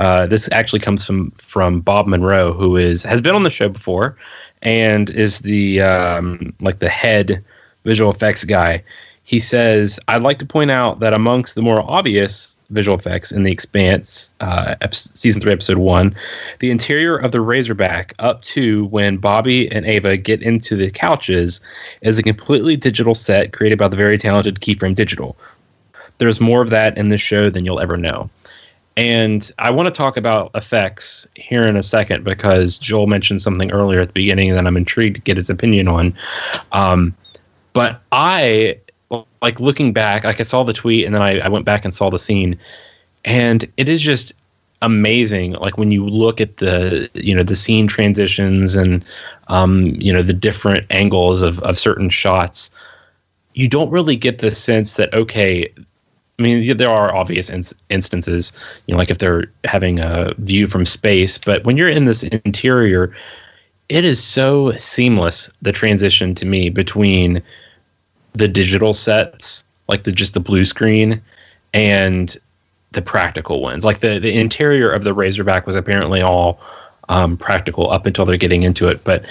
Uh, 0.00 0.26
this 0.26 0.48
actually 0.50 0.80
comes 0.80 1.06
from 1.06 1.30
from 1.30 1.80
Bob 1.80 2.08
Monroe, 2.08 2.52
who 2.52 2.76
is 2.76 3.04
has 3.04 3.20
been 3.20 3.36
on 3.36 3.44
the 3.44 3.50
show 3.50 3.68
before, 3.68 4.16
and 4.64 5.10
is 5.10 5.40
the 5.40 5.80
um, 5.82 6.54
like 6.60 6.78
the 6.78 6.88
head 6.88 7.44
visual 7.84 8.10
effects 8.10 8.44
guy. 8.44 8.82
He 9.24 9.40
says, 9.40 10.00
"I'd 10.08 10.22
like 10.22 10.38
to 10.40 10.46
point 10.46 10.70
out 10.70 11.00
that 11.00 11.14
amongst 11.14 11.54
the 11.54 11.62
more 11.62 11.88
obvious 11.90 12.54
visual 12.70 12.98
effects 12.98 13.30
in 13.30 13.42
The 13.42 13.52
Expanse, 13.52 14.30
uh, 14.40 14.74
season 14.90 15.40
three, 15.40 15.52
episode 15.52 15.78
one, 15.78 16.14
the 16.58 16.70
interior 16.70 17.16
of 17.16 17.32
the 17.32 17.40
Razorback 17.40 18.14
up 18.18 18.42
to 18.42 18.86
when 18.86 19.18
Bobby 19.18 19.70
and 19.70 19.86
Ava 19.86 20.16
get 20.16 20.42
into 20.42 20.76
the 20.76 20.90
couches 20.90 21.60
is 22.00 22.18
a 22.18 22.22
completely 22.22 22.76
digital 22.76 23.14
set 23.14 23.52
created 23.52 23.78
by 23.78 23.88
the 23.88 23.96
very 23.96 24.18
talented 24.18 24.60
Keyframe 24.60 24.94
Digital. 24.94 25.36
There's 26.18 26.40
more 26.40 26.62
of 26.62 26.70
that 26.70 26.96
in 26.96 27.08
this 27.08 27.20
show 27.20 27.50
than 27.50 27.64
you'll 27.64 27.80
ever 27.80 27.96
know. 27.96 28.30
And 28.96 29.50
I 29.58 29.70
want 29.70 29.86
to 29.86 29.90
talk 29.90 30.16
about 30.16 30.52
effects 30.54 31.26
here 31.34 31.66
in 31.66 31.76
a 31.76 31.82
second 31.82 32.22
because 32.22 32.78
Joel 32.78 33.08
mentioned 33.08 33.42
something 33.42 33.72
earlier 33.72 34.00
at 34.00 34.08
the 34.08 34.12
beginning 34.12 34.52
that 34.52 34.66
I'm 34.66 34.76
intrigued 34.76 35.16
to 35.16 35.22
get 35.22 35.36
his 35.36 35.50
opinion 35.50 35.88
on. 35.88 36.14
Um, 36.70 37.14
but 37.72 38.00
I 38.12 38.78
like 39.42 39.58
looking 39.60 39.92
back, 39.92 40.24
like 40.24 40.38
I 40.38 40.44
saw 40.44 40.62
the 40.62 40.72
tweet 40.72 41.04
and 41.04 41.14
then 41.14 41.22
I, 41.22 41.38
I 41.40 41.48
went 41.48 41.64
back 41.64 41.84
and 41.84 41.92
saw 41.92 42.08
the 42.08 42.18
scene, 42.18 42.58
and 43.24 43.70
it 43.76 43.88
is 43.88 44.00
just 44.00 44.32
amazing. 44.80 45.52
Like 45.52 45.76
when 45.76 45.90
you 45.90 46.06
look 46.06 46.40
at 46.40 46.58
the 46.58 47.10
you 47.14 47.34
know 47.34 47.42
the 47.42 47.56
scene 47.56 47.86
transitions 47.86 48.76
and 48.76 49.04
um, 49.48 49.86
you 49.98 50.12
know 50.12 50.22
the 50.22 50.32
different 50.32 50.86
angles 50.90 51.42
of 51.42 51.58
of 51.60 51.78
certain 51.78 52.10
shots, 52.10 52.70
you 53.54 53.68
don't 53.68 53.90
really 53.90 54.16
get 54.16 54.38
the 54.38 54.50
sense 54.50 54.94
that 54.94 55.12
okay. 55.12 55.72
I 56.38 56.42
mean, 56.42 56.76
there 56.76 56.90
are 56.90 57.14
obvious 57.14 57.48
ins- 57.48 57.74
instances, 57.90 58.52
you 58.86 58.92
know, 58.92 58.98
like 58.98 59.10
if 59.10 59.18
they're 59.18 59.44
having 59.64 60.00
a 60.00 60.34
view 60.38 60.66
from 60.66 60.84
space, 60.84 61.38
but 61.38 61.64
when 61.64 61.76
you're 61.76 61.88
in 61.88 62.06
this 62.06 62.24
interior, 62.24 63.14
it 63.88 64.04
is 64.04 64.22
so 64.22 64.72
seamless 64.76 65.50
the 65.62 65.72
transition 65.72 66.34
to 66.34 66.46
me 66.46 66.70
between 66.70 67.40
the 68.32 68.48
digital 68.48 68.92
sets, 68.92 69.64
like 69.86 70.04
the 70.04 70.12
just 70.12 70.34
the 70.34 70.40
blue 70.40 70.64
screen, 70.64 71.22
and 71.72 72.36
the 72.90 73.02
practical 73.02 73.60
ones. 73.60 73.84
Like 73.84 74.00
the 74.00 74.18
the 74.18 74.34
interior 74.36 74.90
of 74.90 75.04
the 75.04 75.14
Razorback 75.14 75.66
was 75.66 75.76
apparently 75.76 76.20
all 76.20 76.60
um, 77.08 77.36
practical 77.36 77.90
up 77.90 78.06
until 78.06 78.24
they're 78.24 78.36
getting 78.36 78.64
into 78.64 78.88
it, 78.88 79.04
but 79.04 79.24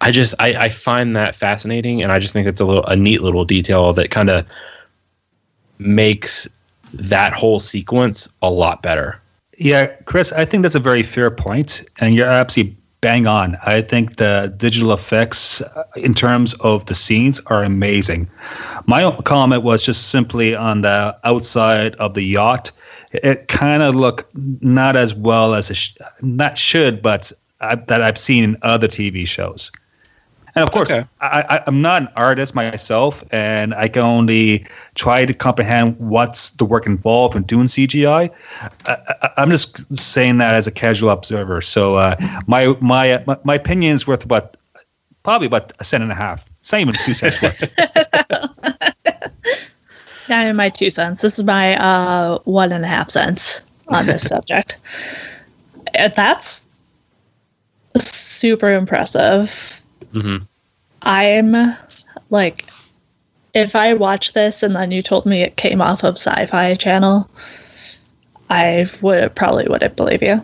I 0.00 0.10
just 0.10 0.34
I, 0.38 0.64
I 0.64 0.68
find 0.68 1.16
that 1.16 1.34
fascinating, 1.34 2.02
and 2.02 2.12
I 2.12 2.18
just 2.18 2.32
think 2.32 2.46
it's 2.46 2.60
a 2.60 2.66
little 2.66 2.84
a 2.84 2.96
neat 2.96 3.22
little 3.22 3.44
detail 3.44 3.92
that 3.94 4.10
kind 4.10 4.28
of 4.28 4.46
makes 5.78 6.48
that 6.94 7.32
whole 7.32 7.58
sequence 7.58 8.28
a 8.42 8.50
lot 8.50 8.82
better. 8.82 9.20
Yeah, 9.58 9.86
Chris, 10.04 10.32
I 10.32 10.44
think 10.44 10.62
that's 10.62 10.74
a 10.74 10.80
very 10.80 11.02
fair 11.02 11.30
point, 11.30 11.82
and 11.98 12.14
you're 12.14 12.26
absolutely 12.26 12.76
bang 13.00 13.26
on. 13.26 13.56
I 13.64 13.82
think 13.82 14.16
the 14.16 14.52
digital 14.56 14.92
effects 14.92 15.62
uh, 15.62 15.84
in 15.96 16.14
terms 16.14 16.54
of 16.54 16.86
the 16.86 16.94
scenes 16.94 17.40
are 17.46 17.62
amazing. 17.62 18.28
My 18.86 19.10
comment 19.24 19.62
was 19.62 19.84
just 19.84 20.08
simply 20.08 20.54
on 20.54 20.80
the 20.80 21.16
outside 21.24 21.94
of 21.96 22.14
the 22.14 22.22
yacht. 22.22 22.72
It 23.12 23.48
kind 23.48 23.82
of 23.82 23.94
looked 23.94 24.26
not 24.60 24.96
as 24.96 25.14
well 25.14 25.54
as 25.54 25.70
it 25.70 25.76
sh- 25.76 25.96
not 26.20 26.58
should, 26.58 27.00
but 27.00 27.32
I, 27.60 27.76
that 27.76 28.02
I've 28.02 28.18
seen 28.18 28.44
in 28.44 28.56
other 28.62 28.88
TV 28.88 29.26
shows. 29.26 29.70
And 30.56 30.66
of 30.66 30.72
course, 30.72 30.90
Okay. 30.90 31.06
I, 31.20 31.44
I, 31.48 31.62
I'm 31.66 31.82
not 31.82 32.02
an 32.02 32.08
artist 32.16 32.54
myself, 32.54 33.22
and 33.30 33.74
I 33.74 33.88
can 33.88 34.02
only 34.02 34.66
try 34.94 35.26
to 35.26 35.34
comprehend 35.34 35.96
what's 35.98 36.50
the 36.50 36.64
work 36.64 36.86
involved 36.86 37.36
in 37.36 37.42
doing 37.42 37.66
CGI. 37.66 38.30
I, 38.86 38.96
I, 39.22 39.30
I'm 39.36 39.50
just 39.50 39.94
saying 39.94 40.38
that 40.38 40.54
as 40.54 40.66
a 40.66 40.72
casual 40.72 41.10
observer. 41.10 41.60
So 41.60 41.96
uh, 41.96 42.16
my, 42.46 42.74
my 42.80 43.22
my 43.26 43.36
my 43.44 43.54
opinion 43.54 43.92
is 43.92 44.06
worth 44.06 44.24
about 44.24 44.56
probably 45.24 45.46
about 45.46 45.72
a 45.78 45.84
cent 45.84 46.02
and 46.02 46.10
a 46.10 46.14
half. 46.14 46.48
Same 46.62 46.88
in 46.88 46.94
two 46.94 47.12
cents 47.12 47.42
worth. 47.42 47.74
Not 50.28 50.46
in 50.46 50.56
my 50.56 50.70
two 50.70 50.90
cents. 50.90 51.22
This 51.22 51.38
is 51.38 51.44
my 51.44 51.76
uh, 51.76 52.38
one 52.44 52.72
and 52.72 52.84
a 52.84 52.88
half 52.88 53.10
cents 53.10 53.62
on 53.88 54.06
this 54.06 54.22
subject. 54.28 54.78
That's 55.94 56.66
super 57.98 58.70
impressive. 58.70 59.82
Hmm 60.16 60.36
I'm 61.02 61.76
like, 62.30 62.64
if 63.54 63.76
I 63.76 63.94
watch 63.94 64.32
this 64.32 64.62
and 64.62 64.74
then 64.74 64.90
you 64.90 65.02
told 65.02 65.26
me 65.26 65.42
it 65.42 65.56
came 65.56 65.80
off 65.80 66.02
of 66.02 66.14
Sci 66.14 66.46
Fi 66.46 66.74
Channel, 66.74 67.28
I 68.50 68.86
would 69.02 69.34
probably 69.34 69.66
wouldn't 69.68 69.96
believe 69.96 70.22
you. 70.22 70.42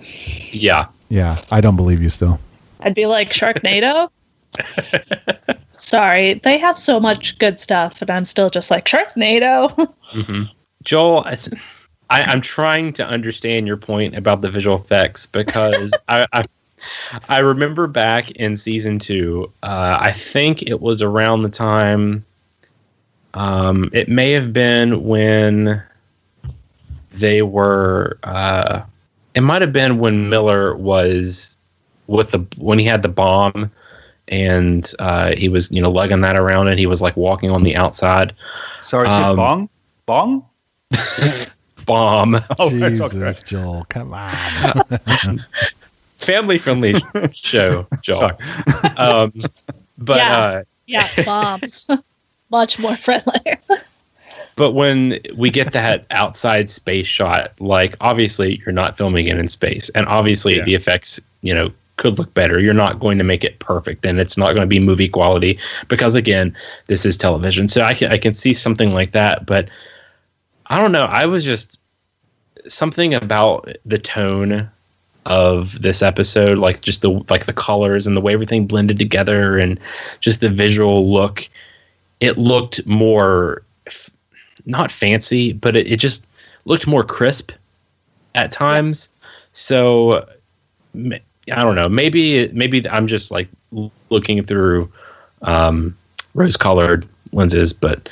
Yeah. 0.53 0.87
Yeah, 1.09 1.37
I 1.51 1.61
don't 1.61 1.77
believe 1.77 2.01
you 2.01 2.09
still. 2.09 2.39
I'd 2.81 2.95
be 2.95 3.07
like, 3.07 3.31
Sharknado? 3.31 4.09
Sorry, 5.73 6.35
they 6.35 6.59
have 6.59 6.79
so 6.79 7.01
much 7.01 7.39
good 7.39 7.61
stuff, 7.61 8.01
and 8.01 8.11
I'm 8.11 8.25
still 8.25 8.49
just 8.49 8.71
like, 8.71 8.87
Sharknado? 8.87 9.95
hmm 10.11 10.43
Joel, 10.85 11.25
I, 11.27 11.37
I, 12.09 12.23
I'm 12.25 12.41
trying 12.41 12.93
to 12.95 13.07
understand 13.07 13.67
your 13.67 13.77
point 13.77 14.17
about 14.17 14.41
the 14.41 14.51
visual 14.51 14.77
effects 14.77 15.27
because 15.27 15.93
I, 16.09 16.27
I 16.33 16.45
I 17.29 17.39
remember 17.39 17.87
back 17.87 18.31
in 18.33 18.57
season 18.57 18.99
two. 18.99 19.51
Uh, 19.63 19.99
I 20.01 20.13
think 20.13 20.63
it 20.63 20.81
was 20.81 21.03
around 21.03 21.43
the 21.43 21.49
time. 21.49 22.25
Um, 23.35 23.91
it 23.93 24.09
may 24.09 24.33
have 24.33 24.53
been 24.53 25.05
when 25.05 25.83
they 27.13 27.43
were. 27.43 28.19
Uh, 28.25 28.83
it 29.35 29.41
might 29.41 29.63
have 29.63 29.73
been 29.73 29.99
when 29.99 30.29
Miller 30.29 30.77
was 30.77 31.57
with 32.07 32.33
the 32.33 32.39
when 32.59 32.79
he 32.79 32.85
had 32.85 33.03
the 33.03 33.09
bomb 33.09 33.71
and 34.29 34.93
uh, 34.99 35.35
he 35.37 35.49
was 35.49 35.71
you 35.71 35.81
know 35.81 35.91
lugging 35.91 36.21
that 36.23 36.37
around 36.37 36.69
and 36.69 36.79
he 36.79 36.87
was 36.87 37.03
like 37.03 37.17
walking 37.17 37.51
on 37.51 37.63
the 37.63 37.77
outside 37.77 38.35
Sorry, 38.81 39.09
is 39.09 39.15
Um, 39.15 39.33
it 39.33 39.37
bong? 39.37 39.69
Bong? 40.07 40.47
bomb 41.87 42.39
Oh, 42.59 42.71
Jesus, 42.71 43.17
okay. 43.17 43.33
Joel, 43.47 43.87
come 43.89 44.15
on. 44.15 44.31
family 46.23 46.59
friendly 46.59 46.95
show 47.33 47.87
Joel 48.03 48.33
um, 48.97 49.33
but 49.99 50.17
Yeah. 50.19 50.39
uh, 50.39 50.63
yeah, 50.87 51.09
bombs. 51.25 51.89
Much 52.51 52.79
more 52.79 52.97
friendly. 52.97 53.41
but 54.57 54.73
when 54.73 55.19
we 55.37 55.49
get 55.49 55.73
that 55.73 56.05
outside 56.11 56.69
space 56.69 57.07
shot 57.07 57.53
like 57.61 57.97
obviously 58.01 58.57
you're 58.65 58.73
not 58.75 58.97
filming 58.97 59.27
it 59.27 59.39
in 59.39 59.47
space 59.47 59.89
and 59.91 60.07
obviously 60.07 60.57
Yeah. 60.57 60.65
the 60.65 60.75
effects 60.75 61.19
you 61.41 61.55
know 61.55 61.71
could 61.97 62.19
look 62.19 62.33
better 62.35 62.59
you're 62.61 62.75
not 62.75 62.99
going 63.01 63.17
to 63.19 63.25
make 63.25 63.45
it 63.45 63.59
perfect 63.59 64.05
and 64.05 64.19
it's 64.21 64.37
not 64.37 64.53
going 64.55 64.63
to 64.63 64.67
be 64.67 64.79
movie 64.81 65.09
quality 65.09 65.59
because 65.89 66.15
again 66.15 66.55
this 66.89 67.07
is 67.07 67.17
television 67.17 67.69
so 67.69 67.83
I 67.85 67.95
can, 67.95 68.11
I 68.13 68.19
can 68.19 68.33
see 68.35 68.53
something 68.55 68.93
like 68.93 69.13
that 69.13 69.47
but 69.47 69.69
i 70.67 70.79
don't 70.79 70.93
know 70.93 71.05
i 71.07 71.25
was 71.27 71.45
just 71.45 71.79
something 72.69 73.15
about 73.15 73.69
the 73.87 73.99
tone 73.99 74.69
of 75.27 75.81
this 75.83 76.03
episode 76.03 76.59
like 76.59 76.81
just 76.81 77.03
the 77.03 77.11
like 77.31 77.47
the 77.47 77.53
colors 77.53 78.07
and 78.07 78.17
the 78.17 78.21
way 78.21 78.33
everything 78.33 78.67
blended 78.67 78.99
together 78.99 79.57
and 79.57 79.79
just 80.21 80.41
the 80.41 80.49
visual 80.49 81.13
look 81.13 81.49
it 82.19 82.37
looked 82.39 82.85
more 82.87 83.63
f- 83.87 84.11
not 84.67 84.91
fancy 84.91 85.53
but 85.53 85.77
it, 85.77 85.87
it 85.87 85.99
just 85.99 86.27
looked 86.65 86.87
more 86.87 87.05
crisp 87.05 87.53
at 88.35 88.51
times. 88.51 89.11
So 89.53 90.27
i 90.95 91.21
don't 91.47 91.75
know. 91.75 91.89
Maybe 91.89 92.49
maybe 92.49 92.89
i'm 92.89 93.07
just 93.07 93.31
like 93.31 93.49
looking 94.11 94.43
through 94.43 94.91
um 95.43 95.97
rose 96.35 96.57
colored 96.57 97.07
lenses 97.33 97.73
but 97.73 98.09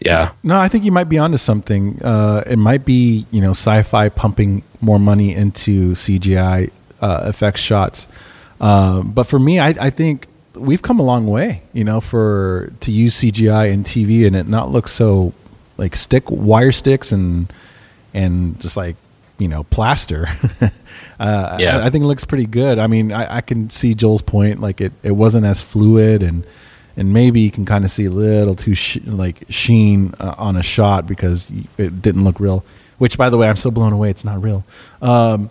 yeah. 0.00 0.32
No, 0.42 0.58
I 0.58 0.68
think 0.68 0.84
you 0.84 0.92
might 0.92 1.08
be 1.08 1.18
onto 1.18 1.38
something. 1.38 2.02
Uh, 2.02 2.42
it 2.46 2.58
might 2.58 2.84
be 2.84 3.24
you 3.30 3.40
know 3.40 3.52
sci-fi 3.52 4.08
pumping 4.10 4.62
more 4.84 4.98
money 4.98 5.34
into 5.34 5.92
CGI 5.92 6.70
uh, 7.00 7.24
effects 7.26 7.60
shots. 7.60 8.06
Uh, 8.60 9.02
but 9.02 9.24
for 9.24 9.38
me, 9.38 9.58
I, 9.58 9.68
I 9.68 9.90
think 9.90 10.26
we've 10.54 10.82
come 10.82 11.00
a 11.00 11.02
long 11.02 11.26
way. 11.26 11.62
You 11.72 11.84
know, 11.84 12.00
for 12.00 12.72
to 12.80 12.92
use 12.92 13.16
CGI 13.20 13.72
in 13.72 13.82
TV 13.82 14.26
and 14.26 14.36
it 14.36 14.46
not 14.46 14.70
look 14.70 14.88
so 14.88 15.32
like 15.76 15.96
stick 15.96 16.30
wire 16.30 16.72
sticks 16.72 17.12
and 17.12 17.52
and 18.12 18.60
just 18.60 18.76
like 18.76 18.96
you 19.38 19.48
know 19.48 19.64
plaster. 19.64 20.28
uh, 21.18 21.56
Yeah. 21.60 21.78
I, 21.78 21.86
I 21.86 21.90
think 21.90 22.04
it 22.04 22.06
looks 22.06 22.24
pretty 22.24 22.46
good. 22.46 22.78
I 22.78 22.86
mean, 22.86 23.12
I, 23.12 23.38
I 23.38 23.40
can 23.40 23.70
see 23.70 23.94
Joel's 23.94 24.22
point. 24.22 24.60
Like 24.60 24.80
it, 24.80 24.92
it 25.02 25.12
wasn't 25.12 25.46
as 25.46 25.60
fluid 25.62 26.22
and 26.22 26.44
and 26.96 27.12
maybe 27.12 27.40
you 27.40 27.50
can 27.50 27.64
kind 27.64 27.84
of 27.84 27.90
see 27.90 28.04
a 28.04 28.10
little 28.10 28.54
too 28.54 28.74
sh- 28.76 29.00
like 29.04 29.42
sheen 29.48 30.14
uh, 30.20 30.34
on 30.38 30.56
a 30.56 30.62
shot 30.62 31.08
because 31.08 31.50
it 31.76 32.00
didn't 32.00 32.22
look 32.24 32.38
real. 32.38 32.64
Which, 32.98 33.18
by 33.18 33.30
the 33.30 33.36
way, 33.36 33.48
I'm 33.48 33.56
so 33.56 33.70
blown 33.70 33.92
away. 33.92 34.10
It's 34.10 34.24
not 34.24 34.42
real. 34.42 34.64
Um, 35.02 35.50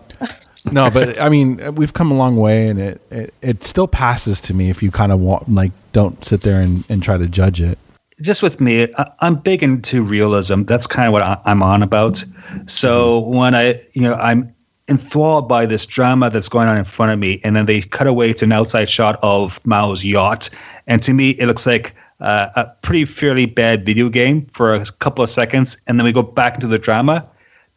no, 0.72 0.90
but 0.94 1.20
I 1.20 1.30
mean, 1.30 1.76
we've 1.76 1.94
come 1.94 2.12
a 2.12 2.16
long 2.16 2.36
way, 2.38 2.68
and 2.70 2.80
it 2.80 3.02
it, 3.12 3.34
it 3.42 3.64
still 3.64 3.88
passes 3.88 4.42
to 4.42 4.54
me 4.54 4.70
if 4.70 4.82
you 4.82 4.92
kind 4.92 5.12
of 5.12 5.20
want 5.20 5.50
like 5.50 5.72
don't 5.92 6.24
sit 6.24 6.42
there 6.42 6.62
and, 6.62 6.84
and 6.90 7.04
try 7.04 7.18
to 7.18 7.28
judge 7.28 7.62
it. 7.62 7.78
just 8.22 8.42
with 8.42 8.60
me, 8.60 8.88
I, 8.98 9.12
I'm 9.20 9.36
big 9.36 9.64
into 9.64 10.02
realism. 10.02 10.64
That's 10.64 10.88
kind 10.88 11.08
of 11.08 11.14
what 11.14 11.22
I, 11.22 11.40
I'm 11.46 11.62
on 11.62 11.84
about. 11.84 12.24
So 12.66 13.20
when 13.20 13.56
I, 13.56 13.76
you 13.94 14.02
know, 14.02 14.16
I'm 14.16 14.54
enthralled 14.90 15.48
by 15.48 15.66
this 15.66 15.86
drama 15.86 16.30
that's 16.30 16.50
going 16.50 16.68
on 16.68 16.78
in 16.78 16.84
front 16.84 17.12
of 17.12 17.20
me, 17.20 17.40
and 17.44 17.56
then 17.56 17.66
they 17.66 17.82
cut 17.82 18.08
away 18.08 18.34
to 18.34 18.46
an 18.46 18.52
outside 18.52 18.90
shot 18.90 19.20
of 19.22 19.66
Mao's 19.66 20.04
yacht, 20.04 20.50
and 20.88 21.02
to 21.04 21.14
me, 21.14 21.32
it 21.32 21.48
looks 21.48 21.66
like 21.66 21.96
uh, 22.20 22.50
a 22.56 22.66
pretty 22.82 23.06
fairly 23.06 23.46
bad 23.46 23.86
video 23.86 24.10
game 24.10 24.46
for 24.48 24.74
a 24.74 24.86
couple 25.00 25.24
of 25.24 25.30
seconds, 25.30 25.82
and 25.88 26.00
then 26.00 26.06
we 26.06 26.12
go 26.12 26.24
back 26.24 26.56
into 26.56 26.68
the 26.68 26.80
drama. 26.80 27.28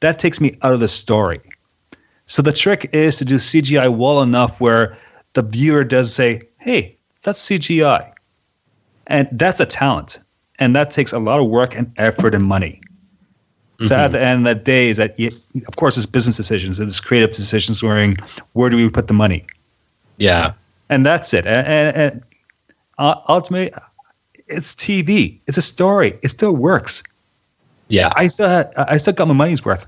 That 0.00 0.18
takes 0.18 0.40
me 0.40 0.58
out 0.62 0.74
of 0.74 0.80
the 0.80 0.88
story. 0.88 1.40
So 2.26 2.42
the 2.42 2.52
trick 2.52 2.90
is 2.92 3.16
to 3.18 3.24
do 3.24 3.36
CGI 3.36 3.94
well 3.96 4.22
enough 4.22 4.60
where 4.60 4.96
the 5.34 5.42
viewer 5.42 5.84
does 5.84 6.14
say, 6.14 6.42
"Hey, 6.58 6.96
that's 7.22 7.40
CGI." 7.40 8.12
and 9.06 9.28
that's 9.32 9.60
a 9.60 9.66
talent. 9.66 10.18
And 10.58 10.74
that 10.74 10.90
takes 10.90 11.12
a 11.12 11.18
lot 11.18 11.40
of 11.40 11.48
work 11.48 11.76
and 11.76 11.92
effort 11.98 12.34
and 12.34 12.44
money. 12.44 12.80
So 13.80 13.94
at 13.94 14.12
the 14.12 14.20
end 14.20 14.48
of 14.48 14.56
the 14.56 14.62
day 14.62 14.88
is 14.88 14.96
that 14.96 15.20
you, 15.20 15.30
of 15.68 15.76
course 15.76 15.98
it's 15.98 16.06
business 16.06 16.38
decisions. 16.38 16.80
It's 16.80 16.98
creative 16.98 17.34
decisions 17.34 17.82
wherein 17.82 18.16
where 18.54 18.70
do 18.70 18.76
we 18.78 18.88
put 18.88 19.06
the 19.06 19.14
money? 19.14 19.44
Yeah. 20.16 20.54
And 20.88 21.04
that's 21.04 21.34
it. 21.34 21.46
And, 21.46 21.66
and, 21.66 21.96
and 21.96 22.22
uh, 22.96 23.20
ultimately 23.28 23.70
it's 24.48 24.74
tv 24.74 25.38
it's 25.46 25.58
a 25.58 25.62
story. 25.62 26.18
It 26.22 26.30
still 26.30 26.56
works 26.56 27.02
yeah 27.88 28.12
i 28.16 28.26
still 28.26 28.48
had, 28.48 28.72
i 28.76 28.96
still 28.96 29.12
got 29.14 29.28
my 29.28 29.34
money's 29.34 29.64
worth 29.64 29.86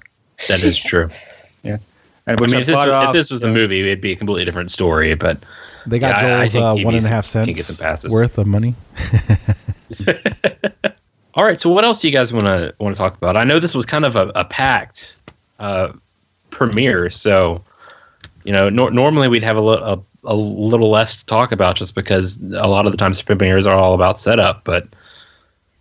that 0.48 0.62
is 0.64 0.78
true 0.78 1.08
yeah, 1.64 1.78
and 2.26 2.38
I 2.38 2.42
which 2.42 2.52
mean, 2.52 2.60
if 2.60 2.66
this, 2.66 2.74
bought 2.76 2.86
was, 2.88 2.92
off- 2.94 3.06
if 3.08 3.12
this 3.14 3.30
was 3.30 3.42
a 3.42 3.48
movie, 3.52 3.80
it'd 3.80 4.00
be 4.02 4.12
a 4.12 4.16
completely 4.16 4.44
different 4.44 4.70
story. 4.70 5.14
But 5.14 5.38
They 5.86 5.98
got 5.98 6.22
Yeah, 6.22 6.36
I- 6.36 6.42
I 6.42 6.46
Joel's 6.46 6.52
think 6.52 6.64
uh, 6.64 6.72
TVs 6.74 6.84
one 6.84 6.94
and 6.94 7.04
a 7.04 7.08
half 7.08 7.32
can 7.32 7.44
get 7.46 7.64
some 7.64 7.82
passes. 7.84 8.12
worth 8.12 8.36
of 8.38 8.46
money. 8.46 8.74
all 11.34 11.44
right, 11.44 11.58
so 11.60 11.70
what 11.70 11.84
else 11.84 12.00
do 12.00 12.08
you 12.08 12.12
guys 12.12 12.32
want 12.32 12.46
to 12.46 12.74
want 12.78 12.94
to 12.94 12.98
talk 12.98 13.16
about? 13.16 13.36
I 13.36 13.44
know 13.44 13.58
this 13.58 13.74
was 13.74 13.86
kind 13.86 14.04
of 14.04 14.16
a, 14.16 14.30
a 14.34 14.44
packed 14.44 15.16
uh, 15.58 15.92
premiere, 16.50 17.10
so 17.10 17.62
you 18.44 18.52
know, 18.52 18.68
nor- 18.68 18.90
normally 18.90 19.28
we'd 19.28 19.42
have 19.42 19.56
a, 19.56 19.60
li- 19.60 19.80
a 19.82 19.98
a 20.24 20.34
little 20.36 20.90
less 20.90 21.20
to 21.20 21.26
talk 21.26 21.52
about 21.52 21.76
just 21.76 21.94
because 21.94 22.40
a 22.54 22.66
lot 22.66 22.86
of 22.86 22.92
the 22.92 22.98
times 22.98 23.22
premieres 23.22 23.66
are 23.66 23.76
all 23.76 23.94
about 23.94 24.18
setup, 24.18 24.64
but 24.64 24.86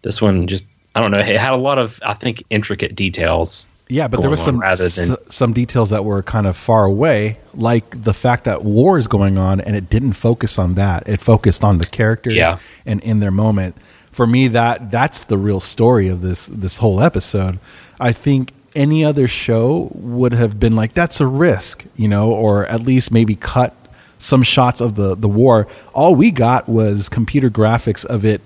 this 0.03 0.21
one 0.21 0.47
just 0.47 0.65
I 0.97 1.01
don't 1.01 1.11
know, 1.11 1.19
it 1.19 1.39
had 1.39 1.53
a 1.53 1.57
lot 1.57 1.77
of 1.77 1.99
I 2.03 2.13
think 2.13 2.43
intricate 2.49 2.95
details. 2.95 3.67
Yeah, 3.89 4.07
but 4.09 4.19
there 4.19 4.29
was 4.29 4.41
some 4.43 4.57
than- 4.59 4.69
s- 4.71 5.11
some 5.29 5.53
details 5.53 5.91
that 5.91 6.03
were 6.03 6.21
kind 6.23 6.45
of 6.47 6.57
far 6.57 6.83
away, 6.85 7.37
like 7.53 8.03
the 8.03 8.13
fact 8.13 8.43
that 8.45 8.63
war 8.65 8.97
is 8.97 9.07
going 9.07 9.37
on, 9.37 9.61
and 9.61 9.75
it 9.77 9.89
didn't 9.89 10.13
focus 10.13 10.59
on 10.59 10.73
that. 10.73 11.07
It 11.07 11.21
focused 11.21 11.63
on 11.63 11.77
the 11.77 11.85
characters 11.85 12.33
Yeah. 12.33 12.57
and 12.85 12.99
in 13.03 13.19
their 13.21 13.31
moment. 13.31 13.75
For 14.11 14.27
me, 14.27 14.47
that 14.49 14.91
that's 14.91 15.23
the 15.23 15.37
real 15.37 15.59
story 15.59 16.07
of 16.09 16.19
this 16.21 16.47
this 16.47 16.79
whole 16.79 16.99
episode. 17.01 17.59
I 17.99 18.11
think 18.11 18.51
any 18.75 19.05
other 19.05 19.27
show 19.27 19.89
would 19.93 20.33
have 20.33 20.59
been 20.59 20.75
like, 20.75 20.93
"That's 20.93 21.21
a 21.21 21.27
risk," 21.27 21.85
you 21.95 22.07
know, 22.09 22.29
or 22.31 22.65
at 22.65 22.81
least 22.81 23.11
maybe 23.11 23.35
cut 23.35 23.73
some 24.17 24.43
shots 24.43 24.81
of 24.81 24.95
the 24.95 25.15
the 25.15 25.29
war. 25.29 25.67
All 25.93 26.13
we 26.15 26.31
got 26.31 26.67
was 26.67 27.07
computer 27.09 27.49
graphics 27.49 28.03
of 28.05 28.25
it 28.25 28.41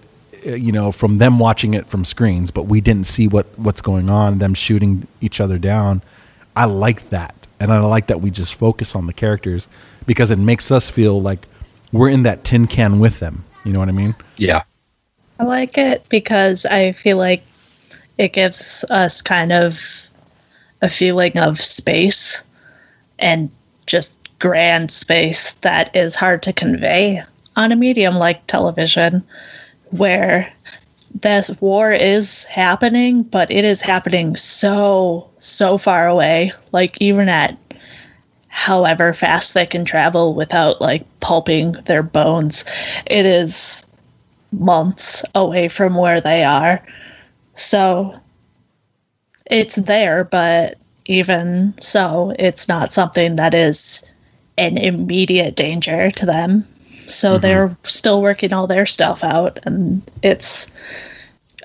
Uh, 0.45 0.51
you 0.51 0.71
know 0.71 0.91
from 0.91 1.17
them 1.17 1.37
watching 1.39 1.73
it 1.73 1.87
from 1.87 2.03
screens 2.03 2.51
but 2.51 2.63
we 2.63 2.81
didn't 2.81 3.05
see 3.05 3.27
what 3.27 3.45
what's 3.57 3.81
going 3.81 4.09
on 4.09 4.39
them 4.39 4.53
shooting 4.53 5.07
each 5.19 5.39
other 5.39 5.57
down. 5.57 6.01
I 6.55 6.65
like 6.65 7.09
that. 7.09 7.35
And 7.59 7.71
i 7.71 7.79
like 7.79 8.07
that 8.07 8.21
we 8.21 8.31
just 8.31 8.55
focus 8.55 8.95
on 8.95 9.05
the 9.05 9.13
characters 9.13 9.69
because 10.07 10.31
it 10.31 10.39
makes 10.39 10.71
us 10.71 10.89
feel 10.89 11.21
like 11.21 11.47
we're 11.91 12.09
in 12.09 12.23
that 12.23 12.43
tin 12.43 12.67
can 12.67 12.99
with 12.99 13.19
them. 13.19 13.43
You 13.63 13.73
know 13.73 13.79
what 13.79 13.89
i 13.89 13.93
mean? 13.93 14.15
Yeah. 14.37 14.63
I 15.39 15.43
like 15.43 15.77
it 15.77 16.07
because 16.09 16.65
I 16.65 16.91
feel 16.91 17.17
like 17.17 17.43
it 18.17 18.33
gives 18.33 18.85
us 18.89 19.21
kind 19.21 19.51
of 19.51 20.07
a 20.81 20.89
feeling 20.89 21.37
of 21.37 21.59
space 21.59 22.43
and 23.19 23.49
just 23.87 24.19
grand 24.39 24.91
space 24.91 25.53
that 25.61 25.95
is 25.95 26.15
hard 26.15 26.43
to 26.43 26.53
convey 26.53 27.21
on 27.55 27.71
a 27.71 27.75
medium 27.75 28.15
like 28.15 28.45
television, 28.47 29.23
where 29.91 30.51
this 31.21 31.49
war 31.61 31.91
is 31.91 32.45
happening, 32.45 33.23
but 33.23 33.51
it 33.51 33.65
is 33.65 33.81
happening 33.81 34.35
so, 34.35 35.29
so 35.39 35.77
far 35.77 36.07
away. 36.07 36.53
Like, 36.71 36.97
even 37.01 37.29
at 37.29 37.57
however 38.47 39.13
fast 39.13 39.53
they 39.53 39.65
can 39.65 39.85
travel 39.85 40.33
without 40.35 40.81
like 40.81 41.05
pulping 41.21 41.71
their 41.85 42.03
bones. 42.03 42.65
It 43.05 43.25
is 43.25 43.87
months 44.51 45.23
away 45.33 45.69
from 45.69 45.95
where 45.95 46.19
they 46.19 46.43
are. 46.43 46.85
So 47.55 48.13
it's 49.49 49.77
there, 49.77 50.25
but 50.25 50.77
even 51.05 51.73
so, 51.79 52.35
it's 52.37 52.67
not 52.67 52.93
something 52.93 53.37
that 53.37 53.53
is 53.53 54.03
an 54.57 54.77
immediate 54.77 55.55
danger 55.55 56.11
to 56.11 56.25
them. 56.25 56.67
So 57.13 57.37
they're 57.37 57.75
still 57.83 58.21
working 58.21 58.53
all 58.53 58.67
their 58.67 58.85
stuff 58.85 59.23
out, 59.23 59.59
and 59.63 60.01
it's 60.23 60.71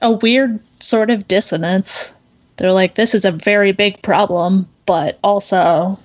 a 0.03 0.13
weird 0.13 0.61
sort 0.81 1.11
of 1.11 1.27
dissonance. 1.29 2.13
They're 2.57 2.73
like, 2.73 2.95
this 2.95 3.15
is 3.15 3.25
a 3.25 3.33
very 3.33 3.73
big 3.73 4.01
problem, 4.03 4.69
but 4.87 5.19
also 5.23 5.99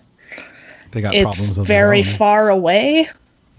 They 0.92 1.02
got 1.02 1.14
it's 1.14 1.50
problems 1.50 1.68
very 1.68 2.04
far 2.04 2.50
away. 2.50 3.08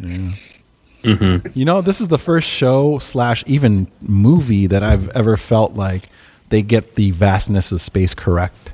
Mm-hmm. 0.01 1.49
You 1.55 1.65
know, 1.65 1.81
this 1.81 2.01
is 2.01 2.09
the 2.09 2.19
first 2.19 2.49
show 2.49 2.99
slash 2.99 3.43
even 3.47 3.89
movie 4.01 4.67
that 4.67 4.83
I've 4.83 5.09
ever 5.11 5.37
felt 5.37 5.75
like 5.75 6.03
they 6.51 6.63
get 6.63 6.95
the 6.95 7.11
vastness 7.11 7.73
of 7.73 7.81
space 7.81 8.15
correct. 8.15 8.72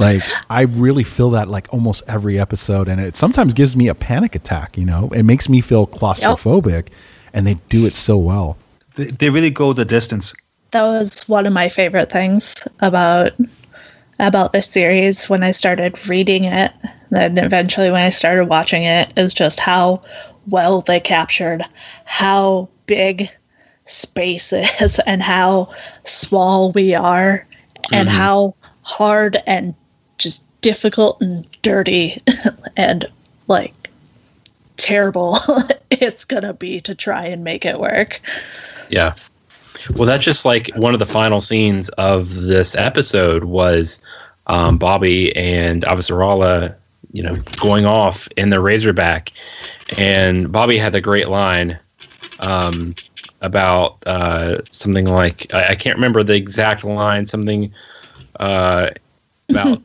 Like 0.00 0.22
I 0.48 0.62
really 0.62 1.04
feel 1.04 1.30
that 1.30 1.48
like 1.48 1.72
almost 1.72 2.02
every 2.08 2.38
episode, 2.38 2.88
and 2.88 3.00
it 3.00 3.16
sometimes 3.16 3.52
gives 3.52 3.76
me 3.76 3.88
a 3.88 3.94
panic 3.94 4.34
attack. 4.34 4.78
You 4.78 4.86
know, 4.86 5.10
it 5.14 5.24
makes 5.24 5.48
me 5.48 5.60
feel 5.60 5.86
claustrophobic, 5.86 6.88
and 7.34 7.46
they 7.46 7.54
do 7.68 7.84
it 7.84 7.94
so 7.94 8.16
well. 8.16 8.56
They, 8.96 9.04
they 9.04 9.30
really 9.30 9.50
go 9.50 9.72
the 9.72 9.84
distance. 9.84 10.34
that 10.70 10.82
was 10.82 11.28
one 11.28 11.46
of 11.46 11.52
my 11.52 11.68
favorite 11.68 12.10
things 12.10 12.54
about 12.80 13.32
about 14.18 14.52
this 14.52 14.66
series 14.66 15.28
when 15.28 15.42
I 15.42 15.50
started 15.50 16.08
reading 16.08 16.44
it. 16.44 16.72
Then 17.10 17.38
eventually 17.38 17.90
when 17.90 18.02
I 18.02 18.10
started 18.10 18.46
watching 18.46 18.84
it 18.84 19.12
is 19.16 19.34
just 19.34 19.60
how 19.60 20.02
well 20.46 20.80
they 20.80 21.00
captured 21.00 21.62
how 22.04 22.68
big 22.86 23.28
space 23.84 24.52
is 24.80 24.98
and 25.06 25.22
how 25.22 25.72
small 26.04 26.72
we 26.72 26.94
are 26.94 27.46
and 27.92 28.08
mm-hmm. 28.08 28.16
how 28.16 28.54
hard 28.82 29.36
and 29.46 29.74
just 30.20 30.44
difficult 30.60 31.20
and 31.20 31.46
dirty 31.62 32.22
and 32.76 33.06
like 33.48 33.74
terrible 34.76 35.36
it's 35.90 36.24
gonna 36.24 36.54
be 36.54 36.80
to 36.80 36.94
try 36.94 37.24
and 37.24 37.42
make 37.42 37.64
it 37.64 37.80
work. 37.80 38.20
Yeah. 38.88 39.14
Well, 39.96 40.06
that's 40.06 40.24
just 40.24 40.44
like 40.44 40.70
one 40.76 40.92
of 40.94 40.98
the 41.00 41.06
final 41.06 41.40
scenes 41.40 41.88
of 41.90 42.34
this 42.34 42.76
episode 42.76 43.44
was 43.44 44.00
um, 44.46 44.76
Bobby 44.76 45.34
and 45.36 45.82
Avasarala, 45.84 46.74
you 47.12 47.22
know, 47.22 47.34
going 47.60 47.86
off 47.86 48.28
in 48.36 48.50
the 48.50 48.60
Razorback, 48.60 49.32
and 49.96 50.52
Bobby 50.52 50.76
had 50.76 50.92
the 50.92 51.00
great 51.00 51.28
line 51.28 51.78
um, 52.40 52.94
about 53.40 53.96
uh, 54.06 54.58
something 54.70 55.06
like 55.06 55.52
I, 55.54 55.68
I 55.68 55.74
can't 55.74 55.96
remember 55.96 56.22
the 56.22 56.34
exact 56.34 56.84
line, 56.84 57.26
something 57.26 57.72
uh, 58.38 58.90
about 59.50 59.82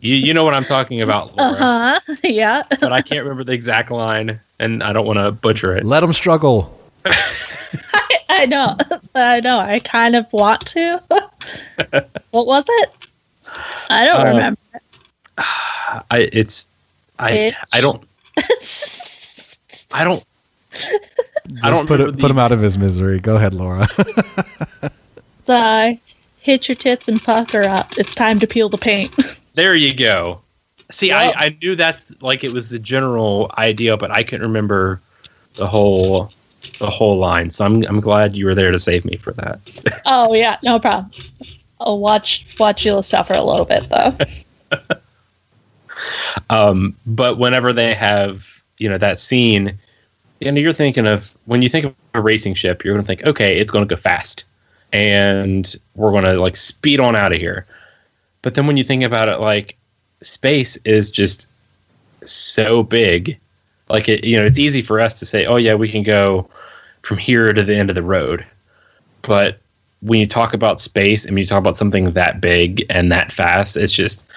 you, 0.00 0.14
you 0.14 0.34
know 0.34 0.44
what 0.44 0.54
I'm 0.54 0.64
talking 0.64 1.00
about, 1.02 1.36
Laura, 1.36 1.52
Uh 1.52 1.54
huh. 1.54 2.00
Yeah. 2.24 2.62
but 2.80 2.92
I 2.92 3.00
can't 3.00 3.22
remember 3.22 3.44
the 3.44 3.52
exact 3.52 3.90
line, 3.90 4.40
and 4.58 4.82
I 4.82 4.92
don't 4.92 5.06
want 5.06 5.18
to 5.18 5.32
butcher 5.32 5.76
it. 5.76 5.84
Let 5.84 6.00
them 6.00 6.12
struggle. 6.12 6.78
I 8.28 8.46
know. 8.46 8.76
I 9.14 9.40
know. 9.40 9.58
I 9.58 9.78
kind 9.80 10.16
of 10.16 10.30
want 10.32 10.66
to. 10.68 11.00
what 12.30 12.46
was 12.46 12.66
it? 12.68 12.94
I 13.90 14.04
don't 14.06 14.20
Uh, 14.26 14.30
remember. 14.34 14.60
I 16.10 16.28
it's 16.32 16.68
I 17.18 17.32
Bitch. 17.32 17.54
I 17.72 17.80
don't 17.80 18.02
I 19.94 20.04
don't 20.04 20.26
I 20.72 20.76
Just 21.48 21.62
don't 21.62 21.86
put 21.86 22.00
remember 22.00 22.18
it, 22.18 22.20
put 22.20 22.30
him 22.30 22.38
out 22.38 22.52
of 22.52 22.60
his 22.60 22.76
misery. 22.78 23.20
Go 23.20 23.36
ahead, 23.36 23.54
Laura. 23.54 23.86
uh, 25.48 25.92
hit 26.44 26.68
your 26.68 26.76
tits 26.76 27.08
and 27.08 27.22
pucker 27.22 27.64
up. 27.64 27.96
It's 27.96 28.14
time 28.14 28.38
to 28.38 28.46
peel 28.46 28.68
the 28.68 28.78
paint. 28.78 29.12
There 29.54 29.76
you 29.76 29.94
go. 29.94 30.40
See, 30.90 31.10
Well- 31.10 31.32
I, 31.36 31.46
I 31.46 31.56
knew 31.62 31.76
that's 31.76 32.20
like 32.20 32.42
it 32.42 32.52
was 32.52 32.70
the 32.70 32.78
general 32.80 33.52
idea, 33.56 33.96
but 33.96 34.10
I 34.10 34.24
couldn't 34.24 34.44
remember 34.44 35.00
the 35.54 35.68
whole 35.68 36.32
the 36.80 36.90
whole 36.90 37.18
line. 37.18 37.52
So 37.52 37.64
I'm 37.64 37.84
I'm 37.84 38.00
glad 38.00 38.34
you 38.34 38.46
were 38.46 38.54
there 38.56 38.72
to 38.72 38.80
save 38.80 39.04
me 39.04 39.16
for 39.16 39.32
that. 39.34 39.60
oh 40.06 40.34
yeah, 40.34 40.56
no 40.64 40.80
problem. 40.80 41.08
I'll 41.78 42.00
watch 42.00 42.44
watch 42.58 42.84
you 42.84 43.00
suffer 43.00 43.34
a 43.34 43.42
little 43.44 43.64
bit 43.64 43.88
though. 43.88 44.18
Um, 46.50 46.96
but 47.06 47.38
whenever 47.38 47.72
they 47.72 47.94
have 47.94 48.60
you 48.80 48.88
know 48.88 48.98
that 48.98 49.20
scene, 49.20 49.78
you 50.40 50.50
know 50.50 50.60
you're 50.60 50.72
thinking 50.72 51.06
of 51.06 51.36
when 51.44 51.62
you 51.62 51.68
think 51.68 51.84
of 51.86 51.94
a 52.14 52.20
racing 52.20 52.54
ship, 52.54 52.84
you're 52.84 52.94
going 52.94 53.04
to 53.04 53.06
think, 53.06 53.24
okay, 53.24 53.56
it's 53.56 53.70
going 53.70 53.86
to 53.86 53.94
go 53.94 53.96
fast, 53.96 54.44
and 54.94 55.74
we're 55.96 56.12
going 56.12 56.24
to 56.24 56.40
like 56.40 56.56
speed 56.56 57.00
on 57.00 57.16
out 57.16 57.32
of 57.32 57.38
here. 57.38 57.66
But 58.42 58.54
then 58.54 58.66
when 58.66 58.76
you 58.76 58.84
think 58.84 59.02
about 59.02 59.28
it, 59.28 59.40
like 59.40 59.76
space 60.22 60.76
is 60.78 61.10
just 61.10 61.48
so 62.24 62.84
big, 62.84 63.36
like 63.88 64.08
it, 64.08 64.24
you 64.24 64.36
know, 64.36 64.46
it's 64.46 64.58
easy 64.58 64.80
for 64.80 65.00
us 65.00 65.18
to 65.18 65.26
say, 65.26 65.44
oh 65.44 65.56
yeah, 65.56 65.74
we 65.74 65.88
can 65.88 66.04
go 66.04 66.48
from 67.02 67.18
here 67.18 67.52
to 67.52 67.62
the 67.62 67.74
end 67.74 67.90
of 67.90 67.96
the 67.96 68.02
road, 68.02 68.46
but 69.22 69.58
when 70.00 70.20
you 70.20 70.26
talk 70.26 70.54
about 70.54 70.80
space 70.80 71.24
and 71.24 71.38
you 71.38 71.46
talk 71.46 71.58
about 71.58 71.76
something 71.76 72.12
that 72.12 72.40
big 72.40 72.84
and 72.88 73.10
that 73.10 73.32
fast, 73.32 73.76
it's 73.76 73.92
just 73.92 74.30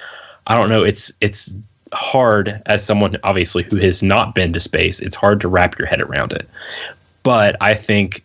I 0.47 0.55
don't 0.55 0.69
know. 0.69 0.83
It's 0.83 1.11
it's 1.21 1.55
hard 1.93 2.61
as 2.65 2.83
someone 2.83 3.17
obviously 3.23 3.63
who 3.63 3.75
has 3.77 4.01
not 4.01 4.33
been 4.33 4.53
to 4.53 4.59
space. 4.59 5.01
It's 5.01 5.15
hard 5.15 5.39
to 5.41 5.47
wrap 5.47 5.77
your 5.77 5.87
head 5.87 6.01
around 6.01 6.31
it. 6.31 6.49
But 7.23 7.57
I 7.61 7.73
think 7.75 8.23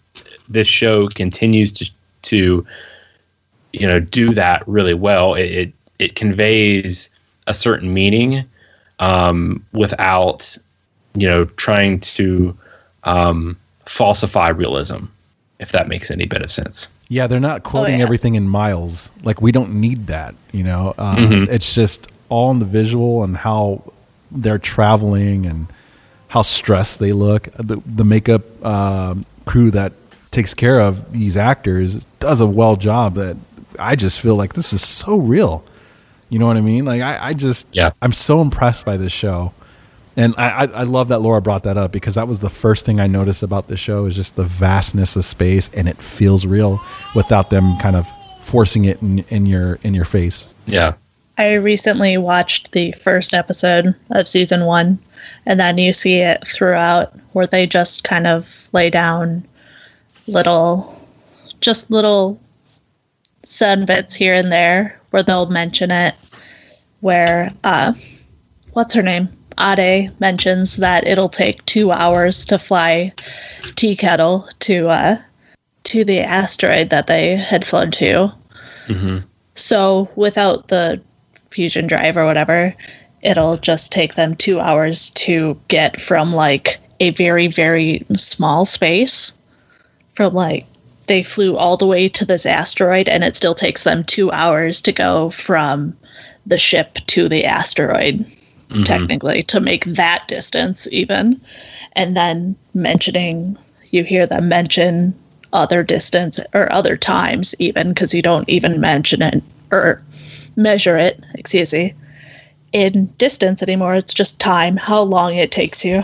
this 0.49 0.68
show 0.68 1.09
continues 1.09 1.72
to 1.72 1.91
to 2.23 2.66
you 3.73 3.87
know 3.87 4.01
do 4.01 4.35
that 4.35 4.66
really 4.66 4.95
well. 4.95 5.35
It 5.35 5.51
it, 5.51 5.75
it 5.99 6.14
conveys 6.14 7.11
a 7.47 7.55
certain 7.55 7.93
meaning 7.93 8.45
um, 8.99 9.64
without 9.73 10.57
you 11.14 11.27
know 11.29 11.45
trying 11.45 12.01
to 12.01 12.57
um, 13.05 13.57
falsify 13.87 14.49
realism. 14.49 15.07
If 15.59 15.70
that 15.70 15.87
makes 15.87 16.11
any 16.11 16.27
bit 16.27 16.43
of 16.43 16.51
sense. 16.51 16.89
Yeah, 17.09 17.29
they're 17.29 17.39
not 17.39 17.62
quoting 17.62 18.01
yeah. 18.01 18.05
everything 18.05 18.35
in 18.35 18.49
miles. 18.49 19.12
Like 19.23 19.41
we 19.41 19.53
don't 19.53 19.75
need 19.75 20.09
that, 20.09 20.35
you 20.51 20.64
know. 20.64 20.93
Uh, 20.99 21.14
Mhm. 21.14 21.49
It's 21.49 21.73
just 21.73 22.09
all 22.29 22.51
in 22.51 22.59
the 22.59 22.64
visual 22.64 23.23
and 23.23 23.37
how 23.37 23.93
they're 24.33 24.59
traveling 24.59 25.47
and 25.47 25.68
how 26.29 26.43
stressed 26.43 26.99
they 26.99 27.12
look. 27.12 27.45
The, 27.57 27.81
the 27.87 28.05
makeup 28.05 28.43
um, 28.66 29.25
crew 29.45 29.70
that 29.70 29.93
takes 30.33 30.55
care 30.55 30.80
of 30.80 31.12
these 31.12 31.37
actors 31.37 32.05
does 32.18 32.41
a 32.41 32.47
well 32.47 32.76
job. 32.76 33.14
That 33.14 33.37
I 33.78 33.97
just 33.97 34.20
feel 34.20 34.35
like 34.35 34.55
this 34.55 34.72
is 34.72 34.83
so 34.83 35.16
real. 35.16 35.64
You 36.28 36.39
know 36.39 36.47
what 36.47 36.57
I 36.57 36.62
mean? 36.62 36.85
Like 36.85 37.03
I, 37.03 37.28
I 37.28 37.33
just 37.35 37.68
Yeah. 37.72 37.93
I'm 38.01 38.12
so 38.12 38.41
impressed 38.41 38.85
by 38.85 38.97
this 38.97 39.12
show. 39.12 39.53
And 40.14 40.35
I, 40.37 40.49
I, 40.49 40.64
I 40.64 40.83
love 40.83 41.09
that 41.09 41.20
Laura 41.20 41.41
brought 41.41 41.62
that 41.62 41.78
up 41.78 41.91
because 41.91 42.16
that 42.16 42.28
was 42.28 42.41
the 42.41 42.51
first 42.51 42.85
thing 42.85 43.01
I 43.01 43.07
noticed 43.07 43.43
about 43.43 43.68
the 43.68 43.78
show 43.78 44.05
is 44.05 44.14
just 44.14 44.37
the 44.37 44.45
vastness 44.45 45.16
of 45.16 45.24
space 45.24 45.70
and 45.72 45.89
it 45.89 45.97
feels 45.97 46.45
real 46.45 46.80
without 47.14 47.49
them 47.49 47.78
kind 47.78 47.97
of 47.97 48.07
forcing 48.43 48.85
it 48.85 49.01
in, 49.01 49.20
in 49.30 49.47
your 49.47 49.78
in 49.83 49.95
your 49.95 50.05
face. 50.05 50.49
Yeah. 50.66 50.95
I 51.39 51.55
recently 51.55 52.18
watched 52.18 52.72
the 52.72 52.93
first 52.93 53.33
episode 53.33 53.95
of 54.11 54.28
season 54.28 54.66
one, 54.66 54.99
and 55.47 55.59
then 55.59 55.78
you 55.78 55.95
see 55.95 56.16
it 56.16 56.47
throughout 56.47 57.14
where 57.33 57.47
they 57.47 57.66
just 57.66 58.05
kind 58.05 58.26
of 58.26 58.68
lay 58.72 58.91
down 58.91 59.43
little, 60.27 60.99
just 61.61 61.91
little 61.91 62.41
sun 63.45 63.85
bits 63.85 64.14
here 64.14 64.35
and 64.35 64.51
there 64.51 65.01
where 65.11 65.23
they'll 65.23 65.47
mention 65.47 65.91
it. 65.91 66.14
Where, 67.01 67.51
uh, 67.64 67.93
what's 68.73 68.95
her 68.95 69.03
name? 69.03 69.29
Ade 69.59 70.11
mentions 70.20 70.77
that 70.79 71.07
it'll 71.07 71.29
take 71.29 71.64
two 71.66 71.93
hours 71.93 72.45
to 72.47 72.59
fly 72.59 73.12
Tea 73.77 73.95
Kettle 73.95 74.49
to, 74.61 74.89
uh, 74.89 75.16
to 75.85 76.05
the 76.05 76.20
asteroid 76.20 76.91
that 76.91 77.07
they 77.07 77.37
had 77.37 77.64
flown 77.64 77.91
to. 77.93 78.33
hmm 78.87 79.18
So 79.55 80.09
without 80.16 80.68
the 80.68 81.01
fusion 81.51 81.87
drive 81.87 82.16
or 82.16 82.25
whatever, 82.25 82.75
it'll 83.20 83.57
just 83.57 83.93
take 83.93 84.14
them 84.14 84.35
two 84.35 84.59
hours 84.61 85.11
to 85.11 85.59
get 85.68 86.01
from 86.01 86.33
like 86.33 86.79
a 87.01 87.11
very, 87.11 87.47
very 87.47 88.05
small 88.16 88.64
space. 88.64 89.37
From 90.15 90.35
like, 90.35 90.67
they 91.07 91.23
flew 91.23 91.57
all 91.57 91.77
the 91.77 91.87
way 91.87 92.09
to 92.09 92.25
this 92.25 92.47
asteroid, 92.47 93.09
and 93.09 93.25
it 93.25 93.35
still 93.35 93.55
takes 93.55 93.83
them 93.83 94.05
two 94.05 94.31
hours 94.31 94.81
to 94.83 94.93
go 94.93 95.31
from 95.31 95.97
the 96.47 96.59
ship 96.59 96.99
to 97.07 97.29
the 97.29 97.45
asteroid, 97.45 98.25
technically, 98.85 99.43
to 99.45 99.61
make 99.61 99.85
that 99.85 100.27
distance, 100.29 100.89
even. 100.91 101.41
And 101.95 102.17
then 102.17 102.57
mentioning, 102.75 103.57
you 103.91 104.05
hear 104.05 104.27
them 104.27 104.49
mention 104.49 105.15
other 105.53 105.83
distance 105.83 106.41
or 106.55 106.73
other 106.73 106.97
times, 106.97 107.55
even 107.59 107.89
because 107.89 108.15
you 108.15 108.23
don't 108.23 108.49
even 108.49 108.81
mention 108.81 109.23
it 109.23 109.43
or 109.71 110.03
measure 110.57 110.97
it, 110.97 111.23
excuse 111.35 111.75
me. 111.75 111.95
in 112.73 113.07
distance 113.19 113.63
anymore. 113.63 113.95
It's 113.95 114.15
just 114.15 114.41
time, 114.41 114.77
how 114.77 115.03
long 115.03 115.35
it 115.35 115.51
takes 115.51 115.85
you. 115.85 116.03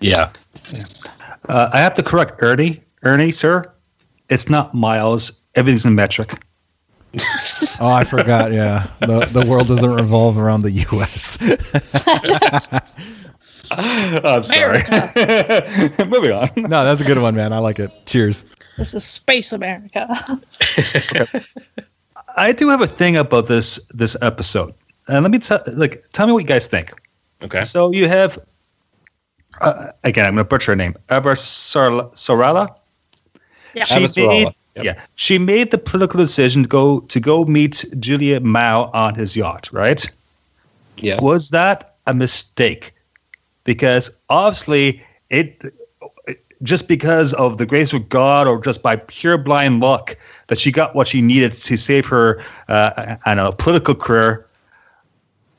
Yeah. 0.00 0.30
Uh, 1.48 1.70
I 1.72 1.80
have 1.80 1.94
to 1.96 2.02
correct 2.02 2.34
Ernie. 2.40 2.80
Ernie, 3.02 3.32
sir, 3.32 3.72
it's 4.28 4.48
not 4.48 4.74
miles. 4.74 5.42
Everything's 5.54 5.86
in 5.86 5.94
metric. 5.94 6.32
Oh, 7.80 7.90
I 7.92 8.02
forgot. 8.04 8.50
Yeah, 8.52 8.86
the 9.00 9.20
the 9.32 9.46
world 9.48 9.68
doesn't 9.68 9.94
revolve 9.94 10.36
around 10.36 10.62
the 10.62 10.70
U.S. 10.72 11.38
I'm 13.70 14.42
sorry. 14.42 14.80
Moving 16.08 16.32
on. 16.32 16.48
no, 16.56 16.84
that's 16.84 17.00
a 17.00 17.04
good 17.04 17.18
one, 17.18 17.36
man. 17.36 17.52
I 17.52 17.58
like 17.58 17.78
it. 17.78 17.90
Cheers. 18.06 18.44
This 18.76 18.94
is 18.94 19.04
Space 19.04 19.52
America. 19.52 20.08
I 22.36 22.52
do 22.52 22.68
have 22.68 22.80
a 22.82 22.86
thing 22.86 23.16
about 23.16 23.46
this 23.46 23.78
this 23.94 24.16
episode, 24.22 24.74
and 25.08 25.22
let 25.22 25.30
me 25.30 25.38
tell 25.38 25.60
like 25.74 26.02
tell 26.12 26.26
me 26.26 26.32
what 26.32 26.40
you 26.40 26.46
guys 26.48 26.66
think. 26.66 26.90
Okay. 27.42 27.62
So 27.62 27.92
you 27.92 28.08
have 28.08 28.38
uh, 29.60 29.92
again, 30.04 30.26
I'm 30.26 30.34
going 30.34 30.44
to 30.44 30.48
butcher 30.48 30.72
her 30.72 30.76
name, 30.76 30.96
Abba 31.10 31.36
Sor- 31.36 32.10
Sorala. 32.10 32.74
Yeah. 33.78 33.84
She 33.84 34.26
made, 34.26 34.48
yep. 34.74 34.84
yeah, 34.84 35.04
she 35.14 35.38
made 35.38 35.70
the 35.70 35.78
political 35.78 36.18
decision 36.18 36.62
to 36.64 36.68
go 36.68 37.00
to 37.00 37.20
go 37.20 37.44
meet 37.44 37.84
Julia 37.98 38.40
Mao 38.40 38.90
on 38.92 39.14
his 39.14 39.36
yacht. 39.36 39.68
Right? 39.72 40.08
Yes. 40.96 41.20
Was 41.22 41.50
that 41.50 41.96
a 42.06 42.14
mistake? 42.14 42.92
Because 43.64 44.18
obviously, 44.28 45.02
it 45.30 45.62
just 46.62 46.88
because 46.88 47.34
of 47.34 47.58
the 47.58 47.66
grace 47.66 47.92
of 47.92 48.08
God 48.08 48.46
or 48.46 48.60
just 48.60 48.82
by 48.82 48.96
pure 48.96 49.38
blind 49.38 49.80
luck 49.80 50.16
that 50.48 50.58
she 50.58 50.72
got 50.72 50.94
what 50.94 51.06
she 51.06 51.20
needed 51.20 51.52
to 51.52 51.76
save 51.76 52.06
her, 52.06 52.40
uh, 52.68 53.16
I 53.24 53.34
don't 53.34 53.44
know, 53.44 53.52
political 53.52 53.94
career. 53.94 54.46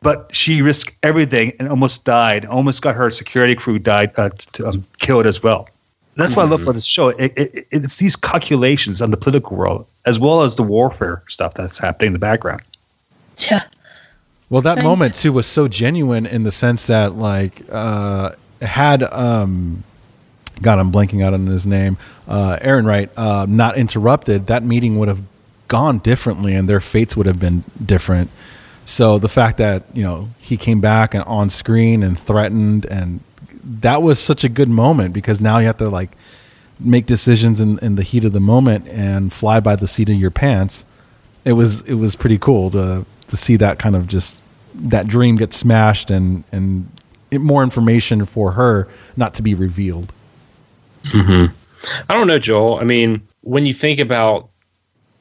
But 0.01 0.33
she 0.33 0.61
risked 0.61 0.95
everything 1.03 1.53
and 1.59 1.67
almost 1.67 2.05
died. 2.05 2.45
Almost 2.45 2.81
got 2.81 2.95
her 2.95 3.09
security 3.09 3.55
crew 3.55 3.79
died, 3.79 4.11
uh, 4.17 4.29
t- 4.29 4.63
um, 4.63 4.83
killed 4.99 5.25
as 5.25 5.43
well. 5.43 5.67
That's 6.19 6.35
what 6.35 6.45
I 6.45 6.49
love 6.49 6.61
about 6.61 6.75
this 6.75 6.85
show. 6.85 7.09
It, 7.09 7.33
it, 7.35 7.67
it's 7.71 7.97
these 7.97 8.15
calculations 8.15 9.01
on 9.01 9.11
the 9.11 9.17
political 9.17 9.57
world 9.57 9.87
as 10.05 10.19
well 10.19 10.41
as 10.41 10.55
the 10.55 10.63
warfare 10.63 11.23
stuff 11.27 11.53
that's 11.53 11.79
happening 11.79 12.07
in 12.07 12.13
the 12.13 12.19
background. 12.19 12.61
Yeah. 13.49 13.61
Well, 14.49 14.61
that 14.63 14.75
Thank- 14.75 14.85
moment 14.85 15.13
too 15.15 15.31
was 15.31 15.45
so 15.45 15.67
genuine 15.67 16.25
in 16.25 16.43
the 16.43 16.51
sense 16.51 16.87
that, 16.87 17.15
like, 17.15 17.61
uh, 17.71 18.31
had 18.61 19.03
um, 19.03 19.83
God, 20.61 20.79
I'm 20.79 20.91
blanking 20.91 21.23
out 21.23 21.33
on 21.33 21.45
his 21.47 21.65
name, 21.65 21.97
uh, 22.27 22.57
Errinwright, 22.61 23.09
uh, 23.15 23.45
not 23.47 23.77
interrupted, 23.77 24.47
that 24.47 24.63
meeting 24.63 24.99
would 24.99 25.07
have 25.07 25.21
gone 25.67 25.99
differently, 25.99 26.53
and 26.53 26.67
their 26.67 26.81
fates 26.81 27.15
would 27.15 27.25
have 27.25 27.39
been 27.39 27.63
different. 27.83 28.29
So 28.85 29.19
the 29.19 29.29
fact 29.29 29.57
that 29.57 29.83
you 29.93 30.03
know 30.03 30.29
he 30.39 30.57
came 30.57 30.81
back 30.81 31.13
and 31.13 31.23
on 31.25 31.49
screen 31.49 32.03
and 32.03 32.17
threatened, 32.17 32.85
and 32.85 33.21
that 33.63 34.01
was 34.01 34.19
such 34.19 34.43
a 34.43 34.49
good 34.49 34.69
moment 34.69 35.13
because 35.13 35.41
now 35.41 35.57
you 35.57 35.67
have 35.67 35.77
to 35.77 35.89
like 35.89 36.11
make 36.79 37.05
decisions 37.05 37.59
in, 37.59 37.77
in 37.79 37.95
the 37.95 38.03
heat 38.03 38.23
of 38.23 38.31
the 38.31 38.39
moment 38.39 38.87
and 38.87 39.33
fly 39.33 39.59
by 39.59 39.75
the 39.75 39.87
seat 39.87 40.09
of 40.09 40.15
your 40.15 40.31
pants. 40.31 40.85
It 41.45 41.53
was 41.53 41.81
it 41.81 41.95
was 41.95 42.15
pretty 42.15 42.37
cool 42.37 42.71
to 42.71 43.05
to 43.27 43.37
see 43.37 43.55
that 43.57 43.79
kind 43.79 43.95
of 43.95 44.07
just 44.07 44.41
that 44.75 45.07
dream 45.07 45.35
get 45.35 45.53
smashed 45.53 46.09
and 46.09 46.43
and 46.51 46.89
it, 47.31 47.39
more 47.41 47.63
information 47.63 48.25
for 48.25 48.51
her 48.51 48.87
not 49.15 49.33
to 49.35 49.41
be 49.41 49.53
revealed. 49.53 50.13
Mm-hmm. 51.05 51.53
I 52.09 52.13
don't 52.13 52.27
know, 52.27 52.39
Joel. 52.39 52.79
I 52.79 52.83
mean, 52.83 53.21
when 53.41 53.65
you 53.65 53.73
think 53.73 53.99
about 53.99 54.49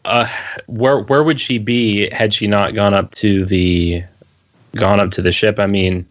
uh, 0.05 0.26
where 0.66 1.01
where 1.01 1.22
would 1.22 1.41
she 1.41 1.59
be 1.59 2.09
had 2.11 2.32
she 2.32 2.47
not 2.47 2.74
gone 2.74 2.95
up 2.95 3.11
to 3.12 3.45
the 3.45 4.03
gone 4.74 5.01
up 5.01 5.11
to 5.12 5.22
the 5.22 5.32
ship? 5.32 5.59
I 5.59 5.66
mean, 5.66 6.07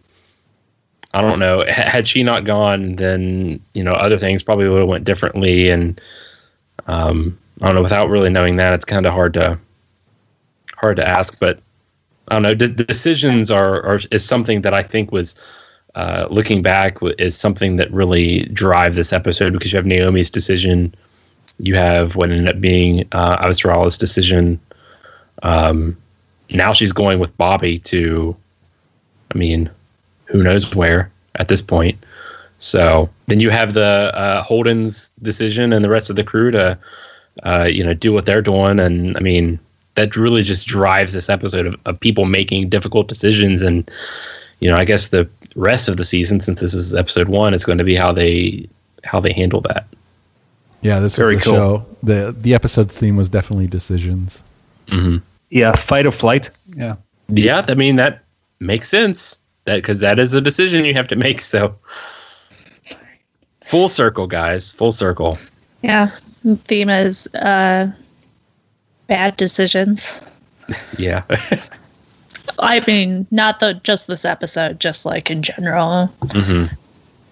I 1.14 1.20
don't 1.20 1.38
know. 1.38 1.62
H- 1.62 1.68
Had 1.74 2.06
she 2.06 2.22
not 2.22 2.44
gone, 2.44 2.96
then 2.96 3.60
you 3.74 3.82
know 3.82 3.92
other 3.92 4.18
things 4.18 4.42
probably 4.42 4.68
would 4.68 4.80
have 4.80 4.88
went 4.88 5.04
differently. 5.04 5.70
And 5.70 6.00
um, 6.86 7.36
I 7.62 7.66
don't 7.66 7.74
know. 7.74 7.82
Without 7.82 8.08
really 8.08 8.30
knowing 8.30 8.56
that, 8.56 8.74
it's 8.74 8.84
kind 8.84 9.06
of 9.06 9.12
hard 9.12 9.34
to 9.34 9.58
hard 10.76 10.96
to 10.96 11.08
ask. 11.08 11.38
But 11.38 11.60
I 12.28 12.34
don't 12.34 12.42
know. 12.42 12.54
De- 12.54 12.68
decisions 12.68 13.50
are, 13.50 13.82
are 13.84 14.00
is 14.10 14.24
something 14.24 14.62
that 14.62 14.74
I 14.74 14.82
think 14.82 15.10
was 15.12 15.34
uh, 15.94 16.28
looking 16.30 16.62
back 16.62 16.98
is 17.18 17.36
something 17.36 17.76
that 17.76 17.90
really 17.90 18.44
drive 18.52 18.94
this 18.94 19.12
episode 19.12 19.52
because 19.52 19.72
you 19.72 19.76
have 19.76 19.86
Naomi's 19.86 20.30
decision, 20.30 20.94
you 21.58 21.74
have 21.74 22.14
what 22.14 22.30
ended 22.30 22.48
up 22.54 22.60
being 22.60 23.04
uh, 23.12 23.36
decision. 23.98 24.60
Um, 25.42 25.96
now 26.50 26.72
she's 26.72 26.92
going 26.92 27.18
with 27.18 27.36
Bobby 27.36 27.78
to, 27.80 28.36
I 29.34 29.38
mean, 29.38 29.70
who 30.28 30.42
knows 30.42 30.74
where 30.74 31.10
at 31.36 31.48
this 31.48 31.62
point. 31.62 31.96
So 32.58 33.08
then 33.26 33.40
you 33.40 33.50
have 33.50 33.74
the 33.74 34.12
uh, 34.14 34.42
Holden's 34.42 35.10
decision 35.22 35.72
and 35.72 35.84
the 35.84 35.88
rest 35.88 36.10
of 36.10 36.16
the 36.16 36.24
crew 36.24 36.50
to, 36.50 36.76
uh, 37.44 37.68
you 37.70 37.84
know, 37.84 37.94
do 37.94 38.12
what 38.12 38.26
they're 38.26 38.42
doing. 38.42 38.80
And 38.80 39.16
I 39.16 39.20
mean, 39.20 39.58
that 39.94 40.16
really 40.16 40.42
just 40.42 40.66
drives 40.66 41.12
this 41.12 41.28
episode 41.28 41.66
of, 41.66 41.76
of 41.86 42.00
people 42.00 42.24
making 42.24 42.68
difficult 42.68 43.08
decisions. 43.08 43.62
And, 43.62 43.88
you 44.60 44.68
know, 44.68 44.76
I 44.76 44.84
guess 44.84 45.08
the 45.08 45.28
rest 45.54 45.88
of 45.88 45.96
the 45.96 46.04
season, 46.04 46.40
since 46.40 46.60
this 46.60 46.74
is 46.74 46.94
episode 46.94 47.28
one, 47.28 47.54
is 47.54 47.64
going 47.64 47.78
to 47.78 47.84
be 47.84 47.94
how 47.94 48.12
they 48.12 48.68
how 49.04 49.20
they 49.20 49.32
handle 49.32 49.60
that. 49.62 49.86
Yeah, 50.80 51.00
this 51.00 51.16
Very 51.16 51.34
was 51.34 51.44
the 51.44 51.50
cool. 51.50 51.58
show. 51.58 51.86
the 52.02 52.34
The 52.38 52.54
episode 52.54 52.90
theme 52.90 53.16
was 53.16 53.28
definitely 53.28 53.66
decisions. 53.68 54.42
Mm-hmm. 54.88 55.18
Yeah, 55.50 55.74
fight 55.74 56.06
or 56.06 56.12
flight. 56.12 56.50
Yeah. 56.76 56.96
Yeah, 57.28 57.64
I 57.68 57.74
mean 57.74 57.96
that 57.96 58.24
makes 58.60 58.88
sense. 58.88 59.40
That 59.68 59.76
because 59.76 60.00
that 60.00 60.18
is 60.18 60.32
a 60.32 60.40
decision 60.40 60.84
you 60.86 60.94
have 60.94 61.08
to 61.08 61.16
make. 61.16 61.42
So 61.42 61.74
full 63.60 63.90
circle, 63.90 64.26
guys, 64.26 64.72
full 64.72 64.92
circle. 64.92 65.36
Yeah. 65.82 66.06
Theme 66.64 66.88
is 66.88 67.26
uh, 67.34 67.90
bad 69.06 69.36
decisions. 69.36 70.20
Yeah, 70.98 71.22
I 72.58 72.82
mean, 72.86 73.26
not 73.30 73.58
the 73.60 73.80
just 73.84 74.06
this 74.06 74.26
episode, 74.26 74.78
just 74.80 75.06
like 75.06 75.30
in 75.30 75.42
general. 75.42 76.08
hmm 76.32 76.64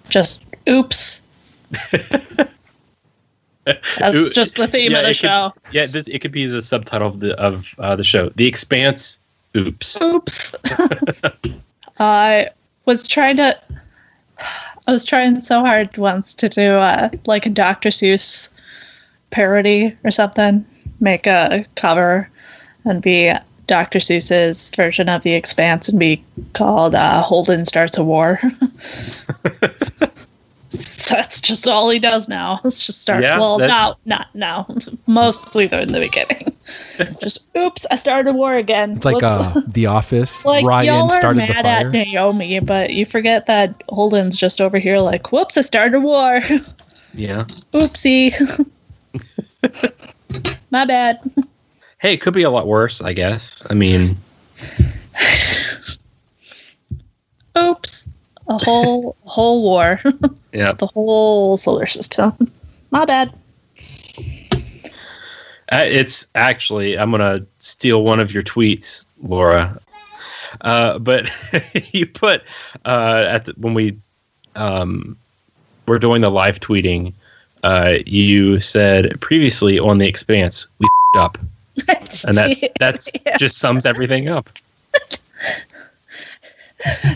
Just 0.09 0.47
oops. 0.66 1.20
That's 3.99 4.28
just 4.30 4.57
the 4.57 4.66
theme 4.68 4.93
yeah, 4.93 4.99
of 4.99 5.03
the 5.05 5.11
it 5.11 5.12
could- 5.12 5.16
show. 5.16 5.53
yeah. 5.70 5.84
This 5.84 6.09
it 6.09 6.20
could 6.20 6.32
be 6.32 6.47
the 6.47 6.62
subtitle 6.62 7.09
of 7.09 7.20
the 7.20 7.39
of 7.39 7.74
uh, 7.78 7.95
the 7.95 8.05
show, 8.05 8.30
The 8.30 8.47
Expanse. 8.47 9.18
Oops. 9.55 10.01
Oops. 10.01 10.55
I 11.99 12.49
was 12.84 13.07
trying 13.09 13.36
to. 13.36 13.59
I 14.88 14.92
was 14.92 15.05
trying 15.05 15.40
so 15.40 15.61
hard 15.61 15.97
once 15.99 16.32
to 16.34 16.49
do 16.49 16.74
uh, 16.74 17.09
like 17.26 17.47
a 17.47 17.51
Dr. 17.51 17.88
Seuss 17.88 18.51
parody 19.30 19.97
or 20.05 20.11
something. 20.11 20.64
Make 21.01 21.26
a 21.26 21.64
cover 21.74 22.30
and 22.84 23.03
be 23.03 23.32
Dr. 23.66 23.99
Seuss's 23.99 24.70
version 24.70 25.09
of 25.09 25.22
The 25.22 25.34
Expanse 25.34 25.88
and 25.88 25.99
be 25.99 26.22
called 26.53 26.94
uh, 26.94 27.20
Holden 27.20 27.64
Starts 27.64 27.99
a 27.99 28.05
War. 28.05 28.38
That's 31.11 31.41
just 31.41 31.69
all 31.69 31.89
he 31.91 31.99
does 31.99 32.29
now. 32.29 32.61
Let's 32.64 32.85
just 32.87 33.01
start. 33.01 33.23
Yeah, 33.23 33.39
well, 33.39 33.59
that's- 33.59 33.71
now, 33.71 33.97
not 34.05 34.35
now. 34.35 34.67
Mostly 35.07 35.67
though 35.67 35.81
in 35.81 35.93
the 35.93 36.01
beginning. 36.01 36.53
just 37.21 37.49
oops, 37.57 37.87
I 37.91 37.95
started 37.95 38.31
a 38.31 38.33
war 38.33 38.55
again. 38.55 38.93
It's 38.97 39.05
like 39.05 39.23
uh, 39.23 39.61
The 39.69 39.87
Office. 39.87 40.45
like 40.45 40.64
Ryan 40.64 40.87
y'all 40.87 41.05
are 41.05 41.17
started 41.17 41.39
mad 41.39 41.49
the 41.51 41.55
fire. 41.55 41.87
at 41.87 41.93
Naomi, 41.93 42.59
but 42.61 42.91
you 42.91 43.07
forget 43.07 43.47
that 43.47 43.81
Holden's 43.89 44.37
just 44.37 44.61
over 44.61 44.79
here 44.79 44.99
like, 44.99 45.31
whoops, 45.33 45.57
I 45.57 45.61
started 45.61 45.97
a 45.97 46.01
war. 46.01 46.41
Yeah. 47.14 47.45
Oopsie. 47.73 48.33
My 50.71 50.85
bad. 50.85 51.21
Hey, 51.99 52.12
it 52.14 52.21
could 52.21 52.35
be 52.35 52.43
a 52.43 52.51
lot 52.51 52.67
worse. 52.67 53.01
I 53.01 53.12
guess. 53.12 53.64
I 53.71 53.75
mean, 53.75 54.11
Oops. 57.59 57.95
A 58.49 58.59
whole 58.59 59.16
whole 59.24 59.62
war. 59.62 60.01
yeah. 60.53 60.72
the 60.72 60.86
whole 60.86 61.57
solar 61.57 61.86
system. 61.86 62.32
My 62.90 63.05
bad. 63.05 63.32
Uh, 65.72 65.82
it's 65.84 66.28
actually 66.36 66.97
I'm 66.97 67.11
gonna 67.11 67.44
steal 67.59 68.05
one 68.05 68.20
of 68.20 68.32
your 68.32 68.44
tweets, 68.44 69.07
Laura. 69.22 69.78
Uh, 70.61 70.99
but 71.01 71.28
you 71.92 72.07
put 72.07 72.42
uh, 72.84 73.24
at 73.28 73.47
the, 73.47 73.55
when 73.57 73.74
we 73.74 73.97
um, 74.55 75.16
were 75.88 75.99
doing 75.99 76.22
the 76.22 76.30
live 76.30 76.61
tweeting, 76.61 77.12
uh, 77.64 77.97
you 78.07 78.61
said 78.61 79.20
previously 79.20 79.78
on 79.80 79.99
the 79.99 80.07
Expanse 80.07 80.68
we 80.78 80.86
fed 81.14 81.20
up, 81.22 81.38
and 81.88 82.36
that 82.36 82.72
that's 82.78 83.11
Yeah. 83.26 83.36
just 83.36 83.59
sums 83.59 83.84
everything 83.84 84.28
up. 84.28 84.49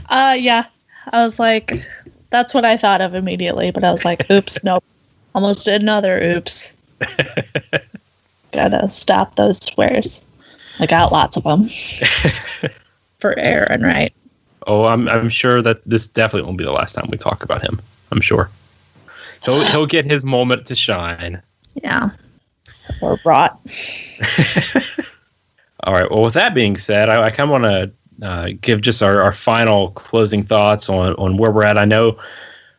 Uh 0.09 0.37
yeah. 0.39 0.65
I 1.11 1.23
was 1.23 1.39
like 1.39 1.73
that's 2.31 2.55
what 2.55 2.65
I 2.65 2.77
thought 2.77 3.01
of 3.01 3.15
immediately, 3.15 3.71
but 3.71 3.85
I 3.85 3.91
was 3.91 4.05
like, 4.05 4.31
oops, 4.31 4.63
nope. 4.65 4.85
Almost 5.35 5.69
another 5.69 6.21
oops. 6.23 6.77
Gotta 8.53 8.89
stop 8.89 9.37
those 9.37 9.63
swears. 9.65 10.25
I 10.79 10.87
got 10.87 11.13
lots 11.13 11.37
of 11.37 11.45
them. 11.45 11.69
For 13.19 13.35
Errinwright? 13.35 14.13
oh, 14.67 14.85
I'm 14.85 15.09
I'm 15.09 15.29
sure 15.29 15.63
that 15.63 15.85
this 15.85 16.09
definitely 16.09 16.47
won't 16.47 16.59
be 16.59 16.65
the 16.65 16.73
last 16.73 16.95
time 16.95 17.09
we 17.11 17.17
talk 17.17 17.43
about 17.45 17.63
him. 17.63 17.81
I'm 18.13 18.21
sure 18.21 18.51
he'll 19.45 19.61
he'll 19.67 19.87
get 19.87 20.05
his 20.05 20.25
moment 20.25 20.67
to 20.67 20.75
shine. 20.75 21.43
Yeah. 21.83 22.11
Or 23.01 23.19
rot. 23.25 23.61
All 25.85 25.95
right. 25.95 26.11
Well, 26.11 26.23
with 26.23 26.35
that 26.35 26.55
being 26.55 26.77
said, 26.77 27.09
I, 27.09 27.25
I 27.25 27.31
kind 27.31 27.49
of 27.49 27.51
want 27.51 27.65
to 27.65 27.91
uh, 28.23 28.51
give 28.61 28.81
just 28.81 29.03
our, 29.03 29.21
our 29.23 29.33
final 29.33 29.91
closing 29.91 30.43
thoughts 30.43 30.89
on, 30.89 31.15
on 31.15 31.37
where 31.37 31.51
we're 31.51 31.65
at. 31.65 31.79
I 31.79 31.85
know, 31.85 32.19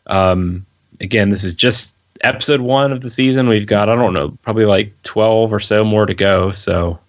um, 0.08 0.66
again, 1.00 1.30
this 1.30 1.44
is 1.44 1.56
just 1.56 1.96
episode 2.22 2.62
one 2.62 2.92
of 2.92 3.02
the 3.02 3.10
season. 3.10 3.48
We've 3.48 3.68
got, 3.68 3.89
I 3.89 3.96
don't 3.96 4.14
know, 4.14 4.32
probably 4.42 4.66
like 4.66 4.94
12 5.04 5.52
or 5.52 5.60
so 5.60 5.84
more 5.84 6.06
to 6.06 6.14
go. 6.14 6.52
So 6.52 7.00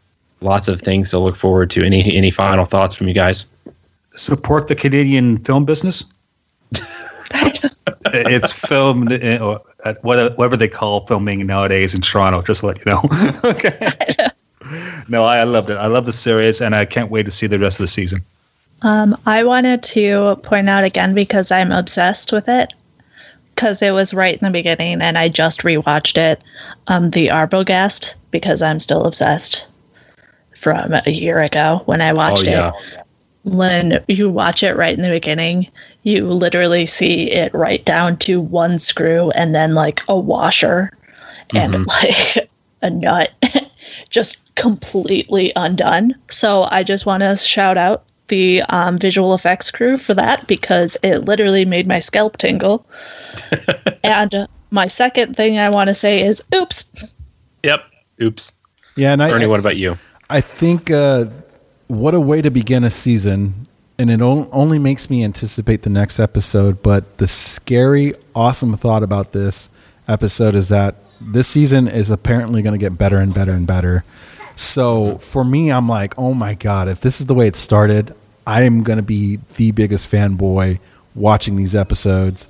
lots 0.40 0.68
of 0.68 0.80
things 0.80 1.10
to 1.10 1.18
look 1.18 1.36
forward 1.36 1.70
to. 1.70 1.84
Any, 1.84 2.16
any 2.16 2.30
final 2.30 2.64
thoughts 2.64 2.94
from 2.94 3.08
you 3.08 3.14
guys? 3.14 3.44
Support 4.10 4.68
the 4.68 4.74
Canadian 4.74 5.38
film 5.38 5.64
business. 5.64 6.12
it's 8.06 8.52
filmed 8.52 9.12
uh, 9.12 9.58
at 9.84 10.02
whatever 10.04 10.56
they 10.56 10.68
call 10.68 11.06
filming 11.06 11.46
nowadays 11.46 11.94
in 11.94 12.00
Toronto. 12.00 12.42
Just 12.42 12.60
to 12.60 12.66
let 12.66 12.78
you 12.78 12.92
know. 12.92 13.02
okay. 13.44 14.28
No, 15.08 15.24
I, 15.24 15.38
I 15.38 15.44
loved 15.44 15.70
it. 15.70 15.76
I 15.76 15.86
love 15.86 16.06
the 16.06 16.12
series, 16.12 16.60
and 16.60 16.74
I 16.74 16.84
can't 16.84 17.10
wait 17.10 17.24
to 17.24 17.30
see 17.30 17.46
the 17.46 17.58
rest 17.58 17.78
of 17.80 17.84
the 17.84 17.88
season. 17.88 18.22
Um, 18.82 19.16
I 19.26 19.44
wanted 19.44 19.82
to 19.84 20.36
point 20.42 20.68
out 20.68 20.84
again 20.84 21.14
because 21.14 21.52
I'm 21.52 21.70
obsessed 21.70 22.32
with 22.32 22.48
it 22.48 22.72
because 23.54 23.80
it 23.80 23.92
was 23.92 24.12
right 24.12 24.34
in 24.34 24.44
the 24.44 24.50
beginning, 24.50 25.02
and 25.02 25.16
I 25.16 25.28
just 25.28 25.62
rewatched 25.62 26.18
it. 26.18 26.42
Um, 26.88 27.10
the 27.10 27.28
Arboghast 27.28 28.16
because 28.30 28.62
I'm 28.62 28.78
still 28.78 29.04
obsessed 29.04 29.68
from 30.56 30.94
a 30.94 31.10
year 31.10 31.40
ago 31.40 31.82
when 31.86 32.00
I 32.00 32.12
watched 32.12 32.48
oh, 32.48 32.50
yeah. 32.50 32.68
it. 32.68 33.04
When 33.44 34.04
you 34.06 34.30
watch 34.30 34.62
it 34.62 34.76
right 34.76 34.96
in 34.96 35.02
the 35.02 35.10
beginning, 35.10 35.68
you 36.04 36.26
literally 36.26 36.86
see 36.86 37.30
it 37.30 37.52
right 37.54 37.84
down 37.84 38.16
to 38.18 38.40
one 38.40 38.78
screw 38.78 39.30
and 39.32 39.54
then 39.54 39.74
like 39.74 40.02
a 40.08 40.18
washer 40.18 40.92
and 41.54 41.74
mm-hmm. 41.74 42.36
like 42.38 42.50
a 42.82 42.90
nut 42.90 43.30
just 44.12 44.54
completely 44.54 45.52
undone. 45.56 46.14
So 46.30 46.68
I 46.70 46.84
just 46.84 47.06
want 47.06 47.22
to 47.22 47.34
shout 47.34 47.76
out 47.76 48.04
the 48.28 48.62
um, 48.68 48.96
visual 48.96 49.34
effects 49.34 49.70
crew 49.70 49.98
for 49.98 50.14
that 50.14 50.46
because 50.46 50.96
it 51.02 51.18
literally 51.20 51.64
made 51.64 51.86
my 51.86 51.98
scalp 51.98 52.38
tingle. 52.38 52.86
and 54.04 54.46
my 54.70 54.86
second 54.86 55.36
thing 55.36 55.58
I 55.58 55.68
want 55.68 55.88
to 55.88 55.94
say 55.94 56.24
is 56.24 56.42
oops. 56.54 56.84
Yep. 57.64 57.84
Oops. 58.22 58.52
Yeah. 58.96 59.12
And 59.12 59.22
I, 59.22 59.30
Ernie, 59.30 59.46
what 59.46 59.60
about 59.60 59.76
you? 59.76 59.98
I 60.30 60.40
think 60.40 60.90
uh, 60.90 61.26
what 61.88 62.14
a 62.14 62.20
way 62.20 62.40
to 62.42 62.50
begin 62.50 62.84
a 62.84 62.90
season. 62.90 63.66
And 63.98 64.10
it 64.10 64.20
only 64.20 64.78
makes 64.78 65.10
me 65.10 65.22
anticipate 65.22 65.82
the 65.82 65.90
next 65.90 66.18
episode. 66.18 66.82
But 66.82 67.18
the 67.18 67.26
scary, 67.26 68.14
awesome 68.34 68.76
thought 68.76 69.02
about 69.02 69.32
this 69.32 69.68
episode 70.08 70.54
is 70.54 70.70
that 70.70 70.96
this 71.26 71.48
season 71.48 71.88
is 71.88 72.10
apparently 72.10 72.62
going 72.62 72.72
to 72.72 72.78
get 72.78 72.98
better 72.98 73.18
and 73.18 73.34
better 73.34 73.52
and 73.52 73.66
better. 73.66 74.04
So 74.56 75.18
for 75.18 75.44
me, 75.44 75.70
I'm 75.70 75.88
like, 75.88 76.18
oh 76.18 76.34
my 76.34 76.54
god, 76.54 76.88
if 76.88 77.00
this 77.00 77.20
is 77.20 77.26
the 77.26 77.34
way 77.34 77.46
it 77.46 77.56
started, 77.56 78.14
I 78.46 78.62
am 78.62 78.82
going 78.82 78.98
to 78.98 79.02
be 79.02 79.36
the 79.56 79.70
biggest 79.70 80.10
fanboy 80.10 80.80
watching 81.14 81.56
these 81.56 81.74
episodes, 81.74 82.48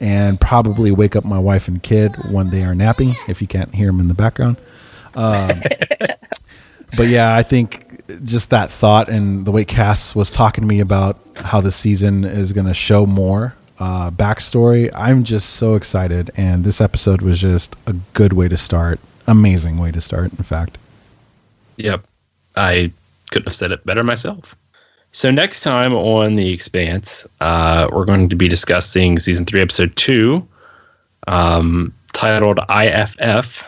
and 0.00 0.40
probably 0.40 0.90
wake 0.90 1.16
up 1.16 1.24
my 1.24 1.38
wife 1.38 1.68
and 1.68 1.82
kid 1.82 2.14
when 2.30 2.50
they 2.50 2.62
are 2.64 2.74
napping. 2.74 3.14
If 3.28 3.40
you 3.40 3.48
can't 3.48 3.74
hear 3.74 3.86
them 3.88 4.00
in 4.00 4.08
the 4.08 4.14
background. 4.14 4.56
Um, 5.14 5.50
but 6.96 7.06
yeah, 7.06 7.34
I 7.34 7.42
think 7.42 7.86
just 8.24 8.50
that 8.50 8.70
thought 8.70 9.08
and 9.08 9.44
the 9.44 9.50
way 9.50 9.64
Cas 9.64 10.14
was 10.14 10.30
talking 10.30 10.62
to 10.62 10.68
me 10.68 10.80
about 10.80 11.18
how 11.36 11.60
the 11.60 11.70
season 11.70 12.24
is 12.24 12.52
going 12.52 12.66
to 12.66 12.74
show 12.74 13.06
more 13.06 13.54
uh, 13.78 14.10
backstory. 14.10 14.90
I'm 14.94 15.24
just 15.24 15.50
so 15.50 15.74
excited, 15.74 16.30
and 16.36 16.64
this 16.64 16.80
episode 16.80 17.22
was 17.22 17.40
just 17.40 17.74
a 17.86 17.94
good 18.14 18.32
way 18.32 18.48
to 18.48 18.56
start. 18.56 19.00
Amazing 19.26 19.78
way 19.78 19.90
to 19.90 20.00
start, 20.00 20.32
in 20.32 20.44
fact. 20.44 20.78
Yep, 21.76 22.06
I 22.56 22.90
couldn't 23.30 23.48
have 23.48 23.54
said 23.54 23.72
it 23.72 23.84
better 23.84 24.04
myself. 24.04 24.56
So 25.12 25.30
next 25.30 25.60
time 25.60 25.94
on 25.94 26.34
the 26.34 26.52
Expanse, 26.52 27.26
uh, 27.40 27.88
we're 27.92 28.04
going 28.04 28.28
to 28.28 28.36
be 28.36 28.48
discussing 28.48 29.18
season 29.18 29.46
three, 29.46 29.60
episode 29.60 29.94
two, 29.96 30.46
um, 31.26 31.92
titled 32.12 32.58
IFF. 32.68 33.64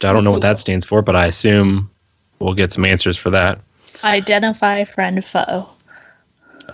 I 0.00 0.12
don't 0.12 0.22
know 0.22 0.30
what 0.30 0.42
that 0.42 0.58
stands 0.58 0.86
for, 0.86 1.02
but 1.02 1.16
I 1.16 1.26
assume 1.26 1.90
we'll 2.38 2.54
get 2.54 2.70
some 2.70 2.84
answers 2.84 3.16
for 3.16 3.30
that. 3.30 3.58
Identify 4.04 4.84
friend 4.84 5.24
foe. 5.24 5.68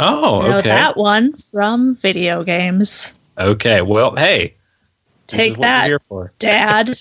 Oh, 0.01 0.43
you 0.43 0.49
know 0.49 0.59
okay. 0.59 0.69
that 0.69 0.97
one 0.97 1.35
from 1.35 1.95
video 1.95 2.43
games. 2.43 3.15
Okay. 3.39 3.83
Well, 3.83 4.15
hey. 4.17 4.55
Take 5.27 5.57
that, 5.59 5.87
here 5.87 5.99
for. 5.99 6.33
Dad. 6.39 6.99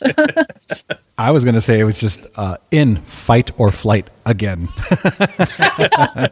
I 1.17 1.31
was 1.31 1.43
going 1.43 1.55
to 1.55 1.61
say 1.61 1.79
it 1.79 1.83
was 1.83 1.99
just 1.99 2.25
uh, 2.35 2.57
in 2.71 2.97
fight 2.97 3.51
or 3.57 3.71
flight 3.71 4.09
again. 4.25 4.69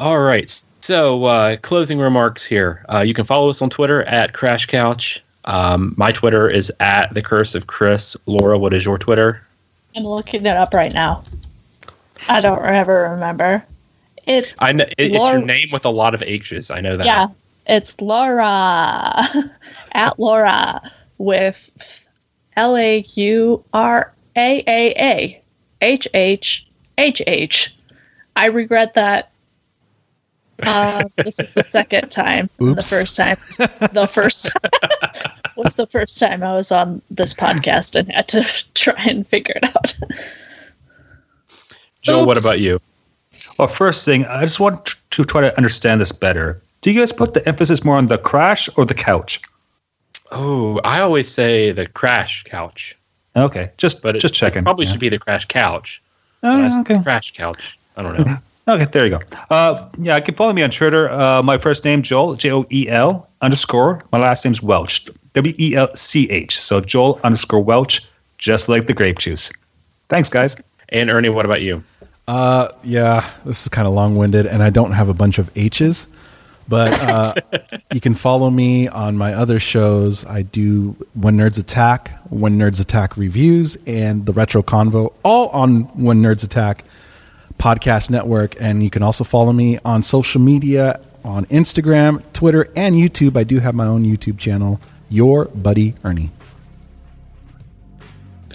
All 0.00 0.20
right. 0.20 0.62
So, 0.80 1.24
uh, 1.24 1.56
closing 1.58 1.98
remarks 1.98 2.46
here. 2.46 2.84
Uh, 2.88 3.00
you 3.00 3.12
can 3.12 3.26
follow 3.26 3.50
us 3.50 3.60
on 3.60 3.68
Twitter 3.68 4.04
at 4.04 4.32
Crash 4.32 4.66
Couch. 4.66 5.22
Um, 5.44 5.94
my 5.96 6.12
Twitter 6.12 6.48
is 6.48 6.72
at 6.80 7.12
the 7.12 7.22
Curse 7.22 7.54
of 7.54 7.66
Chris. 7.66 8.16
Laura, 8.26 8.58
what 8.58 8.72
is 8.72 8.84
your 8.84 8.98
Twitter? 8.98 9.42
I'm 9.96 10.04
looking 10.04 10.46
it 10.46 10.56
up 10.56 10.72
right 10.72 10.92
now. 10.92 11.24
I 12.28 12.40
don't 12.40 12.64
ever 12.64 13.10
remember. 13.10 13.64
It's 14.28 14.54
I 14.60 14.72
know 14.72 14.84
it's 14.98 15.14
Laura. 15.14 15.38
your 15.38 15.46
name 15.46 15.68
with 15.72 15.86
a 15.86 15.90
lot 15.90 16.14
of 16.14 16.22
H's. 16.22 16.70
I 16.70 16.80
know 16.82 16.98
that. 16.98 17.06
Yeah, 17.06 17.28
it's 17.66 17.98
Laura 18.00 18.44
at 19.92 20.18
Laura 20.18 20.82
with 21.16 22.08
L 22.56 22.76
A 22.76 23.02
U 23.14 23.64
R 23.72 24.12
A 24.36 24.62
A 24.68 24.92
A 25.00 25.42
H 25.80 26.08
H 26.12 26.66
H 26.98 27.22
H. 27.26 27.74
I 28.36 28.46
regret 28.46 28.94
that. 28.94 29.32
Uh, 30.60 31.04
this 31.16 31.38
is 31.38 31.54
the 31.54 31.62
second 31.62 32.10
time. 32.10 32.50
Oops. 32.60 32.90
The 32.90 32.96
first 32.96 33.16
time. 33.16 33.36
The 33.92 34.06
first 34.06 34.50
was 35.56 35.76
the 35.76 35.86
first 35.86 36.18
time 36.18 36.42
I 36.42 36.52
was 36.52 36.70
on 36.70 37.00
this 37.10 37.32
podcast 37.32 37.94
and 37.94 38.10
had 38.12 38.28
to 38.28 38.44
try 38.74 39.02
and 39.06 39.26
figure 39.26 39.54
it 39.56 39.64
out. 39.64 39.94
Joel, 42.02 42.20
Oops. 42.20 42.26
what 42.26 42.38
about 42.38 42.60
you? 42.60 42.80
Well, 43.58 43.68
first 43.68 44.04
thing, 44.04 44.24
I 44.26 44.42
just 44.42 44.60
want 44.60 44.94
to 45.10 45.24
try 45.24 45.40
to 45.40 45.56
understand 45.56 46.00
this 46.00 46.12
better. 46.12 46.60
Do 46.80 46.92
you 46.92 47.00
guys 47.00 47.12
put 47.12 47.34
the 47.34 47.46
emphasis 47.48 47.84
more 47.84 47.96
on 47.96 48.06
the 48.06 48.18
crash 48.18 48.68
or 48.76 48.84
the 48.84 48.94
couch? 48.94 49.42
Oh, 50.30 50.80
I 50.84 51.00
always 51.00 51.28
say 51.28 51.72
the 51.72 51.86
crash 51.86 52.44
couch. 52.44 52.96
Okay, 53.34 53.70
just 53.76 54.02
but 54.02 54.18
just 54.20 54.34
checking. 54.34 54.62
Probably 54.62 54.86
yeah. 54.86 54.92
should 54.92 55.00
be 55.00 55.08
the 55.08 55.18
crash 55.18 55.46
couch. 55.46 56.00
Oh, 56.42 56.80
okay. 56.80 57.02
Crash 57.02 57.32
couch. 57.32 57.78
I 57.96 58.02
don't 58.02 58.18
know. 58.18 58.36
okay, 58.68 58.84
there 58.84 59.06
you 59.06 59.18
go. 59.18 59.20
Uh, 59.50 59.88
yeah, 59.98 60.16
you 60.16 60.22
can 60.22 60.34
follow 60.34 60.52
me 60.52 60.62
on 60.62 60.70
Twitter. 60.70 61.10
Uh, 61.10 61.42
my 61.42 61.58
first 61.58 61.84
name 61.84 62.02
Joel 62.02 62.36
J 62.36 62.52
O 62.52 62.66
E 62.70 62.88
L 62.88 63.28
underscore. 63.42 64.02
My 64.12 64.18
last 64.18 64.44
name's 64.44 64.62
Welch 64.62 65.06
W 65.34 65.54
E 65.58 65.74
L 65.74 65.94
C 65.96 66.30
H. 66.30 66.60
So 66.60 66.80
Joel 66.80 67.20
underscore 67.24 67.62
Welch, 67.62 68.06
just 68.38 68.68
like 68.68 68.86
the 68.86 68.94
grape 68.94 69.18
juice. 69.18 69.52
Thanks, 70.08 70.28
guys. 70.28 70.56
And 70.90 71.10
Ernie, 71.10 71.28
what 71.28 71.44
about 71.44 71.60
you? 71.60 71.82
Uh, 72.28 72.68
yeah, 72.84 73.26
this 73.46 73.62
is 73.62 73.68
kind 73.70 73.88
of 73.88 73.94
long 73.94 74.14
winded, 74.14 74.44
and 74.44 74.62
I 74.62 74.68
don't 74.68 74.92
have 74.92 75.08
a 75.08 75.14
bunch 75.14 75.38
of 75.38 75.50
H's. 75.56 76.06
But 76.68 76.92
uh, 77.00 77.32
you 77.94 78.02
can 78.02 78.14
follow 78.14 78.50
me 78.50 78.86
on 78.86 79.16
my 79.16 79.32
other 79.32 79.58
shows. 79.58 80.26
I 80.26 80.42
do 80.42 80.94
When 81.14 81.38
Nerds 81.38 81.58
Attack, 81.58 82.10
When 82.28 82.58
Nerds 82.58 82.82
Attack 82.82 83.16
reviews, 83.16 83.76
and 83.86 84.26
the 84.26 84.34
Retro 84.34 84.62
Convo, 84.62 85.14
all 85.24 85.48
on 85.48 85.84
When 85.96 86.20
Nerds 86.20 86.44
Attack 86.44 86.84
podcast 87.58 88.10
network. 88.10 88.54
And 88.60 88.84
you 88.84 88.90
can 88.90 89.02
also 89.02 89.24
follow 89.24 89.54
me 89.54 89.78
on 89.82 90.02
social 90.02 90.42
media 90.42 91.00
on 91.24 91.46
Instagram, 91.46 92.22
Twitter, 92.34 92.68
and 92.76 92.94
YouTube. 92.94 93.38
I 93.38 93.44
do 93.44 93.60
have 93.60 93.74
my 93.74 93.86
own 93.86 94.04
YouTube 94.04 94.38
channel, 94.38 94.82
Your 95.08 95.46
Buddy 95.46 95.94
Ernie. 96.04 96.30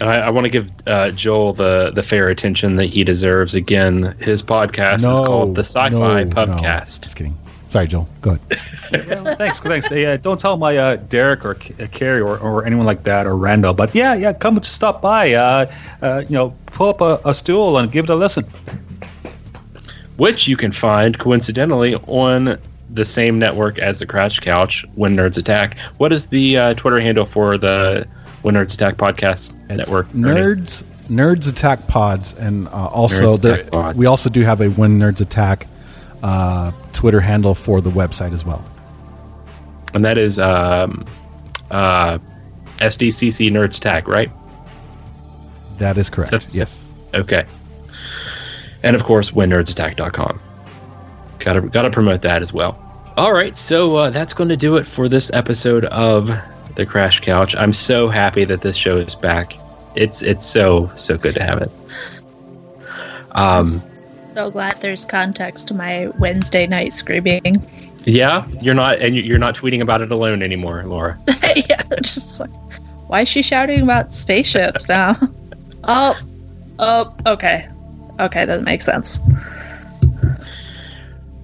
I, 0.08 0.16
I 0.20 0.30
want 0.30 0.44
to 0.44 0.50
give 0.50 0.70
uh, 0.86 1.10
Joel 1.10 1.52
the 1.52 1.90
the 1.94 2.02
fair 2.02 2.28
attention 2.28 2.76
that 2.76 2.86
he 2.86 3.04
deserves. 3.04 3.54
Again, 3.54 4.14
his 4.20 4.42
podcast 4.42 5.04
no, 5.04 5.12
is 5.12 5.26
called 5.26 5.54
the 5.54 5.64
Sci-Fi 5.64 6.24
no, 6.24 6.30
Pubcast. 6.30 7.00
No, 7.00 7.02
just 7.02 7.16
kidding. 7.16 7.36
Sorry, 7.68 7.88
Joel. 7.88 8.08
Go 8.20 8.30
ahead. 8.30 8.40
yeah, 8.92 9.34
thanks, 9.34 9.58
thanks. 9.58 9.90
Yeah, 9.90 10.16
don't 10.16 10.38
tell 10.38 10.56
my 10.56 10.76
uh, 10.76 10.96
Derek 10.96 11.44
or 11.44 11.56
uh, 11.80 11.86
Carrie 11.90 12.20
or, 12.20 12.38
or 12.38 12.64
anyone 12.64 12.86
like 12.86 13.02
that 13.02 13.26
or 13.26 13.36
Randall. 13.36 13.74
But 13.74 13.94
yeah, 13.96 14.14
yeah, 14.14 14.32
come 14.32 14.62
stop 14.62 15.02
by. 15.02 15.32
Uh, 15.32 15.72
uh, 16.00 16.22
you 16.28 16.34
know, 16.34 16.54
pull 16.66 16.88
up 16.90 17.00
a, 17.00 17.20
a 17.28 17.34
stool 17.34 17.78
and 17.78 17.90
give 17.90 18.04
it 18.04 18.10
a 18.10 18.14
listen. 18.14 18.44
Which 20.18 20.46
you 20.46 20.56
can 20.56 20.70
find 20.70 21.18
coincidentally 21.18 21.96
on 22.06 22.58
the 22.90 23.04
same 23.04 23.40
network 23.40 23.80
as 23.80 23.98
the 23.98 24.06
Crash 24.06 24.38
Couch 24.38 24.84
when 24.94 25.16
Nerds 25.16 25.36
Attack. 25.36 25.76
What 25.98 26.12
is 26.12 26.28
the 26.28 26.56
uh, 26.56 26.74
Twitter 26.74 27.00
handle 27.00 27.26
for 27.26 27.58
the 27.58 28.06
when 28.44 28.54
Nerds 28.54 28.74
Attack 28.74 28.96
podcast 28.96 29.54
it's 29.70 29.88
network? 29.88 30.08
Nerds 30.08 30.84
Nerds 31.08 31.50
Attack 31.50 31.86
Pods, 31.88 32.34
and 32.34 32.68
uh, 32.68 32.86
also 32.86 33.36
there, 33.36 33.66
we 33.94 34.06
also 34.06 34.28
do 34.30 34.42
have 34.42 34.60
a 34.60 34.68
When 34.68 34.98
Nerds 34.98 35.20
Attack 35.20 35.66
uh, 36.22 36.72
Twitter 36.92 37.20
handle 37.20 37.54
for 37.54 37.80
the 37.80 37.90
website 37.90 38.32
as 38.32 38.44
well. 38.44 38.64
And 39.94 40.04
that 40.04 40.18
is 40.18 40.38
um, 40.38 41.04
uh, 41.70 42.18
SDCC 42.78 43.50
Nerds 43.50 43.80
Tag, 43.80 44.08
right? 44.08 44.30
That 45.78 45.96
is 45.96 46.10
correct. 46.10 46.30
That's- 46.30 46.56
yes. 46.56 46.90
Okay. 47.14 47.44
And 48.82 48.94
of 48.94 49.04
course, 49.04 49.30
whennerdsattack.com. 49.30 50.40
Gotta, 51.38 51.60
gotta 51.62 51.90
promote 51.90 52.22
that 52.22 52.42
as 52.42 52.52
well. 52.52 52.78
All 53.16 53.32
right, 53.32 53.56
so 53.56 53.96
uh, 53.96 54.10
that's 54.10 54.34
going 54.34 54.48
to 54.48 54.56
do 54.56 54.76
it 54.76 54.86
for 54.86 55.08
this 55.08 55.30
episode 55.32 55.84
of 55.86 56.30
The 56.76 56.86
Crash 56.86 57.20
Couch. 57.20 57.54
I'm 57.56 57.72
so 57.72 58.08
happy 58.08 58.44
that 58.44 58.60
this 58.62 58.76
show 58.76 58.96
is 58.96 59.14
back. 59.14 59.56
It's 59.94 60.22
it's 60.22 60.44
so 60.44 60.90
so 60.96 61.16
good 61.16 61.34
to 61.36 61.42
have 61.42 61.62
it. 61.62 61.70
Um, 63.32 63.70
So 64.34 64.50
glad 64.50 64.80
there's 64.80 65.04
context 65.04 65.68
to 65.68 65.74
my 65.74 66.08
Wednesday 66.18 66.66
night 66.66 66.92
screaming. 66.92 67.62
yeah, 68.04 68.44
you're 68.60 68.74
not 68.74 68.98
and 68.98 69.14
you're 69.16 69.38
not 69.38 69.54
tweeting 69.54 69.80
about 69.80 70.00
it 70.02 70.10
alone 70.10 70.42
anymore, 70.42 70.82
Laura. 70.86 71.16
yeah, 71.68 71.82
just 72.02 72.40
like, 72.40 72.50
why 73.06 73.20
is 73.22 73.28
she 73.28 73.42
shouting 73.42 73.82
about 73.82 74.12
spaceships 74.12 74.88
now? 74.88 75.16
oh, 75.84 76.18
oh, 76.80 77.14
okay, 77.26 77.68
okay, 78.18 78.44
that 78.44 78.62
makes 78.62 78.84
sense. 78.84 79.18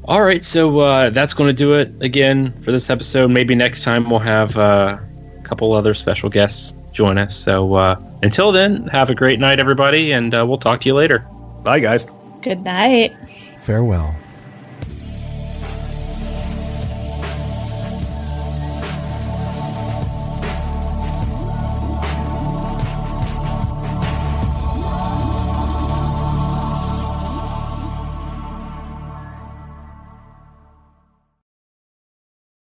All 0.07 0.23
right, 0.23 0.43
so 0.43 0.81
uh, 0.81 1.11
that's 1.11 1.35
going 1.35 1.49
to 1.49 1.55
do 1.55 1.75
it 1.75 1.93
again 2.01 2.53
for 2.63 2.73
this 2.73 2.91
episode. 2.91 3.31
Maybe 3.31 3.55
next 3.55 3.85
time 3.85 4.11
we'll 4.11 4.19
have 4.19 4.59
uh, 4.59 4.99
couple 5.51 5.73
other 5.73 5.95
special 5.95 6.31
guests 6.31 6.75
join 6.93 7.19
us. 7.19 7.37
So 7.37 7.75
uh, 7.75 7.97
until 8.23 8.53
then, 8.53 8.87
have 8.87 9.11
a 9.11 9.15
great 9.17 9.41
night, 9.41 9.59
everybody, 9.59 10.13
and 10.13 10.33
uh, 10.33 10.47
we'll 10.47 10.59
talk 10.59 10.81
to 10.83 10.89
you 10.89 10.95
later. 10.95 11.27
Bye, 11.65 11.81
guys. 11.81 12.07
Good 12.41 12.63
night. 12.63 13.15
Farewell. 13.59 14.15